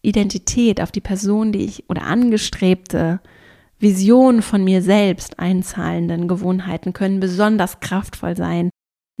Identität, 0.00 0.80
auf 0.80 0.92
die 0.92 1.02
Person, 1.02 1.52
die 1.52 1.66
ich 1.66 1.90
oder 1.90 2.04
angestrebte 2.04 3.20
Vision 3.78 4.40
von 4.40 4.64
mir 4.64 4.80
selbst 4.80 5.40
einzahlenden 5.40 6.26
Gewohnheiten 6.26 6.94
können 6.94 7.20
besonders 7.20 7.80
kraftvoll 7.80 8.34
sein 8.34 8.70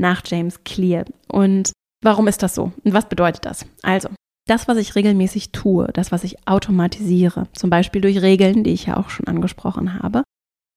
nach 0.00 0.22
James 0.24 0.64
Clear. 0.64 1.04
Und 1.28 1.72
warum 2.02 2.28
ist 2.28 2.42
das 2.42 2.54
so? 2.54 2.72
Und 2.82 2.94
was 2.94 3.10
bedeutet 3.10 3.44
das? 3.44 3.66
Also, 3.82 4.08
das, 4.46 4.68
was 4.68 4.76
ich 4.76 4.94
regelmäßig 4.94 5.52
tue, 5.52 5.88
das, 5.92 6.12
was 6.12 6.24
ich 6.24 6.48
automatisiere, 6.48 7.46
zum 7.52 7.70
Beispiel 7.70 8.00
durch 8.00 8.22
Regeln, 8.22 8.64
die 8.64 8.72
ich 8.72 8.86
ja 8.86 8.96
auch 8.96 9.10
schon 9.10 9.26
angesprochen 9.26 10.02
habe, 10.02 10.22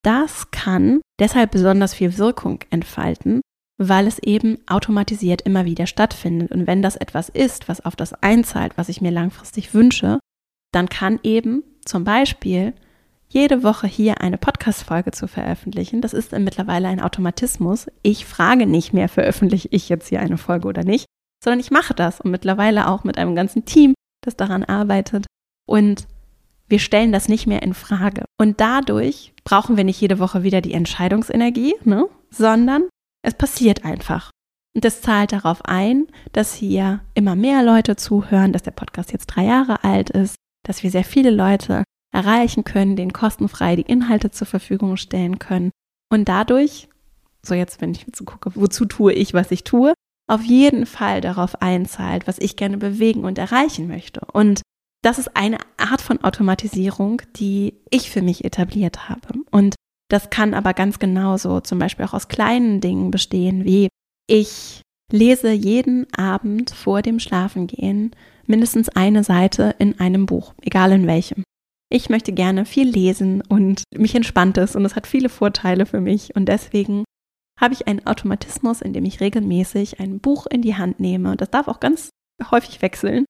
das 0.03 0.51
kann 0.51 1.01
deshalb 1.19 1.51
besonders 1.51 1.95
viel 1.95 2.17
Wirkung 2.17 2.59
entfalten, 2.69 3.41
weil 3.77 4.05
es 4.05 4.19
eben 4.19 4.59
automatisiert 4.67 5.41
immer 5.41 5.65
wieder 5.65 5.87
stattfindet. 5.87 6.51
Und 6.51 6.67
wenn 6.67 6.81
das 6.81 6.95
etwas 6.95 7.29
ist, 7.29 7.67
was 7.67 7.83
auf 7.83 7.95
das 7.95 8.13
einzahlt, 8.13 8.77
was 8.77 8.89
ich 8.89 9.01
mir 9.01 9.11
langfristig 9.11 9.73
wünsche, 9.73 10.19
dann 10.71 10.89
kann 10.89 11.19
eben 11.23 11.63
zum 11.85 12.03
Beispiel 12.03 12.73
jede 13.27 13.63
Woche 13.63 13.87
hier 13.87 14.21
eine 14.21 14.37
Podcast-Folge 14.37 15.11
zu 15.11 15.27
veröffentlichen. 15.27 16.01
Das 16.01 16.13
ist 16.13 16.31
mittlerweile 16.33 16.87
ein 16.87 17.01
Automatismus. 17.01 17.87
Ich 18.03 18.25
frage 18.25 18.67
nicht 18.67 18.93
mehr, 18.93 19.09
veröffentliche 19.09 19.69
ich 19.71 19.89
jetzt 19.89 20.09
hier 20.09 20.19
eine 20.19 20.37
Folge 20.37 20.67
oder 20.67 20.83
nicht, 20.83 21.05
sondern 21.45 21.59
ich 21.59 21.69
mache 21.69 21.93
das 21.93 22.19
und 22.19 22.31
mittlerweile 22.31 22.89
auch 22.89 23.03
mit 23.03 23.19
einem 23.19 23.35
ganzen 23.35 23.65
Team, 23.65 23.93
das 24.21 24.35
daran 24.35 24.63
arbeitet. 24.63 25.27
Und 25.67 26.07
wir 26.67 26.79
stellen 26.79 27.11
das 27.11 27.29
nicht 27.29 27.45
mehr 27.45 27.61
in 27.61 27.75
Frage. 27.75 28.25
Und 28.39 28.59
dadurch 28.59 29.31
brauchen 29.43 29.77
wir 29.77 29.83
nicht 29.83 30.01
jede 30.01 30.17
Woche 30.17 30.41
wieder 30.41 30.61
die 30.61 30.73
Entscheidungsenergie, 30.73 31.75
ne? 31.83 32.09
sondern 32.31 32.89
es 33.21 33.35
passiert 33.35 33.85
einfach. 33.85 34.31
Und 34.75 34.83
das 34.83 35.01
zahlt 35.01 35.33
darauf 35.33 35.63
ein, 35.65 36.07
dass 36.33 36.55
hier 36.55 37.01
immer 37.13 37.35
mehr 37.35 37.61
Leute 37.61 37.95
zuhören, 37.95 38.51
dass 38.51 38.63
der 38.63 38.71
Podcast 38.71 39.13
jetzt 39.13 39.27
drei 39.27 39.45
Jahre 39.45 39.83
alt 39.83 40.09
ist, 40.09 40.35
dass 40.65 40.81
wir 40.81 40.89
sehr 40.89 41.03
viele 41.03 41.29
Leute 41.29 41.83
erreichen 42.11 42.63
können, 42.63 42.95
denen 42.95 43.13
kostenfrei 43.13 43.75
die 43.75 43.83
Inhalte 43.83 44.31
zur 44.31 44.47
Verfügung 44.47 44.97
stellen 44.97 45.37
können. 45.37 45.69
Und 46.11 46.27
dadurch, 46.27 46.89
so 47.43 47.53
jetzt, 47.53 47.81
wenn 47.81 47.91
ich 47.91 48.07
so 48.15 48.25
gucke, 48.25 48.51
wozu 48.55 48.85
tue 48.85 49.13
ich, 49.13 49.35
was 49.35 49.51
ich 49.51 49.63
tue, 49.63 49.93
auf 50.27 50.43
jeden 50.43 50.85
Fall 50.85 51.21
darauf 51.21 51.61
einzahlt, 51.61 52.27
was 52.27 52.39
ich 52.39 52.55
gerne 52.55 52.77
bewegen 52.77 53.25
und 53.25 53.37
erreichen 53.37 53.87
möchte. 53.87 54.21
Und 54.33 54.61
das 55.03 55.19
ist 55.19 55.35
eine 55.37 55.59
Art 55.77 56.01
von 56.01 56.23
Automatisierung, 56.23 57.21
die 57.35 57.75
ich 57.91 58.09
für 58.09 58.21
mich 58.21 58.43
etabliert 58.43 59.07
habe. 59.07 59.39
Und 59.51 59.75
das 60.09 60.29
kann 60.29 60.53
aber 60.53 60.73
ganz 60.73 60.99
genauso 60.99 61.59
zum 61.59 61.79
Beispiel 61.79 62.05
auch 62.05 62.13
aus 62.13 62.27
kleinen 62.27 62.81
Dingen 62.81 63.11
bestehen, 63.11 63.65
wie 63.65 63.89
ich 64.27 64.81
lese 65.11 65.51
jeden 65.51 66.11
Abend 66.15 66.71
vor 66.71 67.01
dem 67.01 67.19
Schlafengehen 67.19 68.15
mindestens 68.47 68.89
eine 68.89 69.23
Seite 69.23 69.75
in 69.77 69.99
einem 69.99 70.25
Buch, 70.25 70.53
egal 70.61 70.91
in 70.91 71.07
welchem. 71.07 71.43
Ich 71.91 72.09
möchte 72.09 72.33
gerne 72.33 72.65
viel 72.65 72.89
lesen 72.89 73.43
und 73.47 73.83
mich 73.95 74.15
entspannt 74.15 74.57
es 74.57 74.75
und 74.75 74.85
es 74.85 74.95
hat 74.95 75.05
viele 75.05 75.29
Vorteile 75.29 75.85
für 75.85 76.01
mich 76.01 76.35
und 76.35 76.47
deswegen 76.47 77.03
habe 77.59 77.73
ich 77.73 77.87
einen 77.87 78.05
Automatismus, 78.05 78.81
in 78.81 78.93
dem 78.93 79.05
ich 79.05 79.21
regelmäßig 79.21 79.99
ein 79.99 80.19
Buch 80.19 80.45
in 80.47 80.61
die 80.61 80.75
Hand 80.75 80.99
nehme 80.99 81.31
und 81.31 81.41
das 81.41 81.49
darf 81.49 81.67
auch 81.67 81.79
ganz 81.79 82.09
häufig 82.51 82.81
wechseln 82.81 83.25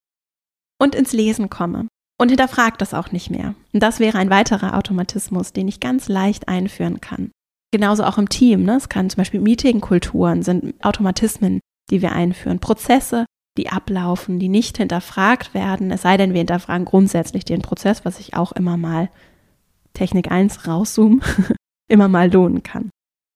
und 0.80 0.96
ins 0.96 1.14
Lesen 1.14 1.50
komme 1.50 1.88
und 2.20 2.30
hinterfragt 2.30 2.82
das 2.82 2.94
auch 2.94 3.12
nicht 3.12 3.30
mehr. 3.30 3.56
Und 3.74 3.84
das 3.84 4.00
wäre 4.00 4.18
ein 4.18 4.30
weiterer 4.30 4.78
Automatismus, 4.78 5.54
den 5.54 5.68
ich 5.68 5.80
ganz 5.80 6.08
leicht 6.08 6.48
einführen 6.48 7.02
kann. 7.02 7.32
Genauso 7.72 8.04
auch 8.04 8.18
im 8.18 8.30
Team. 8.30 8.64
Ne? 8.64 8.78
Es 8.78 8.90
kann 8.90 9.10
zum 9.10 9.18
Beispiel 9.18 9.42
Meetingkulturen 9.42 10.44
sind 10.44 10.74
Automatismen, 10.84 11.60
die 11.92 12.02
wir 12.02 12.14
einführen, 12.14 12.60
Prozesse, 12.60 13.26
die 13.58 13.70
ablaufen, 13.70 14.40
die 14.40 14.50
nicht 14.50 14.78
hinterfragt 14.78 15.54
werden, 15.54 15.92
es 15.92 16.02
sei 16.02 16.18
denn, 16.18 16.34
wir 16.34 16.40
hinterfragen 16.40 16.86
grundsätzlich 16.86 17.46
den 17.46 17.62
Prozess, 17.62 18.04
was 18.04 18.20
ich 18.20 18.34
auch 18.34 18.52
immer 18.52 18.78
mal 18.78 19.10
Technik 19.94 20.32
1 20.32 20.68
rauszoomen, 20.68 21.22
immer 21.88 22.08
mal 22.08 22.32
lohnen 22.32 22.64
kann. 22.64 22.90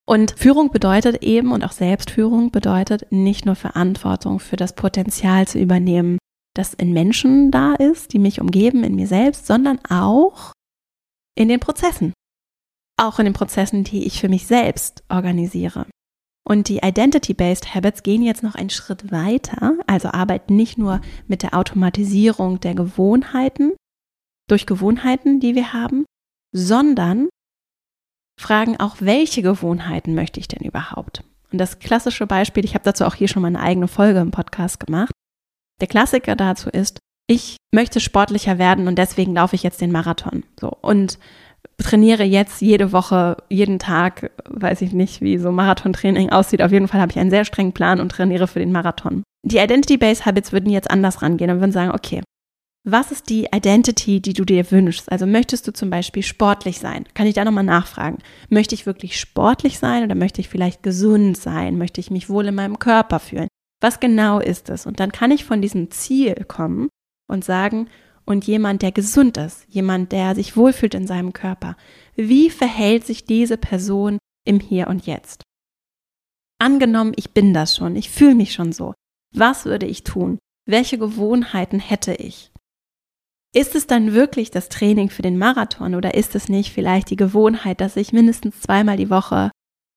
Und 0.10 0.34
Führung 0.39 0.72
bedeutet 0.72 1.22
eben 1.22 1.51
und 1.51 1.64
auch 1.64 1.72
Selbstführung 1.72 2.49
bedeutet 2.49 3.12
nicht 3.12 3.45
nur 3.45 3.55
Verantwortung 3.55 4.39
für 4.39 4.55
das 4.55 4.74
Potenzial 4.74 5.47
zu 5.47 5.60
übernehmen, 5.60 6.18
das 6.55 6.74
in 6.74 6.93
Menschen 6.93 7.51
da 7.51 7.76
ist, 7.76 8.12
die 8.12 8.18
mich 8.18 8.41
umgeben, 8.41 8.84
in 8.84 8.95
mir 8.95 9.05
selbst, 9.05 9.45
sondern 9.45 9.78
auch 9.88 10.51
in 11.38 11.47
den 11.47 11.60
Prozessen. 11.60 12.12
Auch 12.97 13.20
in 13.20 13.26
den 13.26 13.36
Prozessen, 13.36 13.84
die 13.84 14.07
ich 14.07 14.20
für 14.20 14.30
mich 14.30 14.47
selbst 14.47 15.03
organisiere. 15.10 15.86
Und 16.43 16.70
die 16.70 16.80
Identity-Based 16.80 17.76
Habits 17.76 18.01
gehen 18.01 18.24
jetzt 18.24 18.41
noch 18.41 18.55
einen 18.55 18.72
Schritt 18.72 19.12
weiter, 19.12 19.78
also 19.86 20.07
arbeiten 20.07 20.55
nicht 20.55 20.80
nur 20.80 21.01
mit 21.28 21.43
der 21.43 21.53
Automatisierung 21.53 22.60
der 22.60 22.74
Gewohnheiten, 22.74 23.74
durch 24.49 24.66
Gewohnheiten, 24.66 25.39
die 25.39 25.53
wir 25.53 25.72
haben, 25.72 26.05
sondern 26.51 27.30
fragen 28.40 28.80
auch, 28.80 28.98
welche 29.00 29.42
Gewohnheiten 29.42 30.16
möchte 30.16 30.40
ich 30.40 30.48
denn 30.48 30.66
überhaupt? 30.66 31.24
Und 31.52 31.60
das 31.60 31.80
klassische 31.80 32.28
Beispiel, 32.28 32.64
ich 32.64 32.74
habe 32.74 32.84
dazu 32.84 33.06
auch 33.06 33.16
hier 33.16 33.28
schon 33.28 33.42
mal 33.42 33.50
eine 33.50 33.60
eigene 33.60 33.88
Folge 33.88 34.20
im 34.20 34.32
Podcast 34.32 34.80
gemacht, 34.80 35.12
der 35.82 35.88
Klassiker 35.88 36.36
dazu 36.36 36.70
ist, 36.70 37.00
ich 37.28 37.58
möchte 37.74 38.00
sportlicher 38.00 38.58
werden 38.58 38.88
und 38.88 38.98
deswegen 38.98 39.36
laufe 39.36 39.56
ich 39.56 39.64
jetzt 39.64 39.82
den 39.82 39.92
Marathon. 39.92 40.44
So 40.60 40.76
und 40.82 41.20
trainiere 41.78 42.24
jetzt 42.24 42.62
jede 42.62 42.92
Woche, 42.92 43.38
jeden 43.50 43.80
Tag, 43.80 44.32
weiß 44.46 44.82
ich 44.82 44.94
nicht, 44.94 45.22
wie 45.22 45.38
so 45.38 45.52
Marathontraining 45.52 46.32
aussieht. 46.32 46.62
Auf 46.62 46.72
jeden 46.72 46.88
Fall 46.88 47.02
habe 47.02 47.12
ich 47.12 47.20
einen 47.20 47.30
sehr 47.30 47.46
strengen 47.46 47.74
Plan 47.74 48.00
und 48.00 48.12
trainiere 48.12 48.48
für 48.48 48.60
den 48.60 48.72
Marathon. 48.72 49.24
Die 49.44 49.58
Identity-Based 49.58 50.26
Habits 50.26 50.52
würden 50.52 50.72
jetzt 50.72 50.90
anders 50.90 51.22
rangehen 51.22 51.52
und 51.52 51.60
würden 51.60 51.72
sagen, 51.72 51.92
okay, 51.92 52.22
was 52.92 53.12
ist 53.12 53.30
die 53.30 53.48
Identity, 53.54 54.22
die 54.22 54.34
du 54.34 54.46
dir 54.46 54.70
wünschst? 54.72 55.12
Also 55.12 55.26
möchtest 55.26 55.68
du 55.68 55.74
zum 55.74 55.90
Beispiel 55.90 56.24
sportlich 56.24 56.80
sein? 56.80 57.06
Kann 57.14 57.28
ich 57.28 57.36
da 57.36 57.46
nochmal 57.46 57.64
nachfragen? 57.64 58.20
Möchte 58.50 58.76
ich 58.76 58.86
wirklich 58.86 59.20
sportlich 59.20 59.80
sein 59.80 60.04
oder 60.04 60.16
möchte 60.16 60.42
ich 60.42 60.50
vielleicht 60.50 60.84
gesund 60.84 61.38
sein? 61.38 61.78
Möchte 61.78 62.00
ich 62.02 62.12
mich 62.12 62.30
wohl 62.30 62.48
in 62.48 62.56
meinem 62.56 62.80
Körper 62.80 63.20
fühlen? 63.20 63.48
Was 63.82 64.00
genau 64.00 64.40
ist 64.40 64.70
es? 64.70 64.86
Und 64.86 65.00
dann 65.00 65.12
kann 65.12 65.32
ich 65.32 65.46
von 65.46 65.62
diesem 65.62 65.90
Ziel 65.92 66.36
kommen 66.48 66.90
und 67.28 67.44
sagen, 67.44 67.90
und 68.26 68.46
jemand, 68.46 68.84
der 68.84 68.92
gesund 68.92 69.38
ist, 69.38 69.66
jemand, 69.70 70.12
der 70.12 70.36
sich 70.36 70.56
wohlfühlt 70.56 70.94
in 70.94 71.08
seinem 71.08 71.34
Körper, 71.34 71.76
wie 72.16 72.52
verhält 72.52 73.06
sich 73.06 73.26
diese 73.26 73.58
Person 73.58 74.20
im 74.46 74.60
Hier 74.60 74.88
und 74.88 75.08
Jetzt? 75.08 75.42
Angenommen, 76.62 77.14
ich 77.16 77.32
bin 77.32 77.54
das 77.54 77.76
schon, 77.76 77.96
ich 77.96 78.12
fühle 78.12 78.36
mich 78.36 78.54
schon 78.54 78.72
so. 78.72 78.94
Was 79.34 79.66
würde 79.66 79.88
ich 79.88 80.04
tun? 80.04 80.38
Welche 80.68 81.00
Gewohnheiten 81.00 81.80
hätte 81.80 82.14
ich? 82.14 82.49
Ist 83.56 83.76
es 83.76 83.88
dann 83.88 84.14
wirklich 84.14 84.52
das 84.52 84.70
Training 84.70 85.10
für 85.10 85.24
den 85.24 85.38
Marathon 85.38 85.95
oder 85.95 86.14
ist 86.14 86.36
es 86.36 86.50
nicht 86.50 86.72
vielleicht 86.72 87.10
die 87.10 87.16
Gewohnheit, 87.16 87.82
dass 87.82 87.95
ich 87.95 88.14
mindestens 88.14 88.62
zweimal 88.62 88.97
die 88.97 89.10
Woche 89.10 89.50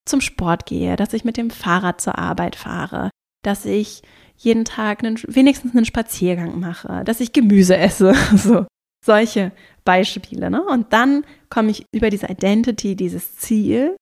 zum 0.09 0.21
Sport 0.21 0.67
gehe, 0.67 0.97
dass 0.97 1.13
ich 1.13 1.25
mit 1.25 1.37
dem 1.37 1.51
Fahrrad 1.51 2.01
zur 2.01 2.19
Arbeit 2.19 2.57
fahre, 2.57 3.11
dass 3.45 3.67
ich 3.67 4.03
jeden 4.37 4.65
Tag 4.65 5.05
einen, 5.05 5.19
wenigstens 5.27 5.77
einen 5.77 5.85
Spaziergang 5.85 6.59
mache, 6.59 7.05
dass 7.05 7.21
ich 7.21 7.33
Gemüse 7.33 7.77
esse, 7.77 8.15
so 8.35 8.67
solche 9.05 9.53
Beispiele. 9.85 10.51
Ne? 10.51 10.63
Und 10.63 10.93
dann 10.93 11.25
komme 11.51 11.71
ich 11.71 11.85
über 11.93 12.09
diese 12.09 12.29
Identity, 12.29 12.97
dieses 12.97 13.37
Ziel, 13.37 13.97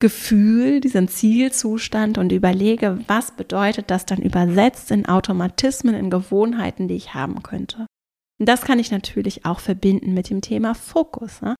Gefühl, 0.00 0.80
diesen 0.80 1.08
Zielzustand 1.08 2.18
und 2.18 2.30
überlege, 2.30 3.00
was 3.08 3.32
bedeutet 3.32 3.90
das 3.90 4.06
dann 4.06 4.22
übersetzt 4.22 4.92
in 4.92 5.06
Automatismen, 5.06 5.94
in 5.94 6.08
Gewohnheiten, 6.08 6.86
die 6.86 6.94
ich 6.94 7.14
haben 7.14 7.42
könnte. 7.42 7.86
Und 8.38 8.48
das 8.48 8.62
kann 8.62 8.78
ich 8.78 8.90
natürlich 8.90 9.44
auch 9.44 9.60
verbinden 9.60 10.14
mit 10.14 10.30
dem 10.30 10.40
Thema 10.40 10.74
Fokus. 10.74 11.42
Ne? 11.42 11.54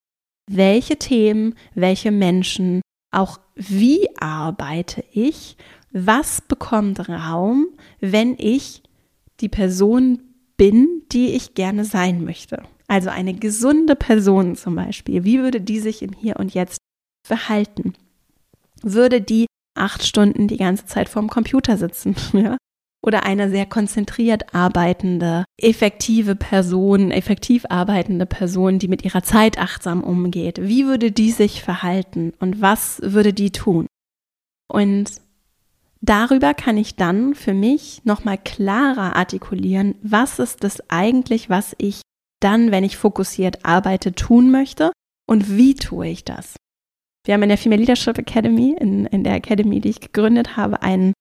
Welche 0.51 0.97
Themen, 0.97 1.55
welche 1.75 2.11
Menschen, 2.11 2.81
auch 3.11 3.41
wie 3.55 4.09
arbeite 4.19 5.05
ich, 5.13 5.57
was 5.91 6.41
bekommt 6.41 7.09
Raum, 7.09 7.67
wenn 8.01 8.37
ich 8.39 8.83
die 9.41 9.49
Person 9.49 10.23
bin, 10.57 11.03
die 11.13 11.35
ich 11.35 11.55
gerne 11.55 11.85
sein 11.85 12.25
möchte. 12.25 12.63
Also 12.89 13.11
eine 13.11 13.35
gesunde 13.35 13.97
Person 13.97 14.57
zum 14.57 14.75
Beispiel. 14.75 15.25
Wie 15.25 15.41
würde 15.41 15.61
die 15.61 15.81
sich 15.81 16.03
im 16.03 16.13
Hier 16.13 16.37
und 16.37 16.55
Jetzt 16.55 16.79
verhalten? 17.27 17.95
Würde 18.83 19.21
die 19.21 19.47
acht 19.77 20.05
Stunden 20.05 20.49
die 20.49 20.57
ganze 20.57 20.87
Zeit 20.87 21.09
vorm 21.09 21.29
Computer 21.29 21.77
sitzen? 21.77 22.15
Ja? 22.33 22.57
Oder 23.09 23.25
eine 23.25 23.49
sehr 23.49 23.65
konzentriert 23.65 24.55
arbeitende, 24.55 25.47
effektive 25.57 26.37
Person, 26.37 27.11
effektiv 27.11 27.65
arbeitende 27.71 28.27
Person, 28.27 28.79
die 28.79 28.87
mit 28.87 29.03
ihrer 29.03 29.23
Zeit 29.23 29.57
achtsam 29.57 30.05
umgeht. 30.05 30.61
Wie 30.61 30.85
würde 30.85 31.11
die 31.11 31.31
sich 31.31 31.63
verhalten 31.63 32.35
und 32.39 32.61
was 32.61 33.01
würde 33.03 33.33
die 33.33 33.51
tun? 33.51 33.87
Und 34.71 35.23
Darüber 36.01 36.53
kann 36.53 36.77
ich 36.77 36.97
dann 36.97 37.35
für 37.35 37.55
mich 37.55 38.03
nochmal 38.05 38.39
klarer 38.39 39.17
artikulieren, 39.17 39.97
was 40.01 40.39
ist 40.39 40.63
das 40.63 40.81
eigentlich, 40.89 41.51
was 41.51 41.75
ich 41.79 42.03
dann, 42.41 42.71
wenn 42.71 42.85
ich 42.85 42.97
fokussiert 42.97 43.65
arbeite, 43.65 44.13
tun 44.13 44.51
möchte 44.51 44.93
und 45.27 45.57
wie 45.57 45.75
tue 45.75 46.07
ich 46.09 46.25
das. 46.25 46.55
Wir 47.25 47.35
haben 47.35 47.43
in 47.43 47.49
der 47.49 47.59
Female 47.59 47.81
Leadership 47.81 48.17
Academy, 48.17 48.77
in, 48.79 49.07
in 49.07 49.25
der 49.25 49.35
Academy, 49.35 49.81
die 49.81 49.89
ich 49.91 50.01
gegründet 50.01 50.57
habe, 50.57 50.83
einen, 50.83 51.15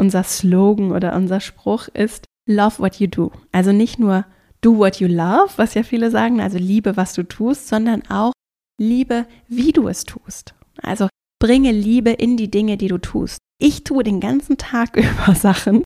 unser 0.00 0.24
Slogan 0.24 0.92
oder 0.92 1.14
unser 1.14 1.40
Spruch 1.40 1.88
ist 1.88 2.24
Love 2.48 2.78
what 2.78 2.96
you 2.96 3.06
do. 3.06 3.30
Also 3.52 3.70
nicht 3.70 3.98
nur 3.98 4.24
do 4.62 4.78
what 4.78 4.98
you 4.98 5.06
love, 5.06 5.50
was 5.56 5.74
ja 5.74 5.82
viele 5.82 6.10
sagen, 6.10 6.40
also 6.40 6.58
liebe, 6.58 6.96
was 6.96 7.12
du 7.12 7.22
tust, 7.22 7.68
sondern 7.68 8.02
auch 8.08 8.32
liebe, 8.80 9.26
wie 9.46 9.72
du 9.72 9.88
es 9.88 10.04
tust. 10.04 10.54
Also 10.82 11.08
bringe 11.38 11.70
Liebe 11.70 12.10
in 12.10 12.36
die 12.36 12.50
Dinge, 12.50 12.76
die 12.78 12.88
du 12.88 12.98
tust. 12.98 13.38
Ich 13.60 13.84
tue 13.84 14.02
den 14.02 14.20
ganzen 14.20 14.56
Tag 14.56 14.96
über 14.96 15.34
Sachen, 15.34 15.84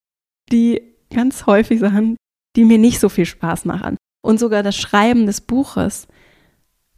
die 0.51 0.81
ganz 1.11 1.47
häufig 1.47 1.81
Sachen, 1.81 2.17
die 2.57 2.65
mir 2.65 2.79
nicht 2.79 3.01
so 3.01 3.09
viel 3.09 3.27
Spaß 3.27 3.65
machen. 3.65 3.97
Und 4.25 4.39
sogar 4.39 4.63
das 4.63 4.77
Schreiben 4.77 5.27
des 5.27 5.41
Buches, 5.41 6.07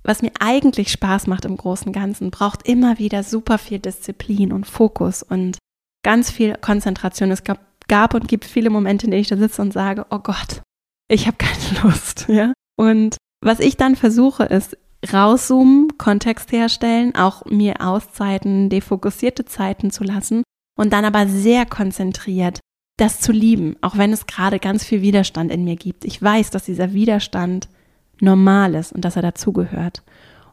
was 0.05 0.23
mir 0.23 0.33
eigentlich 0.39 0.93
Spaß 0.93 1.27
macht 1.27 1.47
im 1.47 1.57
Großen 1.57 1.93
Ganzen, 1.93 2.31
braucht 2.31 2.69
immer 2.69 2.99
wieder 2.99 3.23
super 3.25 3.59
viel 3.59 3.79
Disziplin 3.79 4.53
und 4.53 4.67
Fokus 4.67 5.23
und 5.23 5.59
ganz 6.07 6.31
viel 6.31 6.55
Konzentration. 6.61 7.33
Es 7.33 7.43
gab, 7.43 7.59
gab 7.89 8.15
und 8.15 8.29
gibt 8.29 8.45
viele 8.45 8.71
Momente, 8.71 9.07
in 9.07 9.11
denen 9.11 9.23
ich 9.23 9.29
da 9.29 9.37
sitze 9.37 9.61
und 9.61 9.73
sage, 9.73 10.07
oh 10.11 10.21
Gott, 10.21 10.63
ich 11.09 11.27
habe 11.27 11.37
keine 11.37 11.81
Lust. 11.83 12.27
Ja? 12.29 12.53
Und 12.77 13.17
was 13.41 13.59
ich 13.59 13.77
dann 13.77 13.97
versuche, 13.97 14.45
ist, 14.45 14.79
rauszoomen, 15.13 15.99
Kontext 15.99 16.53
herstellen, 16.53 17.17
auch 17.17 17.45
mir 17.47 17.81
Auszeiten, 17.81 18.71
defokussierte 18.71 19.47
Zeiten 19.47 19.91
zu 19.91 20.05
lassen 20.05 20.45
und 20.79 20.93
dann 20.93 21.05
aber 21.05 21.27
sehr 21.27 21.67
konzentriert 21.67 22.61
das 22.99 23.21
zu 23.21 23.33
lieben, 23.33 23.77
auch 23.81 23.99
wenn 23.99 24.13
es 24.13 24.27
gerade 24.27 24.61
ganz 24.61 24.85
viel 24.85 25.03
Widerstand 25.03 25.51
in 25.51 25.65
mir 25.65 25.77
gibt. 25.77 26.05
Ich 26.05 26.23
weiß, 26.23 26.51
dass 26.51 26.67
dieser 26.67 26.95
Widerstand 26.95 27.69
normal 28.21 28.77
ist 28.77 28.93
und 28.93 29.05
dass 29.05 29.17
er 29.17 29.23
dazugehört. 29.23 30.05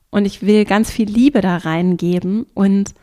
Und 0.09 0.25
ich 0.25 0.41
will 0.41 0.65
ganz 0.65 0.89
viel 0.89 1.07
Liebe 1.07 1.41
da 1.41 1.57
reingeben 1.57 2.47
und 2.55 2.95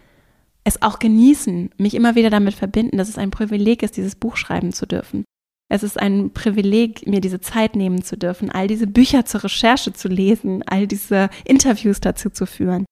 es 0.65 0.83
auch 0.83 0.99
genießen, 0.99 1.71
mich 1.79 1.95
immer 1.95 2.15
wieder 2.15 2.31
damit 2.31 2.55
verbinden, 2.55 2.99
dass 2.99 3.09
es 3.09 3.19
ein 3.19 3.31
Privileg 3.31 3.83
ist, 3.83 3.97
dieses 3.97 4.15
Buch 4.15 4.37
schreiben 4.37 4.73
zu 4.73 4.87
dürfen. 4.87 5.25
Es 5.73 5.83
ist 5.83 5.99
ein 5.99 6.33
Privileg, 6.33 7.07
mir 7.07 7.21
diese 7.21 7.41
Zeit 7.41 7.77
nehmen 7.77 8.03
zu 8.03 8.19
dürfen, 8.19 8.51
all 8.51 8.67
diese 8.67 8.89
Bücher 8.89 9.25
zur 9.25 9.45
Recherche 9.45 9.93
zu 9.93 10.09
lesen, 10.09 10.65
all 10.67 10.87
diese 10.87 11.31
Interviews 11.45 12.01
dazu 12.01 12.29
zu 12.29 12.45
führen. 12.45 12.85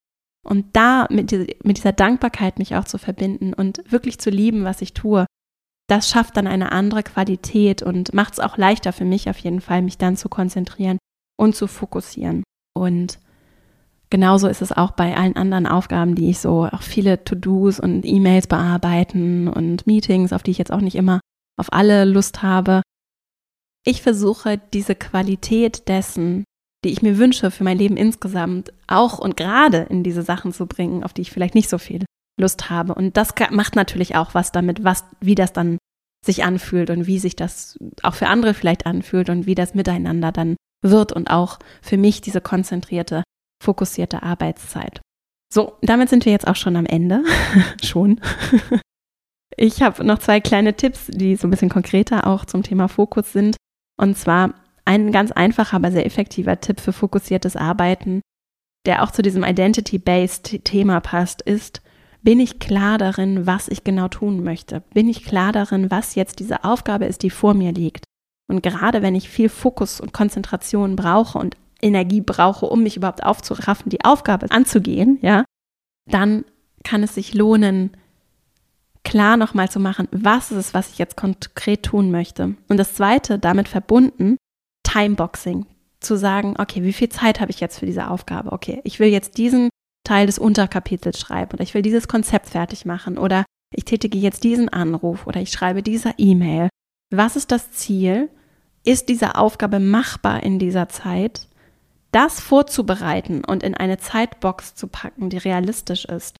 Und 0.47 0.65
da 0.75 1.07
mit, 1.11 1.33
mit 1.65 1.77
dieser 1.77 1.93
Dankbarkeit 1.93 2.59
mich 2.59 2.77
auch 2.77 2.85
zu 2.85 2.99
verbinden 2.99 3.53
und 3.53 3.83
wirklich 3.91 4.19
zu 4.19 4.31
lieben, 4.31 4.65
was 4.65 4.81
ich 4.81 4.95
tue, 4.95 5.27
das 5.89 6.09
schafft 6.09 6.37
dann 6.37 6.47
eine 6.47 6.71
andere 6.71 7.03
Qualität 7.03 7.83
und 7.83 8.15
macht 8.15 8.35
es 8.35 8.41
auch 8.41 8.57
leichter 8.57 8.93
für 8.93 9.05
mich 9.05 9.29
auf 9.29 9.39
jeden 9.39 9.61
Fall, 9.61 9.83
mich 9.83 9.99
dann 9.99 10.17
zu 10.17 10.29
konzentrieren 10.29 10.99
und 11.37 11.57
zu 11.57 11.67
fokussieren. 11.67 12.45
Und 12.75 13.19
genauso 14.11 14.49
ist 14.49 14.63
es 14.63 14.73
auch 14.73 14.93
bei 14.93 15.17
allen 15.17 15.37
anderen 15.37 15.67
Aufgaben, 15.67 16.15
die 16.15 16.31
ich 16.31 16.39
so, 16.39 16.67
auch 16.67 16.83
viele 16.83 17.25
To-Dos 17.25 17.81
und 17.81 18.05
E-Mails 18.05 18.47
bearbeiten 18.47 19.49
und 19.49 19.87
Meetings, 19.87 20.33
auf 20.33 20.43
die 20.43 20.51
ich 20.51 20.59
jetzt 20.59 20.73
auch 20.73 20.81
nicht 20.81 20.97
immer 20.97 21.21
auf 21.59 21.73
alle 21.73 22.05
Lust 22.05 22.43
habe. 22.43 22.83
Ich 23.85 24.03
versuche 24.03 24.61
diese 24.73 24.95
Qualität 24.95 25.89
dessen, 25.89 26.45
die 26.85 26.91
ich 26.91 27.03
mir 27.03 27.19
wünsche 27.19 27.51
für 27.51 27.65
mein 27.65 27.79
Leben 27.79 27.97
insgesamt, 27.97 28.73
auch 28.87 29.19
und 29.19 29.37
gerade 29.37 29.87
in 29.91 30.03
diese 30.03 30.23
Sachen 30.23 30.53
zu 30.53 30.67
bringen, 30.67 31.03
auf 31.03 31.13
die 31.13 31.23
ich 31.23 31.31
vielleicht 31.31 31.55
nicht 31.55 31.69
so 31.69 31.79
viel 31.79 32.05
Lust 32.39 32.71
habe. 32.71 32.95
Und 32.95 33.17
das 33.17 33.35
macht 33.51 33.77
natürlich 33.77 34.15
auch 34.15 34.35
was 34.35 34.53
damit, 34.53 34.85
was, 34.85 35.05
wie 35.21 35.35
das 35.35 35.53
dann 35.53 35.79
sich 36.25 36.45
anfühlt 36.45 36.91
und 36.91 37.07
wie 37.07 37.19
sich 37.19 37.37
das 37.37 37.79
auch 38.03 38.15
für 38.15 38.29
andere 38.29 38.55
vielleicht 38.55 38.87
anfühlt 38.87 39.31
und 39.31 39.47
wie 39.47 39.55
das 39.55 39.75
miteinander 39.75 40.33
dann 40.33 40.57
wird 40.83 41.13
und 41.13 41.31
auch 41.31 41.59
für 41.83 41.97
mich 41.97 42.21
diese 42.21 42.41
konzentrierte, 42.41 43.23
fokussierte 43.63 44.23
Arbeitszeit. 44.23 45.01
So, 45.53 45.77
damit 45.81 46.09
sind 46.09 46.25
wir 46.25 46.33
jetzt 46.33 46.47
auch 46.47 46.57
schon 46.57 46.77
am 46.77 46.87
Ende. 46.87 47.25
schon. 47.83 48.21
Ich 49.57 49.83
habe 49.83 50.05
noch 50.05 50.19
zwei 50.19 50.41
kleine 50.41 50.75
Tipps, 50.75 51.07
die 51.09 51.37
so 51.37 51.49
ein 51.49 51.51
bisschen 51.51 51.71
konkreter 51.71 52.27
auch 52.27 52.45
zum 52.45 52.63
Thema 52.63 52.89
Fokus 52.89 53.33
sind. 53.33 53.57
Und 53.97 54.17
zwar 54.17 54.55
ein 54.85 55.11
ganz 55.11 55.33
einfacher, 55.33 55.77
aber 55.77 55.91
sehr 55.91 56.07
effektiver 56.07 56.61
Tipp 56.61 56.81
für 56.81 56.93
fokussiertes 56.93 57.57
Arbeiten, 57.57 58.21
der 58.87 59.03
auch 59.03 59.11
zu 59.11 59.23
diesem 59.23 59.43
Identity-Based 59.43 60.65
Thema 60.65 61.01
passt, 61.01 61.43
ist, 61.43 61.83
bin 62.23 62.41
ich 62.41 62.59
klar 62.59 62.99
darin, 62.99 63.47
was 63.47 63.69
ich 63.69 63.85
genau 63.85 64.09
tun 64.09 64.43
möchte? 64.43 64.83
Bin 64.93 65.09
ich 65.09 65.25
klar 65.25 65.53
darin, 65.53 65.91
was 65.91 66.15
jetzt 66.15 66.41
diese 66.41 66.65
Aufgabe 66.65 67.07
ist, 67.07 67.23
die 67.23 67.31
vor 67.31 67.55
mir 67.55 67.73
liegt? 67.73 68.05
Und 68.49 68.63
gerade 68.63 69.03
wenn 69.03 69.15
ich 69.15 69.29
viel 69.29 69.49
Fokus 69.49 70.01
und 70.01 70.13
Konzentration 70.13 70.97
brauche 70.97 71.39
und 71.39 71.57
Energie 71.81 72.21
brauche, 72.21 72.67
um 72.67 72.83
mich 72.83 72.97
überhaupt 72.97 73.23
aufzuraffen, 73.23 73.91
die 73.91 74.05
Aufgabe 74.05 74.51
anzugehen, 74.51 75.19
ja, 75.23 75.45
dann 76.11 76.45
kann 76.85 77.03
es 77.03 77.15
sich 77.15 77.35
lohnen, 77.35 77.91
klar 79.05 79.37
nochmal 79.37 79.71
zu 79.71 79.81
machen, 79.81 80.09
was 80.11 80.51
ist 80.51 80.57
es, 80.59 80.75
was 80.75 80.91
ich 80.91 80.99
jetzt 80.99 81.17
konkret 81.17 81.83
tun 81.83 82.11
möchte. 82.11 82.55
Und 82.69 82.77
das 82.77 82.95
zweite, 82.95 83.39
damit 83.39 83.69
verbunden, 83.69 84.37
Timeboxing. 84.85 85.67
Zu 86.01 86.17
sagen, 86.17 86.55
okay, 86.59 86.85
wie 86.85 86.93
viel 86.93 87.09
Zeit 87.09 87.41
habe 87.41 87.51
ich 87.51 87.59
jetzt 87.59 87.79
für 87.79 87.87
diese 87.87 88.09
Aufgabe? 88.09 88.53
Okay, 88.53 88.81
ich 88.85 89.01
will 89.01 89.09
jetzt 89.09 89.37
diesen 89.37 89.69
Teil 90.05 90.27
des 90.27 90.39
Unterkapitels 90.39 91.19
schreiben 91.19 91.53
oder 91.55 91.63
ich 91.63 91.75
will 91.75 91.83
dieses 91.83 92.07
Konzept 92.07 92.51
fertig 92.51 92.85
machen 92.85 93.19
oder 93.19 93.45
ich 93.75 93.85
tätige 93.85 94.17
jetzt 94.17 94.45
diesen 94.45 94.69
Anruf 94.69 95.27
oder 95.27 95.41
ich 95.41 95.51
schreibe 95.51 95.83
dieser 95.83 96.15
E-Mail. 96.19 96.69
Was 97.11 97.37
ist 97.37 97.51
das 97.51 97.73
Ziel? 97.73 98.31
Ist 98.85 99.09
diese 99.09 99.35
Aufgabe 99.35 99.81
machbar 99.81 100.43
in 100.43 100.59
dieser 100.59 100.89
Zeit? 100.89 101.49
Das 102.11 102.41
vorzubereiten 102.41 103.45
und 103.45 103.63
in 103.63 103.75
eine 103.75 103.99
Zeitbox 103.99 104.75
zu 104.75 104.89
packen, 104.89 105.31
die 105.31 105.39
realistisch 105.39 106.05
ist, 106.07 106.37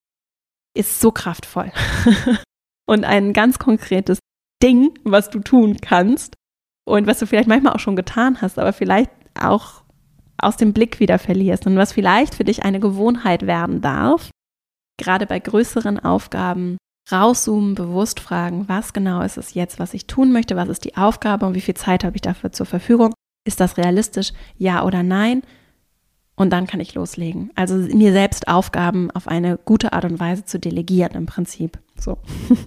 ist 0.75 0.99
so 0.99 1.11
kraftvoll. 1.11 1.71
und 2.87 3.03
ein 3.03 3.33
ganz 3.33 3.59
konkretes 3.59 4.19
Ding, 4.63 4.97
was 5.03 5.29
du 5.29 5.39
tun 5.39 5.77
kannst 5.81 6.35
und 6.87 7.07
was 7.07 7.19
du 7.19 7.27
vielleicht 7.27 7.47
manchmal 7.47 7.73
auch 7.73 7.79
schon 7.79 7.95
getan 7.95 8.41
hast, 8.41 8.57
aber 8.57 8.73
vielleicht 8.73 9.11
auch 9.39 9.83
aus 10.37 10.57
dem 10.57 10.73
Blick 10.73 10.99
wieder 10.99 11.19
verlierst 11.19 11.67
und 11.67 11.75
was 11.75 11.93
vielleicht 11.93 12.35
für 12.35 12.43
dich 12.43 12.63
eine 12.63 12.79
Gewohnheit 12.79 13.45
werden 13.45 13.81
darf, 13.81 14.31
gerade 14.97 15.25
bei 15.25 15.39
größeren 15.39 15.99
Aufgaben 15.99 16.77
rauszoomen, 17.11 17.75
bewusst 17.75 18.19
fragen, 18.19 18.67
was 18.67 18.93
genau 18.93 19.21
ist 19.21 19.37
es 19.37 19.53
jetzt, 19.53 19.79
was 19.79 19.93
ich 19.93 20.07
tun 20.07 20.31
möchte, 20.31 20.55
was 20.55 20.69
ist 20.69 20.85
die 20.85 20.95
Aufgabe 20.95 21.45
und 21.45 21.55
wie 21.55 21.61
viel 21.61 21.75
Zeit 21.75 22.03
habe 22.03 22.15
ich 22.15 22.21
dafür 22.21 22.51
zur 22.51 22.65
Verfügung? 22.65 23.13
Ist 23.45 23.59
das 23.59 23.77
realistisch? 23.77 24.33
Ja 24.57 24.83
oder 24.83 25.01
nein? 25.03 25.41
Und 26.39 26.51
dann 26.51 26.67
kann 26.67 26.79
ich 26.79 26.93
loslegen. 26.93 27.51
Also 27.55 27.75
mir 27.75 28.13
selbst 28.13 28.47
Aufgaben 28.47 29.11
auf 29.11 29.27
eine 29.27 29.57
gute 29.57 29.91
Art 29.91 30.05
und 30.05 30.21
Weise 30.21 30.45
zu 30.45 30.57
delegieren 30.57 31.11
im 31.13 31.25
Prinzip. 31.25 31.77
So. 31.99 32.17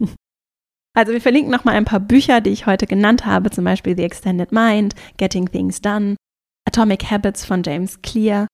Also 0.95 1.14
wir 1.14 1.23
verlinken 1.23 1.51
nochmal 1.51 1.77
ein 1.77 1.87
paar 1.87 2.01
Bücher, 2.01 2.43
die 2.43 2.51
ich 2.51 2.66
heute 2.66 2.87
genannt 2.87 3.25
habe, 3.25 3.51
zum 3.51 3.64
Beispiel 3.64 3.97
The 3.97 4.03
Extended 4.03 4.53
Mind, 4.53 4.95
Getting 5.16 5.51
Things 5.51 5.81
Done, 5.81 6.16
Atomic 6.68 7.11
Habits 7.11 7.47
von 7.47 7.62
James 7.62 8.03
Clear. 8.03 8.47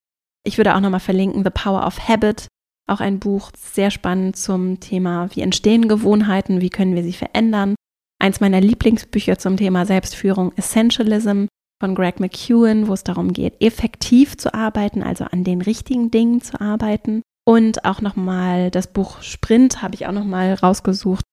Ich 0.46 0.56
würde 0.56 0.76
auch 0.76 0.80
nochmal 0.80 1.00
verlinken 1.00 1.42
The 1.42 1.50
Power 1.50 1.84
of 1.84 2.06
Habit, 2.06 2.46
auch 2.86 3.00
ein 3.00 3.18
Buch, 3.18 3.50
sehr 3.56 3.90
spannend 3.90 4.36
zum 4.36 4.78
Thema, 4.78 5.34
wie 5.34 5.40
entstehen 5.40 5.88
Gewohnheiten, 5.88 6.60
wie 6.60 6.70
können 6.70 6.94
wir 6.94 7.02
sie 7.02 7.12
verändern. 7.12 7.74
Eins 8.20 8.38
meiner 8.38 8.60
Lieblingsbücher 8.60 9.36
zum 9.38 9.56
Thema 9.56 9.84
Selbstführung, 9.84 10.52
Essentialism 10.56 11.46
von 11.80 11.94
Greg 11.94 12.20
McEwen, 12.20 12.88
wo 12.88 12.92
es 12.92 13.04
darum 13.04 13.32
geht, 13.32 13.60
effektiv 13.62 14.36
zu 14.36 14.52
arbeiten, 14.52 15.02
also 15.02 15.24
an 15.24 15.44
den 15.44 15.62
richtigen 15.62 16.10
Dingen 16.10 16.40
zu 16.40 16.60
arbeiten. 16.60 17.22
Und 17.44 17.84
auch 17.84 18.00
nochmal 18.00 18.70
das 18.70 18.92
Buch 18.92 19.22
Sprint 19.22 19.80
habe 19.80 19.94
ich 19.94 20.06
auch 20.06 20.12
nochmal 20.12 20.54
rausgesucht, 20.54 21.24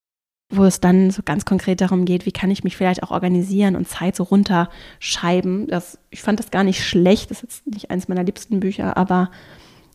wo 0.54 0.64
es 0.64 0.80
dann 0.80 1.12
so 1.12 1.24
ganz 1.24 1.46
konkret 1.46 1.82
darum 1.82 2.06
geht, 2.06 2.26
wie 2.26 2.32
kann 2.32 2.52
ich 2.52 2.64
mich 2.64 2.78
vielleicht 2.78 3.04
auch 3.04 3.12
organisieren 3.12 3.76
und 3.76 3.88
Zeit 3.88 4.16
so 4.16 4.24
runterscheiben. 4.24 5.68
Das, 5.68 5.98
ich 6.12 6.22
fand 6.22 6.40
das 6.40 6.52
gar 6.52 6.64
nicht 6.64 6.84
schlecht, 6.84 7.32
das 7.32 7.44
ist 7.44 7.64
jetzt 7.66 7.68
nicht 7.68 7.92
eines 7.92 8.08
meiner 8.08 8.24
liebsten 8.24 8.60
Bücher, 8.60 8.96
aber 8.96 9.32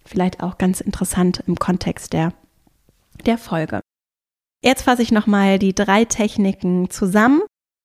vielleicht 0.05 0.43
auch 0.43 0.59
ganz 0.59 0.81
interessant 0.81 1.43
im 1.47 1.57
Kontext 1.57 2.13
der, 2.13 2.33
der 3.25 3.39
Folge. 3.39 3.81
Jetzt 4.63 4.83
fasse 4.83 5.03
ich 5.03 5.13
nochmal 5.13 5.59
die 5.59 5.75
drei 5.75 6.05
Techniken 6.05 6.91
zusammen. 6.91 7.41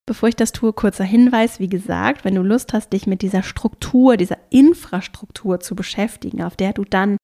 Bevor 0.06 0.28
ich 0.28 0.36
das 0.36 0.52
tue, 0.52 0.72
kurzer 0.72 1.04
Hinweis, 1.04 1.58
wie 1.58 1.68
gesagt, 1.68 2.24
wenn 2.24 2.36
du 2.36 2.42
Lust 2.42 2.72
hast, 2.72 2.92
dich 2.92 3.08
mit 3.08 3.22
dieser 3.22 3.42
Struktur, 3.42 4.16
dieser 4.16 4.38
Infrastruktur 4.50 5.58
zu 5.58 5.74
beschäftigen, 5.74 6.44
auf 6.44 6.54
der 6.54 6.72
du 6.72 6.84
dann 6.84 7.16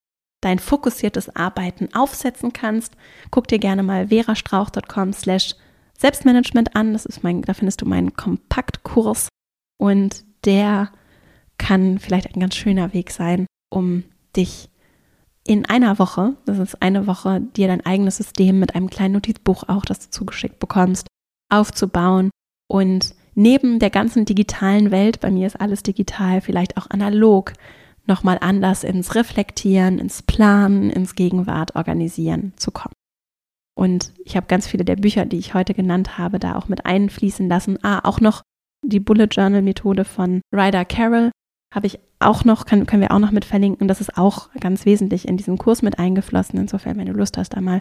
dein 0.42 0.58
fokussiertes 0.58 1.34
Arbeiten 1.36 1.94
aufsetzen 1.94 2.52
kannst, 2.52 2.96
guck 3.30 3.46
dir 3.46 3.60
gerne 3.60 3.84
mal 3.84 4.08
verastrauch.com 4.08 5.12
slash 5.12 5.54
Selbstmanagement 5.96 6.74
an. 6.74 6.92
Das 6.92 7.06
ist 7.06 7.22
mein, 7.22 7.42
da 7.42 7.54
findest 7.54 7.80
du 7.80 7.86
meinen 7.86 8.14
Kompaktkurs 8.14 9.28
und 9.78 10.24
der 10.44 10.90
kann 11.58 12.00
vielleicht 12.00 12.34
ein 12.34 12.40
ganz 12.40 12.56
schöner 12.56 12.92
Weg 12.92 13.12
sein, 13.12 13.46
um 13.70 14.02
dich 14.34 14.68
in 15.44 15.66
einer 15.66 16.00
Woche, 16.00 16.34
das 16.46 16.58
ist 16.58 16.82
eine 16.82 17.06
Woche, 17.06 17.40
dir 17.40 17.68
dein 17.68 17.86
eigenes 17.86 18.16
System 18.16 18.58
mit 18.58 18.74
einem 18.74 18.90
kleinen 18.90 19.14
Notizbuch 19.14 19.68
auch, 19.68 19.84
das 19.84 20.00
du 20.00 20.10
zugeschickt 20.10 20.58
bekommst, 20.58 21.06
aufzubauen 21.48 22.30
und 22.72 23.14
neben 23.34 23.80
der 23.80 23.90
ganzen 23.90 24.24
digitalen 24.24 24.90
Welt, 24.90 25.20
bei 25.20 25.30
mir 25.30 25.46
ist 25.46 25.60
alles 25.60 25.82
digital, 25.82 26.40
vielleicht 26.40 26.78
auch 26.78 26.88
analog, 26.88 27.52
nochmal 28.06 28.38
anders 28.40 28.82
ins 28.82 29.14
Reflektieren, 29.14 29.98
ins 29.98 30.22
Planen, 30.22 30.88
ins 30.88 31.14
Gegenwart 31.14 31.76
organisieren 31.76 32.54
zu 32.56 32.70
kommen. 32.70 32.94
Und 33.74 34.14
ich 34.24 34.36
habe 34.36 34.46
ganz 34.46 34.66
viele 34.66 34.86
der 34.86 34.96
Bücher, 34.96 35.26
die 35.26 35.36
ich 35.36 35.52
heute 35.52 35.74
genannt 35.74 36.16
habe, 36.16 36.38
da 36.38 36.56
auch 36.56 36.68
mit 36.68 36.86
einfließen 36.86 37.46
lassen. 37.46 37.78
Ah, 37.82 38.08
auch 38.08 38.22
noch 38.22 38.40
die 38.82 39.00
Bullet 39.00 39.28
Journal 39.30 39.60
Methode 39.60 40.06
von 40.06 40.40
Ryder 40.50 40.86
Carroll 40.86 41.30
habe 41.74 41.86
ich 41.86 41.98
auch 42.20 42.44
noch, 42.44 42.64
kann, 42.64 42.86
können 42.86 43.02
wir 43.02 43.12
auch 43.12 43.18
noch 43.18 43.32
mit 43.32 43.44
verlinken. 43.44 43.86
Das 43.86 44.00
ist 44.00 44.16
auch 44.16 44.48
ganz 44.60 44.86
wesentlich 44.86 45.28
in 45.28 45.36
diesen 45.36 45.58
Kurs 45.58 45.82
mit 45.82 45.98
eingeflossen. 45.98 46.58
Insofern, 46.58 46.96
wenn 46.96 47.06
du 47.06 47.12
Lust 47.12 47.36
hast, 47.36 47.50
da 47.50 47.60
mal 47.60 47.80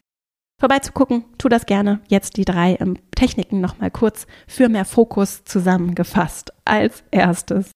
vorbeizugucken, 0.62 1.24
tu 1.38 1.48
das 1.48 1.66
gerne. 1.66 2.00
Jetzt 2.06 2.36
die 2.36 2.44
drei 2.44 2.76
ähm, 2.76 2.96
Techniken 3.16 3.60
nochmal 3.60 3.90
kurz 3.90 4.28
für 4.46 4.68
mehr 4.68 4.84
Fokus 4.84 5.42
zusammengefasst. 5.44 6.52
Als 6.64 7.02
erstes 7.10 7.72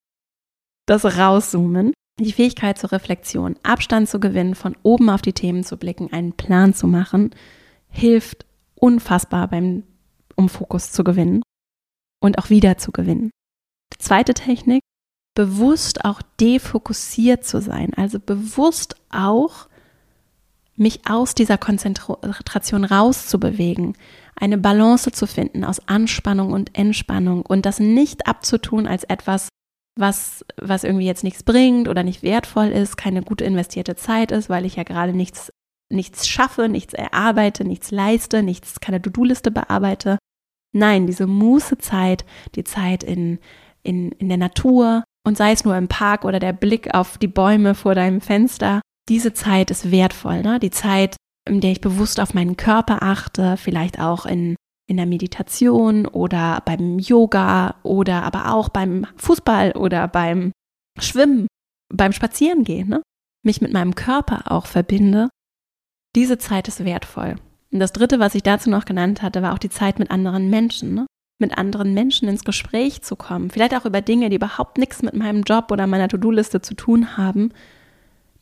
das 0.87 1.03
Rauszoomen 1.03 1.91
die 2.17 2.31
Fähigkeit 2.31 2.79
zur 2.79 2.93
Reflexion, 2.93 3.57
Abstand 3.61 4.07
zu 4.07 4.21
gewinnen, 4.21 4.55
von 4.55 4.77
oben 4.83 5.09
auf 5.09 5.21
die 5.21 5.33
Themen 5.33 5.65
zu 5.65 5.75
blicken, 5.75 6.13
einen 6.13 6.31
Plan 6.31 6.73
zu 6.73 6.87
machen, 6.87 7.35
hilft 7.89 8.45
unfassbar 8.75 9.49
beim, 9.49 9.83
um 10.37 10.47
Fokus 10.47 10.93
zu 10.93 11.03
gewinnen 11.03 11.43
und 12.21 12.39
auch 12.39 12.49
wieder 12.49 12.77
zu 12.77 12.93
gewinnen. 12.93 13.31
Die 13.93 13.99
zweite 13.99 14.33
Technik, 14.33 14.81
bewusst 15.35 16.05
auch 16.05 16.21
defokussiert 16.39 17.45
zu 17.45 17.59
sein, 17.59 17.93
also 17.95 18.17
bewusst 18.17 18.95
auch 19.09 19.66
mich 20.77 21.01
aus 21.09 21.35
dieser 21.35 21.57
Konzentration 21.57 22.85
rauszubewegen, 22.85 23.97
eine 24.35 24.57
Balance 24.57 25.11
zu 25.11 25.25
finden 25.27 25.63
aus 25.63 25.87
Anspannung 25.87 26.53
und 26.53 26.77
Entspannung 26.77 27.41
und 27.41 27.65
das 27.65 27.79
nicht 27.79 28.27
abzutun 28.27 28.87
als 28.87 29.03
etwas, 29.03 29.49
was, 29.97 30.45
was 30.57 30.83
irgendwie 30.83 31.07
jetzt 31.07 31.23
nichts 31.23 31.43
bringt 31.43 31.87
oder 31.87 32.03
nicht 32.03 32.21
wertvoll 32.21 32.67
ist, 32.67 32.97
keine 32.97 33.23
gut 33.23 33.41
investierte 33.41 33.95
Zeit 33.95 34.31
ist, 34.31 34.49
weil 34.49 34.65
ich 34.65 34.75
ja 34.75 34.83
gerade 34.83 35.13
nichts, 35.13 35.51
nichts 35.91 36.27
schaffe, 36.27 36.69
nichts 36.69 36.93
erarbeite, 36.93 37.65
nichts 37.65 37.89
leiste, 37.89 38.43
nichts, 38.43 38.79
keine 38.79 39.01
To-Do-Liste 39.01 39.49
bearbeite. 39.49 40.19
Nein, 40.71 41.07
diese 41.07 41.25
Mußezeit, 41.25 42.25
die 42.53 42.63
Zeit 42.63 43.03
in, 43.03 43.39
in, 43.81 44.11
in 44.11 44.29
der 44.29 44.37
Natur 44.37 45.03
und 45.25 45.35
sei 45.37 45.51
es 45.51 45.65
nur 45.65 45.75
im 45.75 45.87
Park 45.87 46.25
oder 46.25 46.39
der 46.39 46.53
Blick 46.53 46.93
auf 46.93 47.17
die 47.17 47.27
Bäume 47.27 47.73
vor 47.73 47.95
deinem 47.95 48.21
Fenster, 48.21 48.81
diese 49.09 49.33
Zeit 49.33 49.71
ist 49.71 49.91
wertvoll. 49.91 50.41
Ne? 50.41 50.59
Die 50.59 50.71
Zeit, 50.71 51.15
in 51.47 51.61
der 51.61 51.71
ich 51.71 51.81
bewusst 51.81 52.19
auf 52.19 52.33
meinen 52.33 52.57
Körper 52.57 53.01
achte, 53.01 53.57
vielleicht 53.57 53.99
auch 53.99 54.25
in 54.25 54.55
in 54.87 54.97
der 54.97 55.05
Meditation 55.05 56.05
oder 56.05 56.61
beim 56.65 56.97
Yoga 56.97 57.75
oder 57.83 58.23
aber 58.23 58.53
auch 58.53 58.69
beim 58.69 59.05
Fußball 59.17 59.73
oder 59.73 60.07
beim 60.07 60.51
Schwimmen, 60.97 61.47
beim 61.93 62.13
Spazierengehen, 62.13 62.89
ne? 62.89 63.01
mich 63.43 63.61
mit 63.61 63.73
meinem 63.73 63.95
Körper 63.95 64.51
auch 64.51 64.65
verbinde, 64.65 65.29
diese 66.15 66.37
Zeit 66.37 66.67
ist 66.67 66.83
wertvoll. 66.83 67.35
Und 67.71 67.79
das 67.79 67.91
Dritte, 67.91 68.19
was 68.19 68.33
ich 68.33 68.43
dazu 68.43 68.69
noch 68.69 68.85
genannt 68.85 69.21
hatte, 69.21 69.41
war 69.41 69.53
auch 69.53 69.59
die 69.59 69.69
Zeit 69.69 69.99
mit 69.99 70.09
anderen 70.09 70.49
Menschen, 70.49 70.95
ne? 70.95 71.05
mit 71.39 71.57
anderen 71.57 71.93
Menschen 71.93 72.29
ins 72.29 72.45
Gespräch 72.45 73.01
zu 73.03 73.15
kommen, 73.15 73.51
vielleicht 73.51 73.75
auch 73.75 73.85
über 73.85 74.01
Dinge, 74.01 74.29
die 74.29 74.37
überhaupt 74.37 74.77
nichts 74.77 75.03
mit 75.03 75.13
meinem 75.13 75.43
Job 75.43 75.69
oder 75.69 75.85
meiner 75.85 76.07
To-Do-Liste 76.07 76.61
zu 76.61 76.73
tun 76.73 77.17
haben, 77.17 77.51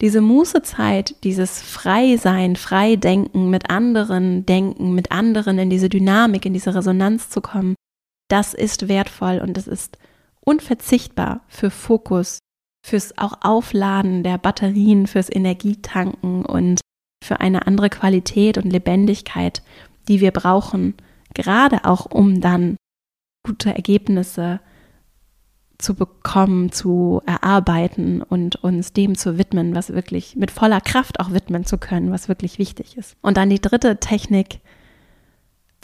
diese 0.01 0.21
Mußezeit, 0.21 1.23
dieses 1.23 1.61
Freisein, 1.61 2.55
Freidenken, 2.55 3.49
mit 3.49 3.69
anderen 3.69 4.45
denken, 4.45 4.93
mit 4.93 5.11
anderen 5.11 5.57
in 5.57 5.69
diese 5.69 5.89
Dynamik, 5.89 6.45
in 6.45 6.53
diese 6.53 6.75
Resonanz 6.75 7.29
zu 7.29 7.41
kommen, 7.41 7.75
das 8.29 8.53
ist 8.53 8.87
wertvoll 8.87 9.39
und 9.39 9.55
das 9.55 9.67
ist 9.67 9.97
unverzichtbar 10.41 11.41
für 11.47 11.69
Fokus, 11.69 12.39
fürs 12.85 13.17
auch 13.17 13.39
Aufladen 13.41 14.23
der 14.23 14.37
Batterien, 14.37 15.07
fürs 15.07 15.33
Energietanken 15.33 16.45
und 16.45 16.81
für 17.23 17.39
eine 17.39 17.65
andere 17.65 17.89
Qualität 17.89 18.57
und 18.57 18.71
Lebendigkeit, 18.71 19.63
die 20.07 20.19
wir 20.19 20.31
brauchen, 20.31 20.93
gerade 21.33 21.85
auch 21.85 22.05
um 22.05 22.41
dann 22.41 22.77
gute 23.45 23.73
Ergebnisse 23.73 24.59
zu 24.59 24.74
bekommen, 25.95 26.71
zu 26.71 27.21
erarbeiten 27.25 28.21
und 28.21 28.55
uns 28.57 28.93
dem 28.93 29.17
zu 29.17 29.37
widmen, 29.37 29.75
was 29.75 29.93
wirklich 29.93 30.35
mit 30.35 30.51
voller 30.51 30.81
Kraft 30.81 31.19
auch 31.19 31.31
widmen 31.31 31.65
zu 31.65 31.77
können, 31.77 32.11
was 32.11 32.27
wirklich 32.27 32.59
wichtig 32.59 32.97
ist. 32.97 33.15
Und 33.21 33.37
dann 33.37 33.49
die 33.49 33.61
dritte 33.61 33.97
Technik, 33.97 34.59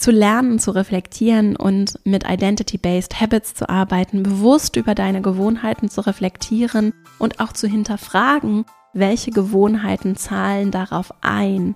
zu 0.01 0.09
lernen, 0.09 0.57
zu 0.57 0.71
reflektieren 0.71 1.55
und 1.55 1.99
mit 2.05 2.27
Identity-Based 2.27 3.21
Habits 3.21 3.53
zu 3.53 3.69
arbeiten, 3.69 4.23
bewusst 4.23 4.75
über 4.75 4.95
deine 4.95 5.21
Gewohnheiten 5.21 5.89
zu 5.89 6.01
reflektieren 6.01 6.93
und 7.19 7.39
auch 7.39 7.53
zu 7.53 7.67
hinterfragen, 7.67 8.65
welche 8.93 9.29
Gewohnheiten 9.29 10.15
zahlen 10.15 10.71
darauf 10.71 11.13
ein, 11.21 11.75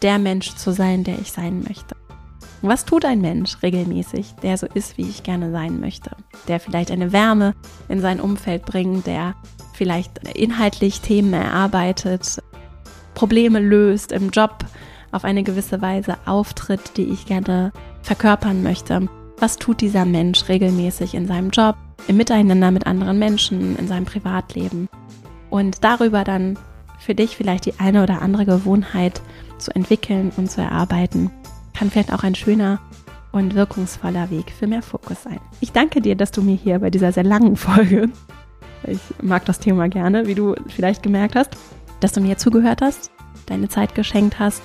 der 0.00 0.18
Mensch 0.18 0.54
zu 0.54 0.72
sein, 0.72 1.04
der 1.04 1.18
ich 1.18 1.32
sein 1.32 1.62
möchte. 1.62 1.99
Was 2.62 2.84
tut 2.84 3.06
ein 3.06 3.22
Mensch 3.22 3.62
regelmäßig, 3.62 4.34
der 4.42 4.58
so 4.58 4.66
ist, 4.66 4.98
wie 4.98 5.08
ich 5.08 5.22
gerne 5.22 5.50
sein 5.50 5.80
möchte? 5.80 6.10
Der 6.46 6.60
vielleicht 6.60 6.90
eine 6.90 7.10
Wärme 7.10 7.54
in 7.88 8.00
sein 8.00 8.20
Umfeld 8.20 8.66
bringt, 8.66 9.06
der 9.06 9.34
vielleicht 9.72 10.28
inhaltlich 10.36 11.00
Themen 11.00 11.32
erarbeitet, 11.32 12.42
Probleme 13.14 13.60
löst, 13.60 14.12
im 14.12 14.28
Job 14.28 14.64
auf 15.10 15.24
eine 15.24 15.42
gewisse 15.42 15.80
Weise 15.80 16.18
auftritt, 16.26 16.98
die 16.98 17.04
ich 17.04 17.24
gerne 17.24 17.72
verkörpern 18.02 18.62
möchte. 18.62 19.08
Was 19.38 19.56
tut 19.56 19.80
dieser 19.80 20.04
Mensch 20.04 20.48
regelmäßig 20.48 21.14
in 21.14 21.26
seinem 21.26 21.48
Job, 21.48 21.76
im 22.08 22.18
Miteinander 22.18 22.70
mit 22.70 22.86
anderen 22.86 23.18
Menschen, 23.18 23.76
in 23.76 23.88
seinem 23.88 24.04
Privatleben? 24.04 24.88
Und 25.48 25.82
darüber 25.82 26.24
dann 26.24 26.58
für 26.98 27.14
dich 27.14 27.38
vielleicht 27.38 27.64
die 27.64 27.80
eine 27.80 28.02
oder 28.02 28.20
andere 28.20 28.44
Gewohnheit 28.44 29.22
zu 29.56 29.74
entwickeln 29.74 30.30
und 30.36 30.50
zu 30.50 30.60
erarbeiten, 30.60 31.30
kann 31.74 31.90
vielleicht 31.90 32.12
auch 32.12 32.22
ein 32.22 32.34
schöner 32.34 32.80
und 33.32 33.54
wirkungsvoller 33.54 34.30
Weg 34.30 34.50
für 34.50 34.66
mehr 34.66 34.82
Fokus 34.82 35.22
sein. 35.22 35.40
Ich 35.60 35.72
danke 35.72 36.00
dir, 36.00 36.16
dass 36.16 36.32
du 36.32 36.42
mir 36.42 36.56
hier 36.56 36.78
bei 36.80 36.90
dieser 36.90 37.12
sehr 37.12 37.24
langen 37.24 37.56
Folge, 37.56 38.08
ich 38.86 39.00
mag 39.22 39.44
das 39.44 39.60
Thema 39.60 39.88
gerne, 39.88 40.26
wie 40.26 40.34
du 40.34 40.54
vielleicht 40.68 41.02
gemerkt 41.02 41.36
hast, 41.36 41.56
dass 42.00 42.12
du 42.12 42.20
mir 42.20 42.38
zugehört 42.38 42.80
hast, 42.80 43.10
deine 43.46 43.68
Zeit 43.68 43.94
geschenkt 43.94 44.38
hast 44.38 44.62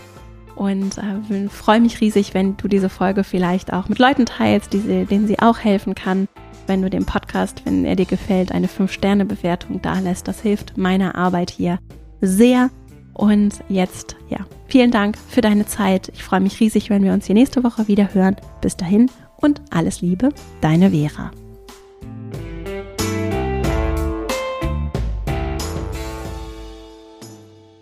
und 0.55 0.97
äh, 0.97 1.49
freue 1.49 1.81
mich 1.81 2.01
riesig, 2.01 2.33
wenn 2.33 2.55
du 2.57 2.67
diese 2.67 2.89
Folge 2.89 3.23
vielleicht 3.23 3.73
auch 3.73 3.89
mit 3.89 3.99
Leuten 3.99 4.25
teilst, 4.25 4.73
die, 4.73 5.05
denen 5.05 5.27
sie 5.27 5.39
auch 5.39 5.59
helfen 5.59 5.95
kann. 5.95 6.27
Wenn 6.67 6.81
du 6.81 6.89
dem 6.89 7.05
Podcast, 7.05 7.61
wenn 7.65 7.85
er 7.85 7.95
dir 7.95 8.05
gefällt, 8.05 8.51
eine 8.51 8.67
5-Sterne-Bewertung 8.67 9.81
da 9.81 9.99
lässt, 9.99 10.27
das 10.27 10.41
hilft 10.41 10.77
meiner 10.77 11.15
Arbeit 11.15 11.51
hier 11.51 11.77
sehr. 12.21 12.71
Und 13.15 13.61
jetzt, 13.69 14.17
ja, 14.29 14.39
vielen 14.67 14.91
Dank 14.91 15.17
für 15.17 15.41
deine 15.41 15.65
Zeit. 15.65 16.11
Ich 16.13 16.23
freue 16.23 16.41
mich 16.41 16.59
riesig, 16.59 16.89
wenn 16.89 17.03
wir 17.03 17.13
uns 17.13 17.25
hier 17.25 17.35
nächste 17.35 17.63
Woche 17.63 17.87
wieder 17.87 18.13
hören. 18.13 18.35
Bis 18.61 18.75
dahin 18.75 19.09
und 19.37 19.61
alles 19.71 20.01
Liebe, 20.01 20.29
deine 20.61 20.91
Vera. 20.91 21.31